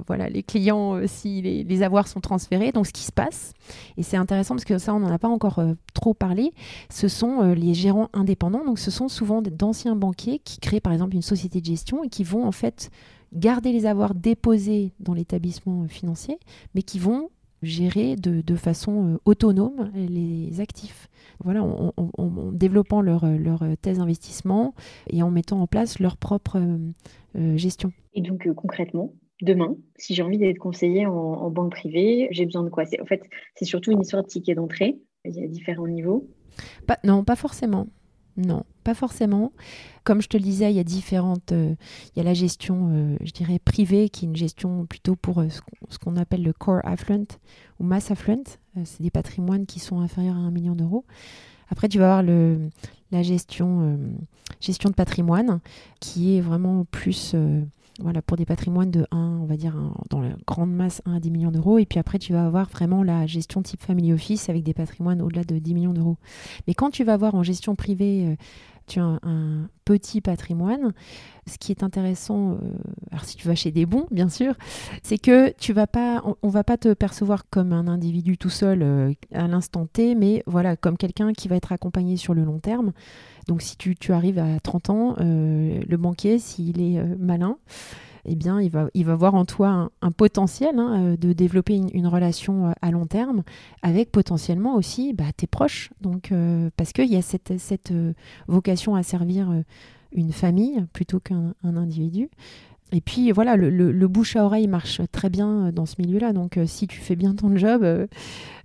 voilà, 0.08 0.28
les 0.28 0.42
clients 0.42 1.00
si 1.06 1.42
les, 1.42 1.82
avoirs 1.82 2.08
sont 2.08 2.20
transférés. 2.20 2.72
Donc, 2.72 2.88
ce 2.88 2.92
qui 2.92 3.04
se 3.04 3.12
passe, 3.12 3.52
et 3.96 4.02
c'est 4.02 4.16
intéressant 4.16 4.56
parce 4.56 4.64
que 4.64 4.78
ça, 4.78 4.92
on 4.92 4.98
n'en 4.98 5.12
a 5.12 5.18
pas 5.18 5.28
encore 5.28 5.62
trop 5.94 6.12
parlé, 6.12 6.52
ce 6.90 7.06
sont 7.06 7.42
les 7.54 7.72
gérants 7.72 8.08
indépendants. 8.12 8.64
Donc, 8.64 8.80
ce 8.80 8.90
sont 8.90 9.08
souvent 9.08 9.42
d'anciens 9.42 9.94
banquiers 9.94 10.40
qui 10.40 10.58
créent, 10.58 10.80
par 10.80 10.92
exemple, 10.92 11.14
une 11.14 11.22
société 11.22 11.60
de 11.60 11.66
gestion 11.66 12.02
et 12.02 12.08
qui 12.08 12.24
vont 12.24 12.44
en 12.44 12.52
fait 12.52 12.90
garder 13.32 13.72
les 13.72 13.86
avoirs 13.86 14.14
déposés 14.14 14.92
dans 14.98 15.14
l'établissement 15.14 15.86
financier, 15.88 16.38
mais 16.74 16.82
qui 16.82 16.98
vont 16.98 17.30
gérer 17.62 18.16
de, 18.16 18.56
façon 18.56 19.14
euh, 19.14 19.18
autonome 19.24 19.90
les 19.94 20.60
actifs. 20.60 21.08
Voilà, 21.44 21.62
en, 21.62 21.92
développant 22.52 23.02
leur, 23.02 23.26
leur 23.26 23.62
thèse 23.82 23.98
d'investissement 23.98 24.74
et 25.10 25.22
en 25.22 25.30
mettant 25.30 25.60
en 25.60 25.66
place 25.66 25.98
leur 25.98 26.16
propre 26.16 26.58
euh, 27.36 27.56
gestion. 27.56 27.92
Et 28.14 28.22
donc 28.22 28.46
euh, 28.46 28.54
concrètement, 28.54 29.12
demain, 29.42 29.76
si 29.96 30.14
j'ai 30.14 30.22
envie 30.22 30.38
d'être 30.38 30.58
conseillé 30.58 31.06
en, 31.06 31.50
banque 31.50 31.72
privée, 31.72 32.28
j'ai 32.30 32.46
besoin 32.46 32.62
de 32.64 32.70
quoi? 32.70 32.84
En 33.00 33.04
fait, 33.04 33.22
c'est 33.54 33.66
surtout 33.66 33.92
une 33.92 34.00
histoire 34.00 34.22
de 34.22 34.28
ticket 34.28 34.54
d'entrée. 34.54 34.98
Il 35.24 35.34
y 35.34 35.44
a 35.44 35.48
différents 35.48 35.88
niveaux. 35.88 36.28
non, 37.04 37.24
pas 37.24 37.36
forcément. 37.36 37.88
Non, 38.36 38.64
pas 38.84 38.94
forcément. 38.94 39.52
Comme 40.04 40.20
je 40.20 40.28
te 40.28 40.36
le 40.36 40.42
disais, 40.42 40.70
il 40.70 40.76
y 40.76 40.80
a 40.80 40.84
différentes. 40.84 41.52
Euh, 41.52 41.74
il 42.14 42.18
y 42.18 42.20
a 42.20 42.24
la 42.24 42.34
gestion, 42.34 42.90
euh, 42.92 43.16
je 43.22 43.32
dirais, 43.32 43.58
privée, 43.58 44.10
qui 44.10 44.24
est 44.24 44.28
une 44.28 44.36
gestion 44.36 44.84
plutôt 44.84 45.16
pour 45.16 45.40
euh, 45.40 45.48
ce 45.88 45.98
qu'on 45.98 46.16
appelle 46.16 46.42
le 46.42 46.52
core 46.52 46.80
affluent 46.84 47.38
ou 47.80 47.84
mass 47.84 48.10
affluent. 48.10 48.58
c'est 48.84 49.02
des 49.02 49.10
patrimoines 49.10 49.64
qui 49.64 49.80
sont 49.80 50.00
inférieurs 50.00 50.36
à 50.36 50.40
un 50.40 50.50
million 50.50 50.74
d'euros. 50.74 51.04
Après, 51.70 51.88
tu 51.88 51.98
vas 51.98 52.18
avoir 52.18 52.34
la 53.10 53.22
gestion, 53.22 53.98
gestion 54.60 54.88
de 54.88 54.94
patrimoine, 54.94 55.58
qui 55.98 56.36
est 56.36 56.40
vraiment 56.40 56.84
plus 56.84 57.34
voilà, 58.00 58.20
pour 58.20 58.36
des 58.36 58.44
patrimoines 58.44 58.90
de 58.90 59.06
1, 59.10 59.38
on 59.40 59.46
va 59.46 59.56
dire, 59.56 59.74
dans 60.10 60.20
la 60.20 60.30
grande 60.46 60.72
masse, 60.72 61.00
1 61.06 61.14
à 61.14 61.20
10 61.20 61.30
millions 61.30 61.50
d'euros. 61.50 61.78
Et 61.78 61.86
puis 61.86 61.98
après, 61.98 62.18
tu 62.18 62.32
vas 62.32 62.44
avoir 62.44 62.68
vraiment 62.68 63.02
la 63.02 63.26
gestion 63.26 63.62
type 63.62 63.82
family 63.82 64.12
office 64.12 64.48
avec 64.48 64.62
des 64.64 64.74
patrimoines 64.74 65.22
au-delà 65.22 65.44
de 65.44 65.58
10 65.58 65.74
millions 65.74 65.92
d'euros. 65.94 66.16
Mais 66.66 66.74
quand 66.74 66.90
tu 66.90 67.04
vas 67.04 67.14
avoir 67.14 67.34
en 67.34 67.42
gestion 67.42 67.74
privée, 67.74 68.26
euh, 68.26 68.36
tu 68.86 69.00
as 69.00 69.18
un, 69.22 69.68
petit 69.84 70.20
patrimoine, 70.20 70.92
ce 71.46 71.58
qui 71.58 71.70
est 71.70 71.84
intéressant, 71.84 72.54
euh, 72.54 72.56
alors 73.12 73.24
si 73.24 73.36
tu 73.36 73.46
vas 73.46 73.54
chez 73.54 73.70
des 73.70 73.86
bons, 73.86 74.06
bien 74.10 74.28
sûr, 74.28 74.54
c'est 75.04 75.16
que 75.16 75.52
tu 75.52 75.72
vas 75.72 75.86
pas, 75.86 76.24
on, 76.42 76.48
va 76.48 76.64
pas 76.64 76.76
te 76.76 76.92
percevoir 76.92 77.48
comme 77.48 77.72
un 77.72 77.86
individu 77.86 78.36
tout 78.36 78.50
seul 78.50 78.82
euh, 78.82 79.12
à 79.32 79.46
l'instant 79.46 79.86
T, 79.86 80.16
mais 80.16 80.42
voilà, 80.46 80.76
comme 80.76 80.96
quelqu'un 80.96 81.32
qui 81.32 81.46
va 81.46 81.54
être 81.54 81.70
accompagné 81.70 82.16
sur 82.16 82.34
le 82.34 82.42
long 82.42 82.58
terme. 82.58 82.92
Donc 83.46 83.62
si 83.62 83.76
tu, 83.76 84.12
arrives 84.12 84.40
à 84.40 84.58
30 84.58 84.90
ans, 84.90 85.14
euh, 85.20 85.80
le 85.86 85.96
banquier, 85.96 86.40
s'il 86.40 86.80
est 86.80 87.00
malin, 87.16 87.58
eh 88.26 88.34
bien, 88.34 88.60
il 88.60 88.70
va, 88.70 88.88
il 88.94 89.04
va 89.04 89.14
voir 89.14 89.34
en 89.34 89.44
toi 89.44 89.90
un, 90.02 90.10
potentiel 90.10 90.78
hein, 90.78 91.12
euh, 91.12 91.16
de 91.16 91.32
développer 91.32 91.74
une, 91.74 92.06
relation 92.06 92.72
à 92.80 92.90
long 92.90 93.06
terme 93.06 93.42
avec 93.82 94.12
potentiellement 94.12 94.76
aussi 94.76 95.12
bah, 95.12 95.32
tes 95.36 95.46
proches. 95.46 95.90
Donc, 96.00 96.32
parce 96.76 96.92
qu'il 96.92 97.10
y 97.10 97.16
a 97.16 97.22
cette, 97.22 97.58
cette 97.58 97.92
vocation 98.46 98.94
à 98.94 99.02
servir 99.02 99.50
une 100.12 100.32
famille 100.32 100.84
plutôt 100.92 101.18
qu'un 101.18 101.54
individu. 101.64 102.30
Et 102.92 103.00
puis 103.00 103.32
voilà, 103.32 103.56
le, 103.56 104.08
bouche 104.08 104.36
à 104.36 104.44
oreille 104.44 104.68
marche 104.68 105.00
très 105.10 105.28
bien 105.28 105.66
euh, 105.66 105.72
dans 105.72 105.86
ce 105.86 105.96
milieu-là. 105.98 106.32
Donc 106.32 106.56
euh, 106.56 106.66
si 106.66 106.86
tu 106.86 107.00
fais 107.00 107.16
bien 107.16 107.34
ton 107.34 107.56
job 107.56 107.82
euh, 107.82 108.06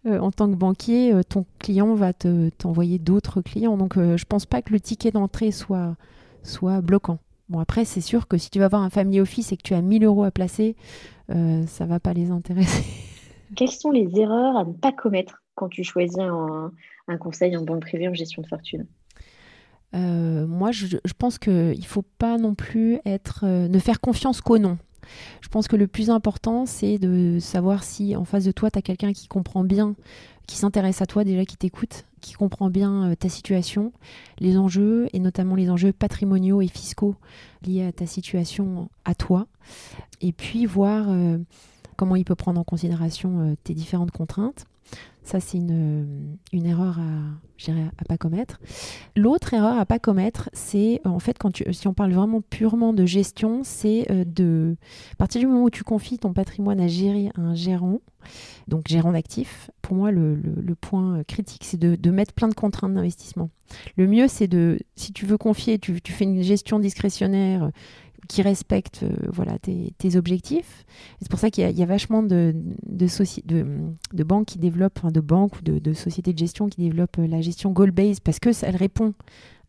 en 0.06 0.32
tant 0.32 0.50
que 0.50 0.56
banquier, 0.56 1.14
ton 1.28 1.46
client 1.60 1.96
va 1.96 2.14
te, 2.14 2.50
t'envoyer 2.50 3.00
d'autres 3.00 3.42
clients. 3.42 3.78
Donc 3.78 3.98
je 3.98 4.26
pense 4.26 4.46
pas 4.46 4.62
que 4.62 4.74
le 4.74 4.80
ticket 4.80 5.12
d'entrée 5.12 5.52
soit, 5.52 5.96
soit 6.44 6.82
bloquant. 6.82 7.20
Bon 7.52 7.60
après 7.60 7.86
c'est 7.86 8.02
sûr 8.02 8.28
que 8.28 8.38
si 8.38 8.50
tu 8.50 8.58
vas 8.58 8.66
avoir 8.66 8.82
un 8.82 8.90
family 8.90 9.20
office 9.22 9.52
et 9.52 9.58
que 9.58 9.62
tu 9.62 9.74
as 9.76 9.82
1000 9.82 10.04
euros 10.06 10.24
à 10.24 10.32
placer, 10.32 10.76
ça 11.30 11.86
va 11.86 12.00
pas 12.00 12.14
les 12.14 12.32
intéresser. 12.32 12.84
Quelles 13.56 13.72
sont 13.72 13.92
les 13.92 14.20
erreurs 14.20 14.58
à 14.58 14.66
ne 14.66 14.74
pas 14.74 14.92
commettre 14.92 15.44
quand 15.56 15.70
tu 15.70 15.84
choisis 15.84 16.18
un, 16.18 16.72
un 17.08 17.18
conseil 17.18 17.56
en 17.56 17.64
banque 17.64 17.82
privée 17.82 18.08
en 18.08 18.14
gestion 18.14 18.42
de 18.42 18.48
fortune? 18.48 18.88
Euh, 19.94 20.48
moi, 20.48 20.72
je, 20.72 20.98
pense 21.18 21.38
qu'il 21.38 21.80
ne 21.80 21.86
faut 21.86 22.06
pas 22.18 22.38
non 22.38 22.56
plus 22.56 23.00
être, 23.06 23.42
euh, 23.44 23.68
ne 23.68 23.80
faire 23.80 24.00
confiance 24.00 24.42
qu'au 24.42 24.58
nom. 24.58 24.78
Je 25.42 25.50
pense 25.50 25.68
que 25.68 25.76
le 25.76 25.88
plus 25.88 26.10
important, 26.10 26.66
c'est 26.66 26.98
de 26.98 27.40
savoir 27.40 27.84
si 27.84 28.16
en 28.16 28.24
face 28.24 28.46
de 28.46 28.52
toi, 28.52 28.72
tu 28.72 28.80
as 28.80 28.82
quelqu'un 28.82 29.12
qui 29.12 29.28
comprend 29.28 29.64
bien, 29.64 29.96
qui 30.52 30.58
s'intéresse 30.58 31.02
à 31.02 31.06
toi 31.06 31.24
déjà, 31.24 31.46
qui 31.46 31.56
t'écoute, 31.56 32.04
qui 32.20 32.34
comprend 32.34 32.70
bien 32.70 33.12
euh, 33.12 33.16
ta 33.16 33.30
situation, 33.30 33.94
les 34.40 34.58
enjeux, 34.58 35.08
et 35.14 35.20
notamment 35.20 35.56
les 35.56 35.70
enjeux 35.70 35.94
patrimoniaux 35.94 36.62
et 36.62 36.68
fiscaux 36.68 37.16
liés 37.66 37.86
à 37.86 37.94
ta 37.94 38.06
situation 38.06 38.90
à 39.06 39.16
toi. 39.16 39.48
Et 40.20 40.34
puis 40.34 40.66
voir 40.66 41.08
comment 41.96 42.18
il 42.18 42.26
peut 42.26 42.36
prendre 42.36 42.60
en 42.60 42.64
considération 42.64 43.56
tes 43.64 43.74
différentes 43.74 44.12
contraintes. 44.12 44.66
Ça, 45.24 45.40
c'est 45.40 45.60
une, 45.60 46.38
erreur 46.52 47.00
à, 47.00 47.72
à 47.98 48.06
pas 48.06 48.18
commettre. 48.18 48.60
L'autre 49.16 49.54
erreur 49.54 49.78
à 49.78 49.86
pas 49.86 50.00
commettre, 50.00 50.50
c'est 50.52 51.00
euh, 51.06 51.10
en 51.10 51.20
fait, 51.20 51.38
quand 51.38 51.52
tu, 51.52 51.64
si 51.74 51.88
on 51.88 51.94
parle 51.94 52.12
vraiment 52.12 52.42
purement 52.42 52.92
de 52.92 53.06
gestion, 53.06 53.62
c'est 53.64 54.12
euh, 54.12 54.26
de, 54.26 54.76
à 55.14 55.16
partir 55.18 55.40
du 55.40 55.48
moment 55.48 55.66
où 55.66 55.70
tu 55.70 55.84
confies 55.84 56.18
ton 56.18 56.34
patrimoine 56.34 56.80
à 56.80 56.88
gérer 56.88 57.30
un 57.36 57.54
gérant, 57.54 58.02
donc 58.68 58.88
gérant 58.88 59.12
d'actifs, 59.12 59.70
pour 59.82 59.96
moi, 59.96 60.12
le, 60.12 60.40
point 60.80 61.24
critique, 61.24 61.64
c'est 61.66 61.78
de, 61.78 62.12
mettre 62.12 62.34
plein 62.34 62.48
de 62.48 62.56
contraintes 62.56 62.94
d'investissement. 62.94 63.50
Le 63.98 64.08
mieux, 64.08 64.28
c'est 64.28 64.48
de, 64.48 64.80
si 64.96 65.14
tu 65.14 65.26
veux 65.26 65.38
confier, 65.38 65.78
tu 65.80 66.00
fais 66.04 66.24
une 66.24 66.42
gestion 66.42 66.80
discrétionnaire 66.80 67.72
qui 68.28 68.42
respectent 68.42 69.04
euh, 69.04 69.16
voilà, 69.32 69.58
tes, 69.60 70.16
objectifs. 70.16 70.86
C'est 71.22 71.30
pour 71.30 71.40
ça 71.40 71.50
qu'il 71.50 71.70
y, 71.70 71.84
a 71.84 71.86
vachement 71.86 72.24
de, 72.24 72.54
de, 72.86 74.24
banques 74.24 74.46
qui 74.46 74.60
développent, 74.60 75.06
de 75.12 75.20
banques 75.20 75.58
ou 75.58 75.62
de, 75.62 75.94
sociétés 75.94 76.34
de 76.34 76.38
gestion 76.38 76.68
qui 76.68 76.82
développent 76.82 77.20
euh, 77.20 77.28
la 77.28 77.42
gestion 77.42 77.72
goal-based 77.72 78.22
parce 78.24 78.40
que 78.40 78.52
ça, 78.52 78.70
répond 78.72 79.14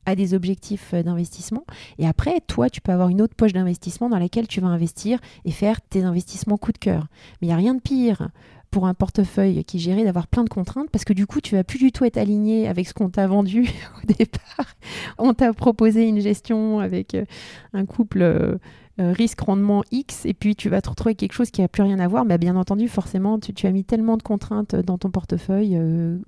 à 0.04 0.16
des 0.16 0.34
objectifs 0.34 0.94
euh, 0.94 1.02
d'investissement. 1.02 1.64
Et 1.98 2.06
après, 2.06 2.40
toi, 2.46 2.68
tu 2.68 2.80
peux 2.80 2.92
avoir 2.92 3.08
une 3.08 3.22
autre 3.22 3.34
poche 3.34 3.52
d'investissement 3.52 4.08
dans 4.08 4.18
laquelle 4.18 4.48
tu 4.48 4.60
vas 4.60 4.68
investir 4.68 5.18
et 5.44 5.50
faire 5.50 5.80
tes 5.80 6.02
investissements 6.02 6.58
coup 6.58 6.72
de 6.72 6.78
cœur. 6.78 7.06
Mais 7.40 7.46
il 7.46 7.50
n'y 7.50 7.54
a 7.54 7.56
rien 7.56 7.74
de 7.74 7.80
pire 7.80 8.28
pour 8.72 8.86
un 8.86 8.94
portefeuille 8.94 9.62
qui 9.64 9.76
est 9.76 9.80
géré 9.80 10.02
d'avoir 10.02 10.26
plein 10.26 10.42
de 10.42 10.48
contraintes 10.48 10.90
parce 10.90 11.04
que 11.04 11.12
du 11.12 11.26
coup, 11.26 11.40
tu 11.40 11.54
vas 11.54 11.62
plus 11.62 11.78
du 11.78 11.92
tout 11.92 12.04
être 12.04 12.16
aligné 12.16 12.66
avec 12.66 12.88
ce 12.88 12.94
qu'on 12.94 13.08
t'a 13.08 13.28
vendu 13.28 13.68
au 14.02 14.12
départ. 14.12 14.74
On 15.18 15.32
t'a 15.34 15.52
proposé 15.52 16.08
une 16.08 16.20
gestion 16.20 16.80
avec 16.80 17.14
euh, 17.14 17.24
un 17.72 17.86
couple 17.86 18.22
euh, 18.22 18.56
risque-rendement 18.98 19.84
X 19.92 20.26
et 20.26 20.34
puis 20.34 20.56
tu 20.56 20.68
vas 20.68 20.80
te 20.80 20.90
retrouver 20.90 21.14
quelque 21.14 21.34
chose 21.34 21.52
qui 21.52 21.60
n'a 21.60 21.68
plus 21.68 21.84
rien 21.84 22.00
à 22.00 22.08
voir. 22.08 22.24
Bien 22.24 22.56
entendu, 22.56 22.88
forcément, 22.88 23.38
tu, 23.38 23.66
as 23.66 23.70
mis 23.70 23.84
tellement 23.84 24.16
de 24.16 24.22
contraintes 24.22 24.74
dans 24.74 24.98
ton 24.98 25.10
portefeuille 25.10 25.78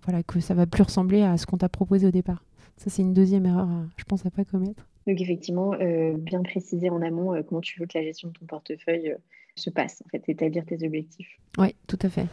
voilà, 0.04 0.22
que 0.22 0.38
ça 0.38 0.54
va 0.54 0.66
plus 0.66 0.82
ressembler 0.82 1.22
à 1.22 1.36
ce 1.36 1.46
qu'on 1.46 1.56
t'a 1.56 1.68
proposé 1.68 2.06
au 2.06 2.12
départ. 2.12 2.44
Ça, 2.76 2.90
c'est 2.90 3.02
une 3.02 3.14
deuxième 3.14 3.46
erreur, 3.46 3.68
je 3.96 4.04
pense, 4.04 4.24
à 4.26 4.30
pas 4.30 4.44
commettre. 4.44 4.86
Donc, 5.06 5.20
effectivement, 5.20 5.74
euh, 5.74 6.14
bien 6.16 6.42
préciser 6.42 6.90
en 6.90 7.02
amont 7.02 7.34
euh, 7.34 7.42
comment 7.42 7.60
tu 7.60 7.78
veux 7.78 7.86
que 7.86 7.98
la 7.98 8.04
gestion 8.04 8.28
de 8.28 8.38
ton 8.38 8.46
portefeuille 8.46 9.10
euh, 9.10 9.18
se 9.56 9.70
passe, 9.70 10.02
en 10.04 10.08
fait, 10.08 10.22
établir 10.28 10.64
tes 10.64 10.84
objectifs. 10.86 11.38
Oui, 11.58 11.74
tout 11.86 11.98
à 12.02 12.08
fait. 12.08 12.26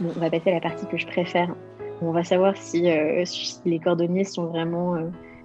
Bon, 0.00 0.12
on 0.16 0.20
va 0.20 0.30
passer 0.30 0.50
à 0.50 0.54
la 0.54 0.60
partie 0.60 0.86
que 0.86 0.96
je 0.96 1.06
préfère. 1.06 1.54
On 2.02 2.12
va 2.12 2.24
savoir 2.24 2.56
si, 2.56 2.86
si 3.24 3.58
les 3.66 3.78
cordonniers 3.78 4.24
sont 4.24 4.46
vraiment 4.46 4.96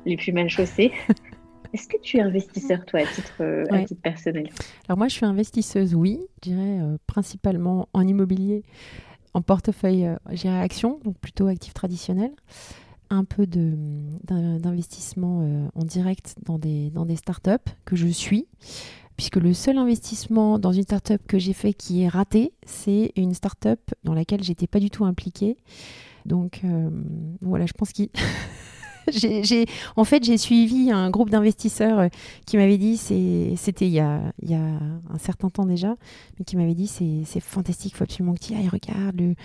les 0.06 0.18
plus 0.18 0.32
mal 0.32 0.50
chaussés. 0.50 0.92
Est-ce 1.74 1.90
que 1.90 1.98
tu 1.98 2.18
es 2.18 2.22
investisseur, 2.22 2.86
toi, 2.86 3.02
à 3.02 3.06
titre, 3.06 3.34
euh, 3.42 3.66
personnel? 4.02 4.50
Alors 4.88 4.98
moi, 4.98 5.10
je 5.10 5.16
suis 5.16 5.26
investisseuse, 5.26 5.94
oui. 5.94 6.22
Je 6.38 6.52
dirais 6.52 6.80
euh, 6.80 6.98
principalement 7.06 7.90
en 7.92 8.08
immobilier, 8.08 8.64
en 9.34 9.42
portefeuille, 9.42 10.06
euh, 10.06 10.16
j'irais 10.32 10.62
action, 10.62 11.02
donc 11.04 11.18
plutôt 11.18 11.48
actif 11.48 11.74
traditionnel. 11.74 12.32
Un 13.10 13.24
peu 13.24 13.46
d'investissement 13.48 15.70
en 15.76 15.84
direct 15.84 16.36
dans 16.44 16.58
des, 16.58 16.90
dans 16.92 17.06
des 17.06 17.16
startups 17.16 17.72
que 17.86 17.96
je 17.96 18.08
suis 18.08 18.48
puisque 19.18 19.38
le 19.38 19.54
seul 19.54 19.78
investissement 19.78 20.60
dans 20.60 20.74
une 20.74 20.84
startup 20.84 21.26
que 21.26 21.40
j'ai 21.40 21.54
fait 21.54 21.74
qui 21.74 22.02
est 22.02 22.10
raté, 22.10 22.52
c'est 22.66 23.14
une 23.16 23.34
startup 23.34 23.80
dans 24.04 24.14
laquelle 24.14 24.44
j'étais 24.44 24.68
pas 24.68 24.80
du 24.80 24.90
tout 24.90 25.06
impliquée. 25.06 25.58
Donc 26.26 26.62
voilà, 27.42 27.66
je 27.66 27.74
pense 27.74 27.94
qu'il 27.94 28.10
j'ai, 29.44 29.66
en 29.96 30.04
fait, 30.04 30.24
j'ai 30.24 30.38
suivi 30.38 30.92
un 30.92 31.10
groupe 31.10 31.30
d'investisseurs 31.30 32.00
euh, 32.00 32.08
qui 32.46 32.58
m'avait 32.58 32.78
dit, 32.78 32.98
c'était 32.98 33.88
il, 33.88 33.94
y 33.94 34.00
a, 34.00 34.22
il 34.42 34.50
y 34.50 34.56
a 34.56 34.60
un 34.60 35.18
certain 35.18 35.50
temps 35.50 35.66
déjà, 35.66 35.96
mais 36.38 36.46
qui 36.46 36.58
m'avait 36.58 36.76
dit 36.76 36.88
c'est, 36.88 37.40
fantastique, 37.40 37.94
il 37.94 37.98
faut 37.98 38.04
absolument 38.04 38.34
que 38.34 38.40
tu 38.40 38.54
y 38.54 38.56
ailles, 38.56 38.70
regarde, 38.70 39.36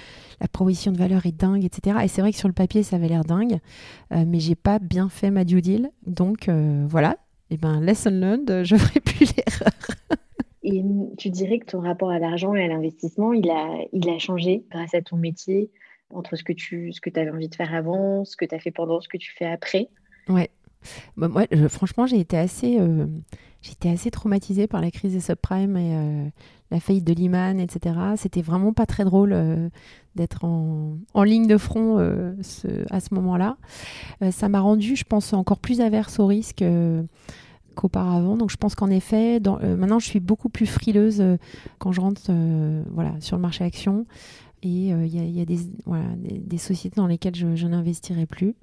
la 0.40 0.48
proposition 0.48 0.92
de 0.92 0.98
valeur 0.98 1.26
est 1.26 1.36
dingue, 1.36 1.64
etc. 1.64 1.98
Et 2.04 2.08
c'est 2.08 2.20
vrai 2.20 2.32
que 2.32 2.38
sur 2.38 2.48
le 2.48 2.54
papier, 2.54 2.82
ça 2.82 2.96
avait 2.96 3.08
l'air 3.08 3.24
dingue, 3.24 3.58
euh, 4.12 4.24
mais 4.26 4.40
j'ai 4.40 4.54
pas 4.54 4.78
bien 4.78 5.08
fait 5.08 5.30
ma 5.30 5.44
due 5.44 5.62
deal. 5.62 5.90
Donc 6.06 6.48
euh, 6.48 6.84
voilà, 6.88 7.16
et 7.50 7.54
eh 7.54 7.56
ben 7.56 7.80
lesson 7.80 8.10
learned, 8.10 8.62
je 8.64 8.76
ferai 8.76 9.00
plus 9.00 9.34
l'erreur. 9.36 9.72
Et 10.62 10.84
tu 11.16 11.30
dirais 11.30 11.58
que 11.58 11.66
ton 11.66 11.80
rapport 11.80 12.10
à 12.10 12.18
l'argent 12.18 12.54
et 12.54 12.62
à 12.62 12.68
l'investissement, 12.68 13.32
il 13.32 13.50
a, 13.50 13.78
il 13.92 14.08
a 14.10 14.18
changé 14.18 14.64
grâce 14.70 14.94
à 14.94 15.00
ton 15.00 15.16
métier? 15.16 15.70
Entre 16.10 16.36
ce 16.36 16.44
que 16.44 16.52
tu 16.52 16.92
ce 16.92 17.00
que 17.00 17.10
avais 17.18 17.30
envie 17.30 17.48
de 17.48 17.54
faire 17.54 17.74
avant, 17.74 18.24
ce 18.24 18.36
que 18.36 18.44
tu 18.44 18.54
as 18.54 18.58
fait 18.58 18.70
pendant, 18.70 19.00
ce 19.00 19.08
que 19.08 19.16
tu 19.16 19.32
fais 19.36 19.46
après 19.46 19.88
Ouais. 20.28 20.50
Bah, 21.16 21.28
moi, 21.28 21.46
franchement, 21.68 22.06
j'ai 22.06 22.18
été 22.18 22.36
assez, 22.36 22.78
euh, 22.80 23.06
assez 23.84 24.10
traumatisée 24.10 24.66
par 24.66 24.80
la 24.80 24.90
crise 24.90 25.12
des 25.12 25.20
subprimes 25.20 25.76
et 25.76 25.94
euh, 25.94 26.28
la 26.70 26.80
faillite 26.80 27.04
de 27.04 27.12
Lehman, 27.12 27.60
etc. 27.60 27.96
C'était 28.16 28.42
vraiment 28.42 28.72
pas 28.72 28.86
très 28.86 29.04
drôle 29.04 29.32
euh, 29.32 29.68
d'être 30.16 30.44
en, 30.44 30.96
en, 31.14 31.22
ligne 31.22 31.46
de 31.46 31.58
front 31.58 31.98
ce, 32.42 32.68
à 32.90 33.00
ce 33.00 33.14
moment-là. 33.14 33.56
ça 34.30 34.48
m'a 34.48 34.60
rendu, 34.60 34.96
je 34.96 35.04
pense, 35.04 35.32
encore 35.32 35.58
plus 35.58 35.80
averse 35.80 36.18
au 36.18 36.26
risque 36.26 36.64
qu'auparavant. 37.76 38.36
Donc 38.36 38.50
je 38.50 38.56
pense 38.56 38.74
qu'en 38.74 38.90
effet, 38.90 39.40
maintenant 39.40 40.00
je 40.00 40.06
suis 40.06 40.20
beaucoup 40.20 40.48
plus 40.48 40.66
frileuse 40.66 41.22
quand 41.78 41.92
je 41.92 42.00
rentre 42.00 42.32
voilà, 42.90 43.12
sur 43.20 43.36
le 43.36 43.42
marché 43.42 43.62
action. 43.62 44.06
Et 44.62 44.92
euh, 44.92 45.06
il 45.06 45.14
y 45.14 45.40
a, 45.40 45.44
des, 45.44 46.58
sociétés 46.58 46.96
dans 46.96 47.06
lesquelles 47.06 47.34
je, 47.34 47.66
n'investirai 47.66 48.26
plus. 48.26 48.54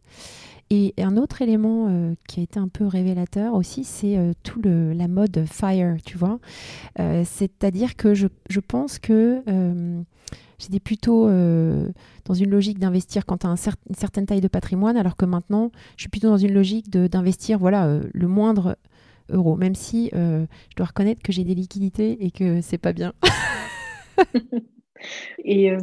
Et 0.69 0.93
un 0.97 1.17
autre 1.17 1.41
élément 1.41 1.87
euh, 1.89 2.13
qui 2.27 2.41
a 2.41 2.43
été 2.43 2.59
un 2.59 2.67
peu 2.67 2.85
révélateur 2.85 3.53
aussi, 3.53 3.83
c'est 3.83 4.17
euh, 4.17 4.33
tout 4.43 4.61
le, 4.61 4.93
la 4.93 5.07
mode 5.07 5.45
FIRE, 5.45 5.97
tu 6.05 6.17
vois. 6.17 6.39
C'est-à-dire 6.97 7.95
que 7.95 8.13
je, 8.13 8.27
je, 8.49 8.59
pense 8.59 8.99
que 8.99 9.41
j'étais 10.59 10.79
plutôt 10.79 11.27
dans 11.27 12.33
une 12.33 12.49
logique 12.49 12.79
d'investir 12.79 13.25
quand 13.25 13.37
tu 13.39 13.47
as 13.47 13.49
une 13.49 13.95
certaine 13.95 14.25
taille 14.25 14.41
de 14.41 14.47
patrimoine, 14.47 14.97
alors 14.97 15.15
que 15.15 15.25
maintenant, 15.25 15.71
je 15.95 16.03
suis 16.03 16.09
plutôt 16.09 16.29
dans 16.29 16.37
une 16.37 16.53
logique 16.53 16.89
d'investir 16.89 17.59
voilà, 17.59 17.99
le 18.11 18.27
moindre 18.27 18.77
euro, 19.29 19.55
même 19.55 19.75
si 19.75 20.09
je 20.13 20.75
dois 20.75 20.87
reconnaître 20.87 21.21
que 21.21 21.31
j'ai 21.31 21.43
des 21.43 21.55
liquidités 21.55 22.23
et 22.23 22.31
que 22.31 22.61
c'est 22.61 22.77
pas 22.77 22.93
bien. 22.93 23.13
Et 25.43 25.71
euh, 25.71 25.77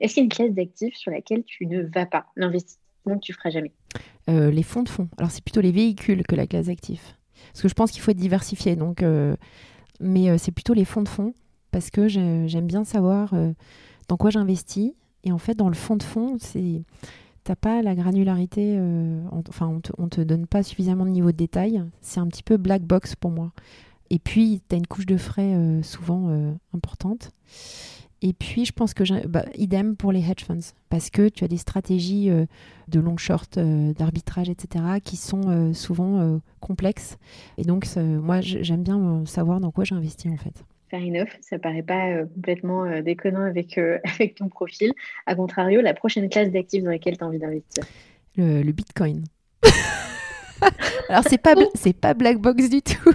est-ce 0.00 0.14
qu'il 0.14 0.22
y 0.22 0.24
a 0.24 0.24
une 0.24 0.28
classe 0.28 0.52
d'actifs 0.52 0.96
sur 0.96 1.10
laquelle 1.10 1.44
tu 1.44 1.66
ne 1.66 1.82
vas 1.82 2.06
pas? 2.06 2.26
L'investissement 2.36 3.14
que 3.14 3.20
tu 3.20 3.32
feras 3.32 3.50
jamais? 3.50 3.72
Euh, 4.28 4.50
Les 4.50 4.62
fonds 4.62 4.82
de 4.82 4.88
fonds. 4.88 5.08
Alors, 5.18 5.30
c'est 5.30 5.42
plutôt 5.42 5.60
les 5.60 5.72
véhicules 5.72 6.22
que 6.26 6.34
la 6.34 6.46
classe 6.46 6.66
d'actifs. 6.66 7.16
Parce 7.52 7.62
que 7.62 7.68
je 7.68 7.74
pense 7.74 7.90
qu'il 7.90 8.00
faut 8.00 8.10
être 8.10 8.16
diversifié. 8.16 8.76
Donc, 8.76 9.02
euh, 9.02 9.36
mais 10.00 10.36
c'est 10.38 10.52
plutôt 10.52 10.74
les 10.74 10.84
fonds 10.84 11.02
de 11.02 11.08
fonds 11.08 11.32
parce 11.70 11.90
que 11.90 12.08
j'aime 12.08 12.66
bien 12.66 12.84
savoir 12.84 13.34
dans 14.08 14.16
quoi 14.16 14.30
j'investis. 14.30 14.92
Et 15.24 15.32
en 15.32 15.38
fait, 15.38 15.54
dans 15.54 15.68
le 15.68 15.74
fonds 15.74 15.96
de 15.96 16.02
fonds, 16.02 16.36
c'est 16.38 16.82
t'as 17.44 17.56
pas 17.56 17.80
la 17.80 17.94
granularité, 17.94 18.78
enfin 19.48 19.68
on 19.68 19.80
te, 19.80 20.16
te 20.16 20.20
donne 20.20 20.46
pas 20.46 20.62
suffisamment 20.62 21.04
de 21.04 21.10
niveau 21.10 21.32
de 21.32 21.36
détail. 21.36 21.82
C'est 22.00 22.20
un 22.20 22.26
petit 22.26 22.42
peu 22.42 22.56
black 22.56 22.82
box 22.82 23.16
pour 23.16 23.30
moi. 23.30 23.52
Et 24.10 24.18
puis 24.18 24.60
tu 24.68 24.74
as 24.74 24.78
une 24.78 24.86
couche 24.86 25.06
de 25.06 25.16
frais 25.16 25.80
souvent 25.82 26.54
importante. 26.74 27.30
Et 28.22 28.32
puis, 28.32 28.64
je 28.64 28.72
pense 28.72 28.94
que, 28.94 29.26
bah, 29.26 29.44
idem 29.56 29.94
pour 29.94 30.10
les 30.10 30.20
hedge 30.20 30.44
funds, 30.44 30.72
parce 30.88 31.10
que 31.10 31.28
tu 31.28 31.44
as 31.44 31.48
des 31.48 31.58
stratégies 31.58 32.30
euh, 32.30 32.46
de 32.88 32.98
long 32.98 33.16
short, 33.16 33.58
euh, 33.58 33.92
d'arbitrage, 33.92 34.48
etc., 34.48 34.84
qui 35.04 35.16
sont 35.16 35.42
euh, 35.48 35.72
souvent 35.74 36.40
complexes. 36.60 37.18
Et 37.58 37.62
donc, 37.62 37.86
moi, 37.96 38.40
j'aime 38.40 38.82
bien 38.82 39.24
savoir 39.26 39.60
dans 39.60 39.70
quoi 39.70 39.84
j'investis, 39.84 40.32
en 40.32 40.36
fait. 40.36 40.64
Fair 40.88 41.02
enough, 41.02 41.28
ça 41.40 41.58
paraît 41.58 41.82
pas 41.82 42.24
complètement 42.34 43.00
déconnant 43.02 43.42
avec, 43.42 43.78
avec 44.04 44.36
ton 44.36 44.48
profil. 44.48 44.92
A 45.26 45.34
contrario, 45.34 45.80
la 45.80 45.94
prochaine 45.94 46.28
classe 46.28 46.50
d'actifs 46.50 46.84
dans 46.84 46.90
laquelle 46.90 47.18
tu 47.18 47.24
as 47.24 47.26
envie 47.26 47.38
d'investir? 47.38 47.84
Le, 48.36 48.62
le 48.62 48.72
Bitcoin. 48.72 49.24
Alors, 51.08 51.24
c'est 51.28 51.38
pas, 51.38 51.54
c'est 51.74 51.92
pas 51.92 52.14
black 52.14 52.38
box 52.38 52.70
du 52.70 52.82
tout. 52.82 53.12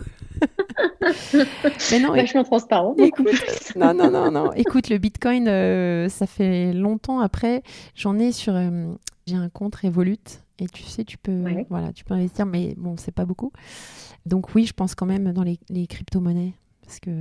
Mais 1.91 1.99
non, 1.99 2.13
vachement 2.13 2.43
transparent. 2.43 2.95
Écoute, 2.97 3.27
non, 3.75 3.93
non, 3.93 4.09
non, 4.09 4.31
non. 4.31 4.51
Écoute, 4.53 4.89
le 4.89 4.97
Bitcoin, 4.97 5.47
euh, 5.47 6.09
ça 6.09 6.27
fait 6.27 6.73
longtemps. 6.73 7.19
Après, 7.19 7.63
j'en 7.95 8.17
ai 8.19 8.31
sur, 8.31 8.55
euh, 8.55 8.93
j'ai 9.27 9.35
un 9.35 9.49
compte 9.49 9.75
Revolut 9.75 10.17
et 10.59 10.67
tu 10.67 10.83
sais, 10.83 11.03
tu 11.03 11.17
peux, 11.17 11.43
voilà, 11.69 11.91
tu 11.93 12.03
peux 12.03 12.13
investir, 12.13 12.45
mais 12.45 12.75
bon, 12.77 12.95
c'est 12.97 13.13
pas 13.13 13.25
beaucoup. 13.25 13.51
Donc 14.25 14.53
oui, 14.55 14.65
je 14.65 14.73
pense 14.73 14.95
quand 14.95 15.05
même 15.05 15.31
dans 15.31 15.43
les, 15.43 15.59
les 15.69 15.87
crypto-monnaies 15.87 16.53
parce 16.83 16.99
que 16.99 17.11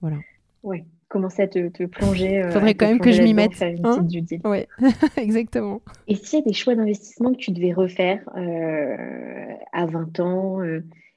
voilà. 0.00 0.16
Ouais. 0.62 0.84
Commencer 1.08 1.42
à 1.42 1.48
te, 1.48 1.68
te 1.68 1.84
plonger. 1.84 2.36
Il 2.36 2.38
euh, 2.38 2.50
Faudrait 2.50 2.74
quand 2.74 2.86
même 2.86 2.98
que 2.98 3.12
je 3.12 3.20
m'y 3.20 3.34
mette. 3.34 3.60
Hein 3.60 4.06
oui, 4.44 4.64
exactement. 5.18 5.82
Et 6.08 6.14
s'il 6.14 6.38
y 6.38 6.42
a 6.42 6.44
des 6.46 6.54
choix 6.54 6.74
d'investissement 6.74 7.32
que 7.32 7.38
tu 7.38 7.50
devais 7.50 7.74
refaire 7.74 8.22
à 9.72 9.84
20 9.84 10.20
ans, 10.20 10.60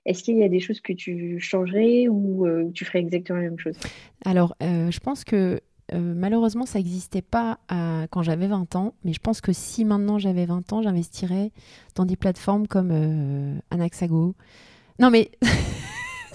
est-ce 0.05 0.23
qu'il 0.23 0.37
y 0.37 0.43
a 0.43 0.49
des 0.49 0.59
choses 0.59 0.79
que 0.81 0.93
tu 0.93 1.39
changerais 1.39 2.07
ou 2.07 2.45
euh, 2.45 2.69
tu 2.73 2.85
ferais 2.85 2.99
exactement 2.99 3.39
la 3.39 3.45
même 3.45 3.59
chose? 3.59 3.75
Alors, 4.23 4.55
euh, 4.61 4.91
je 4.91 4.99
pense 4.99 5.23
que 5.23 5.59
euh, 5.93 6.13
malheureusement, 6.15 6.65
ça 6.65 6.79
n'existait 6.79 7.21
pas 7.21 7.59
quand 8.11 8.23
j'avais 8.23 8.47
20 8.47 8.75
ans, 8.75 8.93
mais 9.03 9.13
je 9.13 9.19
pense 9.19 9.41
que 9.41 9.53
si 9.53 9.85
maintenant 9.85 10.17
j'avais 10.17 10.45
20 10.45 10.73
ans, 10.73 10.81
j'investirais 10.81 11.51
dans 11.95 12.05
des 12.05 12.15
plateformes 12.15 12.67
comme 12.67 13.59
Anaxago. 13.71 14.35
Non, 14.99 15.09
mais 15.09 15.31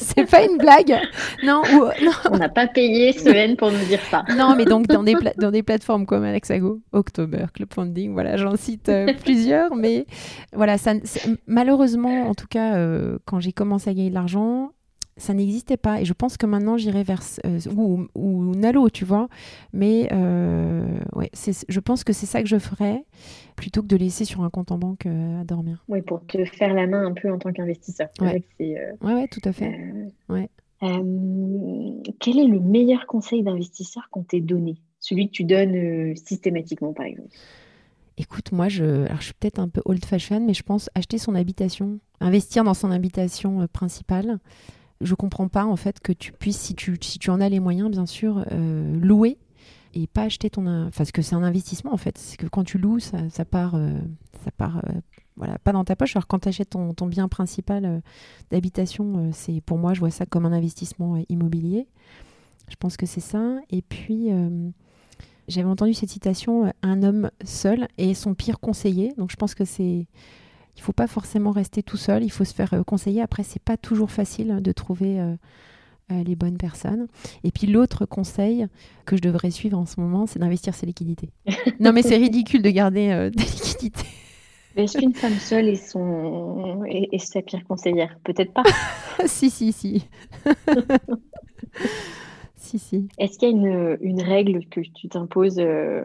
c'est 0.01 0.29
pas 0.29 0.45
une 0.45 0.57
blague. 0.59 0.99
Non, 1.45 1.63
on 2.31 2.37
n'a 2.37 2.49
pas 2.49 2.67
payé 2.67 3.13
Sven 3.13 3.57
pour 3.57 3.71
nous 3.71 3.85
dire 3.87 4.01
ça. 4.11 4.25
non, 4.37 4.55
mais 4.57 4.65
donc 4.65 4.87
dans 4.87 5.03
des, 5.03 5.15
dans 5.39 5.51
des 5.51 5.63
plateformes 5.63 6.07
comme 6.07 6.25
Alexago, 6.25 6.81
October, 6.93 7.47
Club 7.55 7.73
Funding, 7.73 8.13
voilà, 8.13 8.37
j'en 8.37 8.57
cite 8.57 8.89
euh, 8.89 9.13
plusieurs, 9.25 9.75
mais 9.75 10.07
voilà, 10.53 10.79
ça, 10.79 10.93
malheureusement, 11.47 12.29
en 12.29 12.35
tout 12.35 12.49
cas, 12.49 12.77
euh, 12.77 13.19
quand 13.27 13.41
j'ai 13.41 13.53
commencé 13.53 13.91
à 13.91 13.95
gagner 13.95 14.11
de 14.11 14.15
l'argent, 14.15 14.73
ça 15.21 15.35
n'existait 15.35 15.77
pas. 15.77 16.01
Et 16.01 16.05
je 16.05 16.13
pense 16.13 16.37
que 16.37 16.47
maintenant, 16.47 16.77
j'irai 16.77 17.03
vers. 17.03 17.23
Euh, 17.47 17.59
ou, 17.77 18.07
ou, 18.15 18.55
Nalo, 18.57 18.89
tu 18.89 19.05
vois. 19.05 19.29
Mais 19.73 20.09
euh, 20.13 20.99
ouais, 21.15 21.31
je 21.35 21.81
pense 21.81 22.05
que 22.05 22.13
c'est 22.13 22.27
ça 22.27 22.43
que 22.43 22.49
je 22.49 22.59
ferais 22.59 23.05
plutôt 23.57 23.83
que 23.83 23.87
de 23.87 23.97
laisser 23.97 24.25
sur 24.25 24.43
un 24.43 24.51
compte 24.51 24.73
en 24.73 24.79
banque 24.79 25.07
euh, 25.07 25.41
à 25.41 25.45
dormir. 25.45 25.85
Oui, 25.89 26.01
pour 26.03 26.25
te 26.27 26.45
faire 26.45 26.75
la 26.75 26.87
main 26.87 27.07
un 27.07 27.13
peu 27.13 27.31
en 27.31 27.39
tant 27.39 27.53
qu'investisseur. 27.53 28.09
Ouais. 28.21 28.43
ouais, 28.59 28.99
ouais, 29.03 29.29
tout 29.29 29.43
à 29.45 29.53
fait. 29.53 29.79
ouais. 30.29 30.49
quel 30.81 32.39
est 32.39 32.49
le 32.49 32.59
meilleur 32.59 33.07
conseil 33.07 33.43
d'investisseur 33.43 34.09
qu'on 34.11 34.23
t'ait 34.23 34.41
donné? 34.41 34.77
Celui 35.01 35.29
que 35.29 35.33
tu 35.33 35.45
donnes 35.45 36.15
systématiquement, 36.17 36.93
par 36.93 37.07
exemple 37.07 37.29
Écoute, 38.19 38.53
moi, 38.53 38.69
je, 38.69 39.07
alors 39.07 39.21
je 39.21 39.27
suis 39.27 39.35
peut-être 39.35 39.59
un 39.59 39.69
peu 39.69 39.81
old-fashioned, 39.87 40.45
mais 40.45 40.53
je 40.53 40.63
pense 40.63 40.91
acheter 40.95 41.17
son 41.17 41.35
habitation, 41.35 42.01
investir 42.21 42.65
dans 42.65 42.75
son 42.75 42.91
habitation 42.91 43.67
principale. 43.73 44.39
Je 45.01 45.15
comprends 45.15 45.49
pas 45.49 45.65
en 45.65 45.77
fait 45.77 46.01
que 46.01 46.13
tu 46.13 46.33
puisses, 46.33 46.59
si 46.59 46.75
tu, 46.75 46.97
si 47.01 47.19
tu 47.19 47.31
en 47.31 47.41
as 47.41 47.49
les 47.49 47.61
moyens, 47.61 47.91
bien 47.91 48.07
sûr, 48.07 48.45
louer 48.51 49.39
et 49.93 50.07
pas 50.07 50.23
acheter 50.23 50.51
ton 50.51 50.91
parce 50.97 51.11
que 51.11 51.21
c'est 51.21 51.35
un 51.35 51.43
investissement 51.43 51.93
en 51.93 51.97
fait 51.97 52.17
c'est 52.17 52.37
que 52.37 52.47
quand 52.47 52.63
tu 52.63 52.79
loues 52.79 53.01
ça, 53.01 53.29
ça 53.29 53.45
part 53.45 53.77
ça 54.45 54.53
part 54.53 54.83
voilà, 55.41 55.59
pas 55.59 55.73
dans 55.73 55.85
ta 55.85 55.97
poche. 55.97 56.15
Alors 56.15 56.27
quand 56.27 56.41
tu 56.41 56.49
achètes 56.49 56.71
ton, 56.71 57.07
bien 57.07 57.27
principal 57.27 57.85
euh, 57.87 58.01
d'habitation, 58.51 59.17
euh, 59.17 59.31
c'est 59.33 59.63
pour 59.63 59.79
moi, 59.79 59.95
je 59.95 60.01
vois 60.01 60.11
ça 60.11 60.27
comme 60.27 60.45
un 60.45 60.53
investissement 60.53 61.17
euh, 61.17 61.23
immobilier. 61.31 61.89
Je 62.69 62.77
pense 62.77 62.99
que 62.99 63.07
c'est 63.07 63.21
ça. 63.21 63.57
Et 63.71 63.83
puis, 63.83 64.29
j'avais 65.49 65.69
entendu 65.69 65.93
cette 65.93 66.11
citation, 66.11 66.73
un 66.83 67.03
homme 67.03 67.33
seul 67.43 67.89
est 67.99 68.15
son 68.15 68.35
pire 68.35 68.61
conseiller. 68.61 69.13
Donc 69.19 69.33
je 69.33 69.37
pense 69.37 69.57
que 69.57 69.65
c'est... 69.65 70.07
Il 70.77 70.83
faut 70.83 70.93
pas 70.93 71.07
forcément 71.07 71.51
rester 71.51 71.83
tout 71.83 71.97
seul, 71.97 72.25
il 72.25 72.31
faut 72.31 72.45
se 72.45 72.55
faire 72.55 72.83
conseiller. 72.87 73.21
Après, 73.23 73.43
c'est 73.43 73.63
pas 73.63 73.77
toujours 73.77 74.11
facile 74.11 74.61
de 74.61 74.73
trouver 74.73 75.21
les 76.11 76.37
bonnes 76.37 76.57
personnes. 76.57 77.07
Et 77.45 77.51
puis 77.51 77.67
l'autre 77.67 78.07
conseil 78.07 78.67
que 79.05 79.17
je 79.17 79.23
devrais 79.23 79.51
suivre 79.51 79.79
en 79.79 79.87
ce 79.87 80.01
moment, 80.01 80.27
c'est 80.27 80.39
d'investir 80.39 80.75
ses 80.75 80.87
liquidités. 80.87 81.31
non 81.81 81.93
mais 81.93 82.03
c'est 82.03 82.17
ridicule 82.17 82.63
de 82.63 82.71
garder 82.71 83.31
des 83.31 83.43
liquidités. 83.43 84.07
Est-ce 84.77 84.99
qu'une 84.99 85.15
femme 85.15 85.35
seule 85.35 85.69
est, 85.69 85.75
son... 85.75 86.85
est, 86.85 87.19
sa 87.19 87.43
pire 87.43 87.65
conseillère? 87.65 88.17
Peut-être 88.25 88.53
pas. 88.53 88.63
si, 89.27 89.51
si, 89.51 89.73
si. 89.73 90.07
si, 92.57 92.79
si. 92.79 93.09
Est-ce 93.19 93.39
qu'il 93.39 93.49
y 93.49 93.53
a 93.53 93.55
une, 93.55 93.99
une, 94.01 94.23
règle 94.23 94.65
que 94.67 94.81
tu 94.81 95.09
t'imposes 95.09 95.59
euh, 95.59 96.03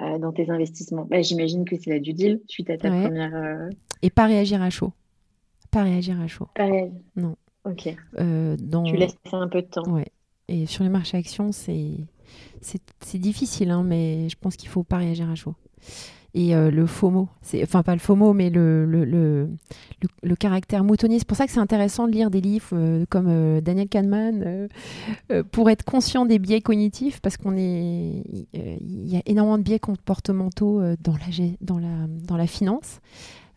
euh, 0.00 0.18
dans 0.18 0.32
tes 0.32 0.50
investissements? 0.50 1.06
Bah, 1.08 1.20
J'imagine 1.20 1.64
que 1.66 1.76
c'est 1.76 1.90
la 1.90 1.98
du 1.98 2.14
deal 2.14 2.40
suite 2.48 2.70
à 2.70 2.78
ta 2.78 2.88
première. 2.88 3.68
Euh, 3.98 4.06
Et 4.06 4.10
pas 4.10 4.26
réagir 4.26 4.62
à 4.62 4.70
chaud. 4.70 4.92
Pas 5.70 5.82
réagir 5.82 6.20
à 6.20 6.26
chaud. 6.26 6.48
Pas 6.54 6.66
réagir. 6.66 6.92
Non. 7.16 7.36
Ok. 7.64 7.94
Dans... 8.58 8.84
Tu 8.84 8.96
laisses 8.96 9.16
un 9.32 9.48
peu 9.48 9.62
de 9.62 9.66
temps. 9.66 9.88
Ouais. 9.90 10.06
Et 10.48 10.66
sur 10.66 10.84
les 10.84 10.90
marchés 10.90 11.18
actions, 11.18 11.52
c'est 11.52 11.92
c'est 12.60 13.18
difficile, 13.18 13.70
hein, 13.70 13.82
mais 13.82 14.28
je 14.28 14.36
pense 14.36 14.56
qu'il 14.56 14.68
faut 14.68 14.82
pas 14.82 14.98
réagir 14.98 15.28
à 15.30 15.34
chaud 15.34 15.54
et 16.34 16.54
euh, 16.54 16.70
le 16.70 16.86
FOMO. 16.86 17.28
Enfin, 17.62 17.82
pas 17.82 17.94
le 17.94 17.98
FOMO, 18.00 18.32
mais 18.32 18.50
le, 18.50 18.84
le, 18.84 19.04
le, 19.04 19.48
le 20.22 20.36
caractère 20.36 20.84
moutonnier. 20.84 21.18
C'est 21.18 21.26
pour 21.26 21.36
ça 21.36 21.46
que 21.46 21.52
c'est 21.52 21.58
intéressant 21.58 22.06
de 22.06 22.12
lire 22.12 22.30
des 22.30 22.40
livres 22.40 22.68
euh, 22.74 23.06
comme 23.08 23.28
euh, 23.28 23.60
Daniel 23.60 23.88
Kahneman 23.88 24.68
pour 25.50 25.70
être 25.70 25.84
conscient 25.84 26.26
des 26.26 26.38
biais 26.38 26.60
cognitifs, 26.60 27.20
parce 27.20 27.36
qu'on 27.36 27.56
est. 27.56 28.22
Il 28.52 29.08
y 29.08 29.16
a 29.16 29.22
énormément 29.26 29.58
de 29.58 29.62
biais 29.62 29.78
comportementaux 29.78 30.80
dans 31.00 31.14
la, 31.14 31.46
dans 31.60 31.78
la, 31.78 32.06
dans 32.06 32.36
la 32.36 32.46
finance. 32.46 33.00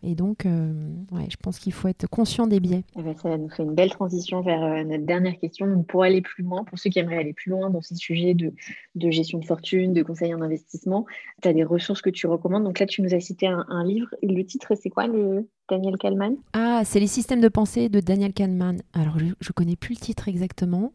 Et 0.04 0.14
donc, 0.14 0.46
euh, 0.46 0.72
ouais, 1.12 1.26
je 1.30 1.36
pense 1.36 1.60
qu'il 1.60 1.72
faut 1.72 1.86
être 1.86 2.08
conscient 2.08 2.48
des 2.48 2.58
biais. 2.58 2.82
Eh 2.98 3.02
ben, 3.02 3.14
ça 3.16 3.38
nous 3.38 3.48
fait 3.48 3.62
une 3.62 3.74
belle 3.74 3.90
transition 3.90 4.40
vers 4.40 4.62
euh, 4.62 4.82
notre 4.82 5.04
dernière 5.04 5.38
question. 5.38 5.84
pour 5.84 6.02
aller 6.02 6.22
plus 6.22 6.42
loin, 6.42 6.64
pour 6.64 6.78
ceux 6.78 6.90
qui 6.90 6.98
aimeraient 6.98 7.18
aller 7.18 7.32
plus 7.32 7.50
loin 7.50 7.70
dans 7.70 7.80
ces 7.80 7.94
sujets 7.94 8.34
de, 8.34 8.52
de 8.96 9.10
gestion 9.10 9.38
de 9.38 9.44
fortune, 9.44 9.92
de 9.92 10.02
conseil 10.02 10.34
en 10.34 10.40
investissement, 10.40 11.06
tu 11.40 11.48
as 11.48 11.52
des 11.52 11.62
ressources 11.62 12.02
que 12.02 12.10
tu 12.10 12.26
recommandes. 12.26 12.64
Donc 12.64 12.80
là, 12.80 12.86
tu 12.86 13.00
nous 13.02 13.14
as 13.14 13.20
cité 13.20 13.46
un, 13.46 13.84
livre. 13.84 14.08
Le 14.22 14.42
titre, 14.42 14.74
c'est 14.74 14.90
quoi, 14.90 15.06
le 15.06 15.48
Daniel 15.68 15.96
Kahneman? 15.96 16.36
Ah, 16.52 16.82
c'est 16.84 17.00
Les 17.00 17.06
systèmes 17.06 17.40
de 17.40 17.48
pensée 17.48 17.88
de 17.88 18.00
Daniel 18.00 18.32
Kahneman. 18.32 18.80
Alors, 18.92 19.18
je 19.18 19.26
ne 19.26 19.52
connais 19.54 19.76
plus 19.76 19.94
le 19.94 20.00
titre 20.00 20.28
exactement. 20.28 20.92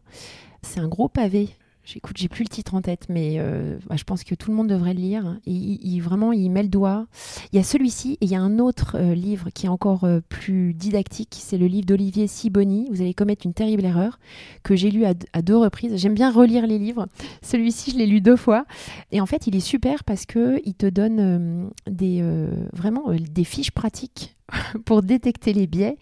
C'est 0.62 0.80
un 0.80 0.88
gros 0.88 1.08
pavé. 1.08 1.50
J'écoute, 1.88 2.18
j'ai 2.18 2.28
plus 2.28 2.44
le 2.44 2.50
titre 2.50 2.74
en 2.74 2.82
tête, 2.82 3.06
mais 3.08 3.36
euh, 3.38 3.78
bah, 3.88 3.96
je 3.96 4.04
pense 4.04 4.26
que 4.26 4.36
tout 4.36 4.52
le 4.52 4.58
monde 4.58 4.68
devrait 4.68 4.94
le 4.94 5.00
lire. 5.00 5.40
Et 5.46 5.54
il, 5.54 6.02
vraiment, 6.02 6.34
il 6.34 6.50
met 6.50 6.64
le 6.64 6.68
doigt. 6.68 7.08
Il 7.54 7.56
y 7.56 7.60
a 7.60 7.64
celui-ci 7.64 8.18
et 8.20 8.26
il 8.26 8.30
y 8.30 8.36
a 8.36 8.42
un 8.42 8.60
autre 8.60 8.98
euh, 9.00 9.16
livre 9.16 9.52
qui 9.54 9.68
est 9.68 9.70
encore 9.70 10.04
euh, 10.04 10.20
plus 10.28 10.74
didactique. 10.74 11.38
C'est 11.40 11.58
le 11.58 11.66
livre 11.68 11.86
d'Olivier 11.86 12.28
Siboni. 12.28 12.90
Vous 12.92 13.00
allez 13.00 13.14
commettre 13.14 13.46
une 13.46 13.54
terrible 13.54 13.86
erreur 13.86 14.20
que 14.64 14.76
j'ai 14.76 14.92
lu 14.92 15.06
à, 15.06 15.14
deux 15.42 15.56
reprises. 15.56 15.96
J'aime 15.96 16.14
bien 16.14 16.30
relire 16.30 16.68
les 16.68 16.78
livres. 16.78 17.08
Celui-ci, 17.42 17.92
je 17.92 17.98
l'ai 17.98 18.06
lu 18.06 18.20
deux 18.20 18.36
fois. 18.36 18.66
Et 19.14 19.22
en 19.22 19.26
fait, 19.26 19.48
il 19.48 19.56
est 19.56 19.62
super 19.62 20.04
parce 20.04 20.26
que 20.26 20.60
il 20.66 20.74
te 20.74 20.88
donne 20.88 21.72
des 21.90 22.22
vraiment 22.74 23.14
des 23.14 23.46
fiches 23.46 23.72
pratiques 23.72 24.37
pour 24.86 25.02
détecter 25.02 25.54
les 25.54 25.68
biais 25.68 25.98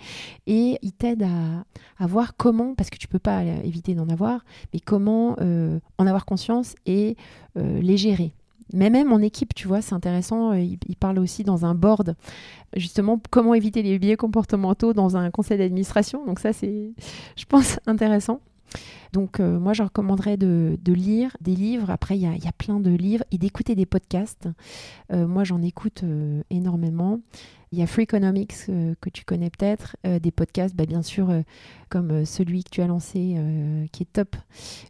et 0.48 0.78
il 0.82 0.94
t'aide 0.94 1.24
à, 1.24 2.08
voir 2.08 2.36
comment, 2.38 2.76
parce 2.76 2.90
que 2.90 2.98
tu 2.98 3.08
peux 3.08 3.20
pas 3.20 3.44
éviter 3.44 3.96
d'en 3.96 4.10
avoir, 4.10 4.46
mais 4.74 4.80
comment 4.80 5.36
euh, 5.42 5.80
en 5.98 6.08
avoir 6.08 6.26
conscience 6.26 6.76
et 6.86 7.16
euh, 7.58 7.80
les 7.82 7.98
gérer. 7.98 8.34
Mais 8.74 8.90
même 8.90 9.14
en 9.14 9.20
équipe, 9.20 9.54
tu 9.54 9.68
vois, 9.68 9.82
c'est 9.82 9.94
intéressant. 9.94 10.52
Euh, 10.52 10.60
il, 10.60 10.80
il, 10.88 10.96
parle 10.96 11.20
aussi 11.20 11.44
dans 11.44 11.66
un 11.66 11.76
board, 11.76 12.16
justement, 12.76 13.22
comment 13.30 13.54
éviter 13.54 13.84
les 13.84 14.00
biais 14.00 14.16
comportementaux 14.16 14.94
dans 14.94 15.18
un 15.18 15.30
conseil 15.30 15.58
d'administration. 15.58 16.26
Donc 16.26 16.40
ça, 16.40 16.52
c'est, 16.52 16.92
je 17.36 17.46
pense, 17.46 17.80
intéressant. 17.86 18.42
Donc 19.14 19.40
moi, 19.40 19.74
je 19.74 19.84
recommanderais 19.84 20.38
de, 20.38 20.78
lire 20.86 21.36
des 21.42 21.56
livres. 21.56 21.90
Après, 21.90 22.18
il 22.18 22.22
y, 22.22 22.48
a 22.48 22.52
plein 22.58 22.80
de 22.80 22.92
livres 22.92 23.24
et 23.32 23.38
d'écouter 23.38 23.76
des 23.76 23.86
podcasts. 23.86 24.50
moi, 25.12 25.44
j'en 25.44 25.62
écoute 25.62 26.04
énormément. 26.50 27.20
Il 27.76 27.80
y 27.80 27.82
a 27.82 27.88
Freakonomics 27.88 28.54
euh, 28.70 28.96
que 29.02 29.10
tu 29.10 29.26
connais 29.26 29.50
peut-être, 29.50 29.98
euh, 30.06 30.18
des 30.18 30.32
podcasts, 30.32 30.74
bah, 30.74 30.86
bien 30.86 31.02
sûr, 31.02 31.30
euh, 31.30 31.42
comme 31.90 32.26
celui 32.26 32.64
que 32.64 32.70
tu 32.70 32.82
as 32.82 32.88
lancé, 32.88 33.38
qui 33.92 34.04
est 34.04 34.14
top, 34.14 34.36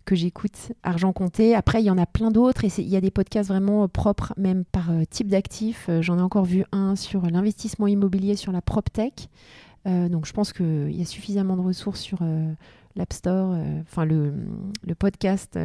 que 0.06 0.16
j'écoute, 0.16 0.72
Argent 0.84 1.12
Compté. 1.12 1.56
Après, 1.56 1.82
il 1.82 1.86
y 1.86 1.90
en 1.90 1.98
a 1.98 2.06
plein 2.06 2.30
d'autres 2.30 2.64
et 2.64 2.70
il 2.78 2.88
y 2.88 2.96
a 2.96 3.02
des 3.02 3.10
podcasts 3.10 3.50
vraiment 3.50 3.88
propres, 3.88 4.34
même 4.38 4.66
par 4.66 4.92
type 5.10 5.28
d'actifs. 5.28 5.90
J'en 6.02 6.20
ai 6.20 6.22
encore 6.22 6.46
vu 6.46 6.64
un 6.72 6.96
sur 6.96 7.24
l'investissement 7.24 7.88
immobilier 7.88 8.36
sur 8.36 8.52
la 8.52 8.62
PropTech. 8.62 9.30
donc, 9.86 10.26
je 10.26 10.34
pense 10.34 10.54
qu'il 10.54 10.96
y 10.96 11.02
a 11.02 11.06
suffisamment 11.06 11.58
de 11.58 11.62
ressources 11.62 12.02
sur 12.02 12.20
l'App 12.96 13.14
Store, 13.14 13.56
enfin 13.82 14.06
le, 14.06 14.34
le, 14.84 14.96
podcast, 14.96 15.60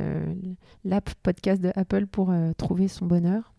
l'app 0.85 1.11
podcast 1.23 1.63
de 1.63 1.71
Apple 1.75 2.07
pour 2.07 2.33
trouver 2.57 2.89
son 2.89 3.07
bonheur. 3.07 3.53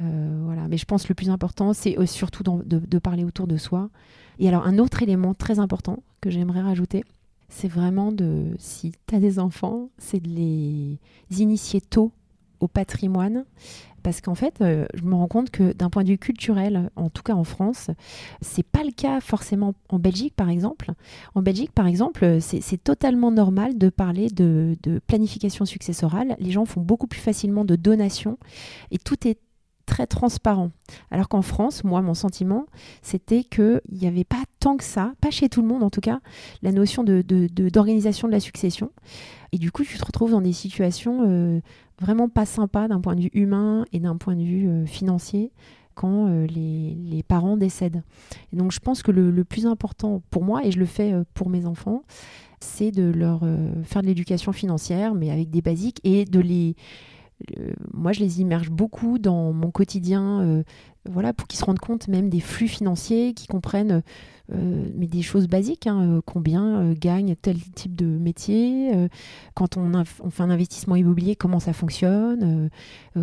Euh, 0.00 0.40
voilà. 0.44 0.68
Mais 0.68 0.76
je 0.76 0.84
pense 0.84 1.04
que 1.04 1.08
le 1.08 1.14
plus 1.14 1.30
important, 1.30 1.72
c'est 1.72 1.96
surtout 2.06 2.42
de, 2.42 2.98
parler 2.98 3.24
autour 3.24 3.46
de 3.46 3.56
soi. 3.56 3.90
Et 4.38 4.48
alors, 4.48 4.66
un 4.66 4.78
autre 4.78 5.02
élément 5.02 5.34
très 5.34 5.58
important 5.58 6.02
que 6.20 6.30
j'aimerais 6.30 6.60
rajouter, 6.60 7.04
c'est 7.48 7.68
vraiment 7.68 8.12
de, 8.12 8.54
si 8.58 8.92
tu 9.06 9.14
as 9.14 9.20
des 9.20 9.38
enfants, 9.38 9.90
c'est 9.98 10.20
de 10.20 10.28
les 10.28 10.98
initier 11.30 11.80
tôt 11.80 12.12
au 12.60 12.68
patrimoine. 12.68 13.44
Parce 14.02 14.20
qu'en 14.20 14.34
fait, 14.34 14.60
euh, 14.60 14.86
je 14.94 15.02
me 15.02 15.14
rends 15.14 15.26
compte 15.26 15.50
que 15.50 15.72
d'un 15.72 15.90
point 15.90 16.04
de 16.04 16.08
vue 16.08 16.18
culturel, 16.18 16.90
en 16.96 17.10
tout 17.10 17.22
cas 17.22 17.34
en 17.34 17.44
France, 17.44 17.90
c'est 18.40 18.62
pas 18.62 18.84
le 18.84 18.92
cas 18.92 19.20
forcément 19.20 19.74
en 19.88 19.98
Belgique, 19.98 20.34
par 20.36 20.48
exemple. 20.48 20.92
En 21.34 21.42
Belgique, 21.42 21.72
par 21.72 21.86
exemple, 21.86 22.38
c'est 22.40 22.82
totalement 22.82 23.30
normal 23.30 23.76
de 23.76 23.88
parler 23.88 24.28
de, 24.28 24.76
de 24.82 25.00
planification 25.06 25.64
successorale. 25.64 26.36
Les 26.38 26.52
gens 26.52 26.64
font 26.64 26.80
beaucoup 26.80 27.06
plus 27.06 27.20
facilement 27.20 27.64
de 27.64 27.76
donations 27.76 28.38
et 28.90 28.98
tout 28.98 29.26
est 29.26 29.38
très 29.88 30.06
transparent. 30.06 30.70
Alors 31.10 31.28
qu'en 31.28 31.42
France, 31.42 31.82
moi, 31.82 32.02
mon 32.02 32.14
sentiment, 32.14 32.66
c'était 33.02 33.42
qu'il 33.42 33.80
n'y 33.90 34.06
avait 34.06 34.24
pas 34.24 34.42
tant 34.60 34.76
que 34.76 34.84
ça, 34.84 35.14
pas 35.20 35.30
chez 35.30 35.48
tout 35.48 35.62
le 35.62 35.66
monde 35.66 35.82
en 35.82 35.90
tout 35.90 36.02
cas, 36.02 36.20
la 36.62 36.70
notion 36.70 37.02
d'organisation 37.02 38.28
de, 38.28 38.32
de, 38.32 38.36
la 38.36 38.40
succession. 38.40 38.92
Et 39.52 39.58
du 39.58 39.72
coup, 39.72 39.82
tu 39.82 39.98
te 39.98 40.04
retrouves 40.04 40.32
dans 40.32 40.42
des 40.42 40.52
situations 40.52 41.24
euh, 41.26 41.60
vraiment 42.00 42.28
pas 42.28 42.44
sympas 42.44 42.86
d'un 42.86 43.00
point 43.00 43.16
de 43.16 43.22
vue 43.22 43.30
humain 43.32 43.86
et 43.92 43.98
d'un 43.98 44.16
point 44.16 44.36
de 44.36 44.42
vue 44.42 44.68
euh, 44.68 44.86
financier 44.86 45.50
quand 45.94 46.28
euh, 46.28 46.46
les, 46.46 47.22
parents 47.26 47.56
décèdent. 47.56 48.02
Et 48.52 48.56
donc, 48.56 48.70
je 48.70 48.78
pense 48.78 49.02
que 49.02 49.10
le, 49.10 49.30
le, 49.30 49.44
plus 49.44 49.66
important 49.66 50.22
pour 50.30 50.44
moi, 50.44 50.64
et 50.64 50.70
je 50.70 50.78
le 50.78 50.86
fais 50.86 51.12
pour 51.34 51.48
mes 51.48 51.66
enfants, 51.66 52.02
c'est 52.60 52.90
de 52.90 53.10
leur 53.10 53.42
faire 53.84 54.02
de 54.02 54.06
l'éducation 54.06 54.52
financière, 54.52 55.14
mais 55.14 55.30
avec 55.30 55.50
des 55.50 55.60
basiques, 55.60 56.00
et 56.04 56.24
de 56.24 56.40
les 56.40 56.76
moi, 57.94 58.12
je 58.12 58.20
les 58.20 58.40
immerge 58.40 58.70
beaucoup 58.70 59.18
dans 59.18 59.52
mon 59.52 59.70
quotidien, 59.70 60.40
euh, 60.40 60.62
voilà, 61.08 61.32
pour 61.32 61.46
qu'ils 61.46 61.58
se 61.58 61.64
rendent 61.64 61.78
compte 61.78 62.08
même 62.08 62.28
des 62.28 62.40
flux 62.40 62.68
financiers, 62.68 63.32
qu'ils 63.32 63.48
comprennent 63.48 64.02
euh, 64.52 64.84
mais 64.94 65.06
des 65.06 65.22
choses 65.22 65.46
basiques, 65.46 65.86
hein, 65.86 66.16
euh, 66.16 66.20
combien 66.24 66.92
gagne 66.94 67.36
tel 67.36 67.58
type 67.58 67.94
de 67.94 68.06
métier, 68.06 69.08
quand 69.54 69.76
on, 69.76 70.04
fait 70.04 70.42
un 70.42 70.50
investissement 70.50 70.96
immobilier, 70.96 71.36
comment 71.36 71.60
ça 71.60 71.72
fonctionne, 71.72 72.70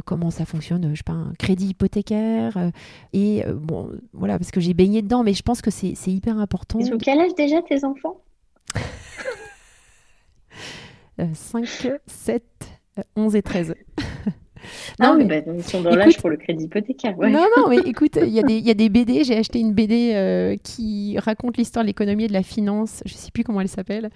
comment 0.05 0.32
ça 0.32 0.45
fonctionne, 0.45 0.91
je 0.91 0.97
sais 0.97 1.03
pas, 1.03 1.13
un 1.13 1.34
crédit 1.38 1.70
hypothécaire, 1.70 2.72
et 3.11 3.43
bon, 3.53 3.89
voilà, 4.13 4.38
parce 4.38 4.51
que 4.51 4.61
j'ai 4.61 4.74
baigné 4.74 5.01
dedans, 5.01 5.24
mais 5.24 5.34
je 5.34 5.43
pense 5.43 5.61
que 5.61 5.72
c'est 5.72 5.95
hyper 6.07 6.39
important. 6.39 6.80
Ils 6.80 6.93
ont 6.93 6.97
quel 6.97 7.20
âge 7.20 7.36
déjà 7.36 7.61
tes 7.61 7.84
enfants? 7.84 8.22
5, 11.34 11.66
7, 12.07 12.74
11 13.15 13.35
et 13.35 13.41
13. 13.41 13.75
Non, 14.99 15.11
ah 15.13 15.15
mais 15.17 15.41
bah, 15.41 15.53
ils 15.55 15.63
sont 15.63 15.81
dans 15.81 15.95
l'âge 15.95 16.17
pour 16.17 16.29
le 16.29 16.37
crédit 16.37 16.65
hypothécaire. 16.65 17.15
Non, 17.17 17.45
non, 17.57 17.69
mais 17.69 17.77
écoute, 17.85 18.17
il 18.21 18.29
y, 18.29 18.39
a 18.39 18.43
des, 18.43 18.59
y 18.59 18.69
a 18.69 18.73
des 18.73 18.89
BD. 18.89 19.23
J'ai 19.23 19.37
acheté 19.37 19.59
une 19.59 19.73
BD 19.73 20.13
euh, 20.13 20.55
qui 20.63 21.17
raconte 21.19 21.57
l'histoire 21.57 21.83
de 21.83 21.87
l'économie 21.87 22.25
et 22.25 22.27
de 22.27 22.33
la 22.33 22.43
finance. 22.43 23.01
Je 23.05 23.13
ne 23.13 23.17
sais 23.17 23.31
plus 23.31 23.43
comment 23.43 23.61
elle 23.61 23.67
s'appelle, 23.67 24.09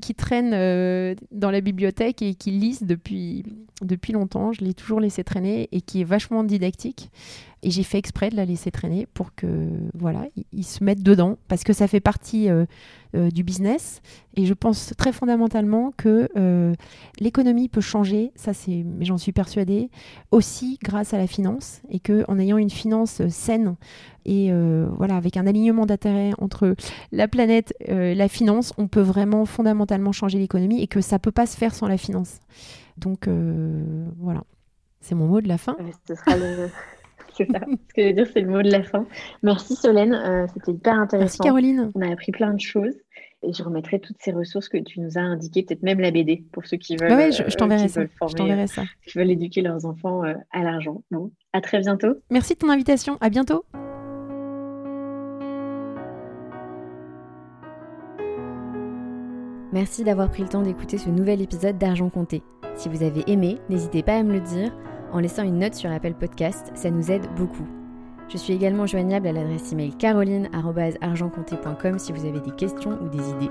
qui 0.00 0.14
traîne 0.14 0.52
euh, 0.54 1.14
dans 1.30 1.50
la 1.50 1.60
bibliothèque 1.60 2.22
et 2.22 2.34
qui 2.34 2.50
lise 2.50 2.82
depuis, 2.82 3.44
depuis 3.82 4.12
longtemps. 4.12 4.52
Je 4.52 4.64
l'ai 4.64 4.74
toujours 4.74 5.00
laissé 5.00 5.24
traîner 5.24 5.68
et 5.72 5.80
qui 5.80 6.00
est 6.00 6.04
vachement 6.04 6.44
didactique. 6.44 7.10
Et 7.64 7.70
j'ai 7.70 7.82
fait 7.82 7.96
exprès 7.96 8.28
de 8.28 8.36
la 8.36 8.44
laisser 8.44 8.70
traîner 8.70 9.08
pour 9.14 9.34
que 9.34 9.70
voilà, 9.94 10.26
ils, 10.52 10.64
se 10.64 10.84
mettent 10.84 11.02
dedans 11.02 11.38
parce 11.48 11.64
que 11.64 11.72
ça 11.72 11.88
fait 11.88 11.98
partie 11.98 12.50
euh, 12.50 12.66
euh, 13.16 13.30
du 13.30 13.42
business. 13.42 14.02
Et 14.36 14.44
je 14.44 14.52
pense 14.52 14.92
très 14.98 15.12
fondamentalement 15.12 15.90
que 15.96 16.28
euh, 16.36 16.74
l'économie 17.20 17.70
peut 17.70 17.80
changer, 17.80 18.32
ça 18.36 18.52
c'est, 18.52 18.84
mais 18.84 19.06
j'en 19.06 19.16
suis 19.16 19.32
persuadée, 19.32 19.88
aussi 20.30 20.78
grâce 20.84 21.14
à 21.14 21.18
la 21.18 21.26
finance 21.26 21.80
et 21.88 22.00
que 22.00 22.22
en 22.28 22.38
ayant 22.38 22.58
une 22.58 22.68
finance 22.68 23.26
saine 23.28 23.76
et 24.26 24.50
voilà 24.96 25.16
avec 25.16 25.36
un 25.36 25.46
alignement 25.46 25.84
d'intérêts 25.84 26.32
entre 26.38 26.74
la 27.12 27.28
planète, 27.28 27.74
la 27.88 28.28
finance, 28.28 28.72
on 28.78 28.88
peut 28.88 29.02
vraiment 29.02 29.44
fondamentalement 29.44 30.12
changer 30.12 30.38
l'économie 30.38 30.82
et 30.82 30.86
que 30.86 31.02
ça 31.02 31.18
peut 31.18 31.30
pas 31.30 31.44
se 31.44 31.58
faire 31.58 31.74
sans 31.74 31.88
la 31.88 31.98
finance. 31.98 32.40
Donc 32.96 33.28
voilà, 34.18 34.44
c'est 35.00 35.14
mon 35.14 35.26
mot 35.26 35.42
de 35.42 35.48
la 35.48 35.58
fin. 35.58 35.76
ce 36.08 36.14
sera 36.14 36.36
le 36.38 36.70
c'est 37.36 37.50
ça. 37.50 37.60
Ce 37.60 37.94
que 37.94 38.02
je 38.02 38.06
veux 38.08 38.12
dire, 38.12 38.26
c'est 38.32 38.40
le 38.40 38.48
mot 38.48 38.62
de 38.62 38.70
la 38.70 38.82
fin. 38.82 39.06
Merci 39.42 39.74
Solène, 39.76 40.14
euh, 40.14 40.46
c'était 40.54 40.72
hyper 40.72 40.94
intéressant. 40.94 41.24
Merci 41.24 41.38
Caroline. 41.38 41.92
On 41.94 42.02
a 42.02 42.12
appris 42.12 42.32
plein 42.32 42.54
de 42.54 42.60
choses. 42.60 42.94
Et 43.46 43.52
je 43.52 43.62
remettrai 43.62 44.00
toutes 44.00 44.16
ces 44.20 44.32
ressources 44.32 44.70
que 44.70 44.78
tu 44.78 45.00
nous 45.00 45.18
as 45.18 45.20
indiquées, 45.20 45.62
peut-être 45.62 45.82
même 45.82 46.00
la 46.00 46.10
BD, 46.10 46.44
pour 46.50 46.64
ceux 46.64 46.78
qui 46.78 46.96
veulent. 46.96 47.10
Bah 47.10 47.30
je, 47.30 47.42
je 47.46 47.54
t'enverrai 47.56 47.88
ça. 47.88 48.02
je 48.04 48.34
t'enverrai 48.34 48.66
ça. 48.66 48.84
Qui 49.06 49.18
veulent 49.18 49.30
éduquer 49.30 49.60
leurs 49.60 49.84
enfants 49.84 50.24
euh, 50.24 50.32
à 50.50 50.62
l'argent. 50.62 51.02
Bon, 51.10 51.30
à 51.52 51.60
très 51.60 51.80
bientôt. 51.80 52.14
Merci 52.30 52.54
de 52.54 52.60
ton 52.60 52.70
invitation. 52.70 53.18
À 53.20 53.28
bientôt. 53.28 53.66
Merci 59.74 60.04
d'avoir 60.04 60.30
pris 60.30 60.44
le 60.44 60.48
temps 60.48 60.62
d'écouter 60.62 60.98
ce 60.98 61.10
nouvel 61.10 61.42
épisode 61.42 61.76
d'Argent 61.76 62.08
Compté. 62.08 62.42
Si 62.76 62.88
vous 62.88 63.02
avez 63.02 63.24
aimé, 63.26 63.58
n'hésitez 63.68 64.02
pas 64.04 64.16
à 64.16 64.22
me 64.22 64.32
le 64.32 64.40
dire 64.40 64.72
en 65.14 65.20
laissant 65.20 65.44
une 65.44 65.60
note 65.60 65.74
sur 65.74 65.90
Apple 65.90 66.14
Podcast, 66.14 66.72
ça 66.74 66.90
nous 66.90 67.10
aide 67.10 67.26
beaucoup. 67.36 67.66
Je 68.28 68.36
suis 68.36 68.52
également 68.52 68.86
joignable 68.86 69.28
à 69.28 69.32
l'adresse 69.32 69.72
email 69.72 69.96
caroline.argentcompté.com 69.96 71.98
si 71.98 72.12
vous 72.12 72.26
avez 72.26 72.40
des 72.40 72.50
questions 72.50 72.98
ou 73.00 73.08
des 73.08 73.30
idées, 73.30 73.50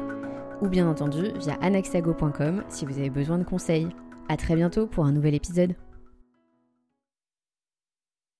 ou 0.61 0.67
bien 0.67 0.87
entendu 0.87 1.31
via 1.39 1.53
anaxago.com 1.61 2.63
si 2.67 2.85
vous 2.85 2.99
avez 2.99 3.09
besoin 3.09 3.37
de 3.37 3.45
conseils. 3.45 3.87
A 4.27 4.35
très 4.35 4.55
bientôt 4.55 4.87
pour 4.87 5.05
un 5.05 5.13
nouvel 5.13 5.35
épisode. 5.35 5.73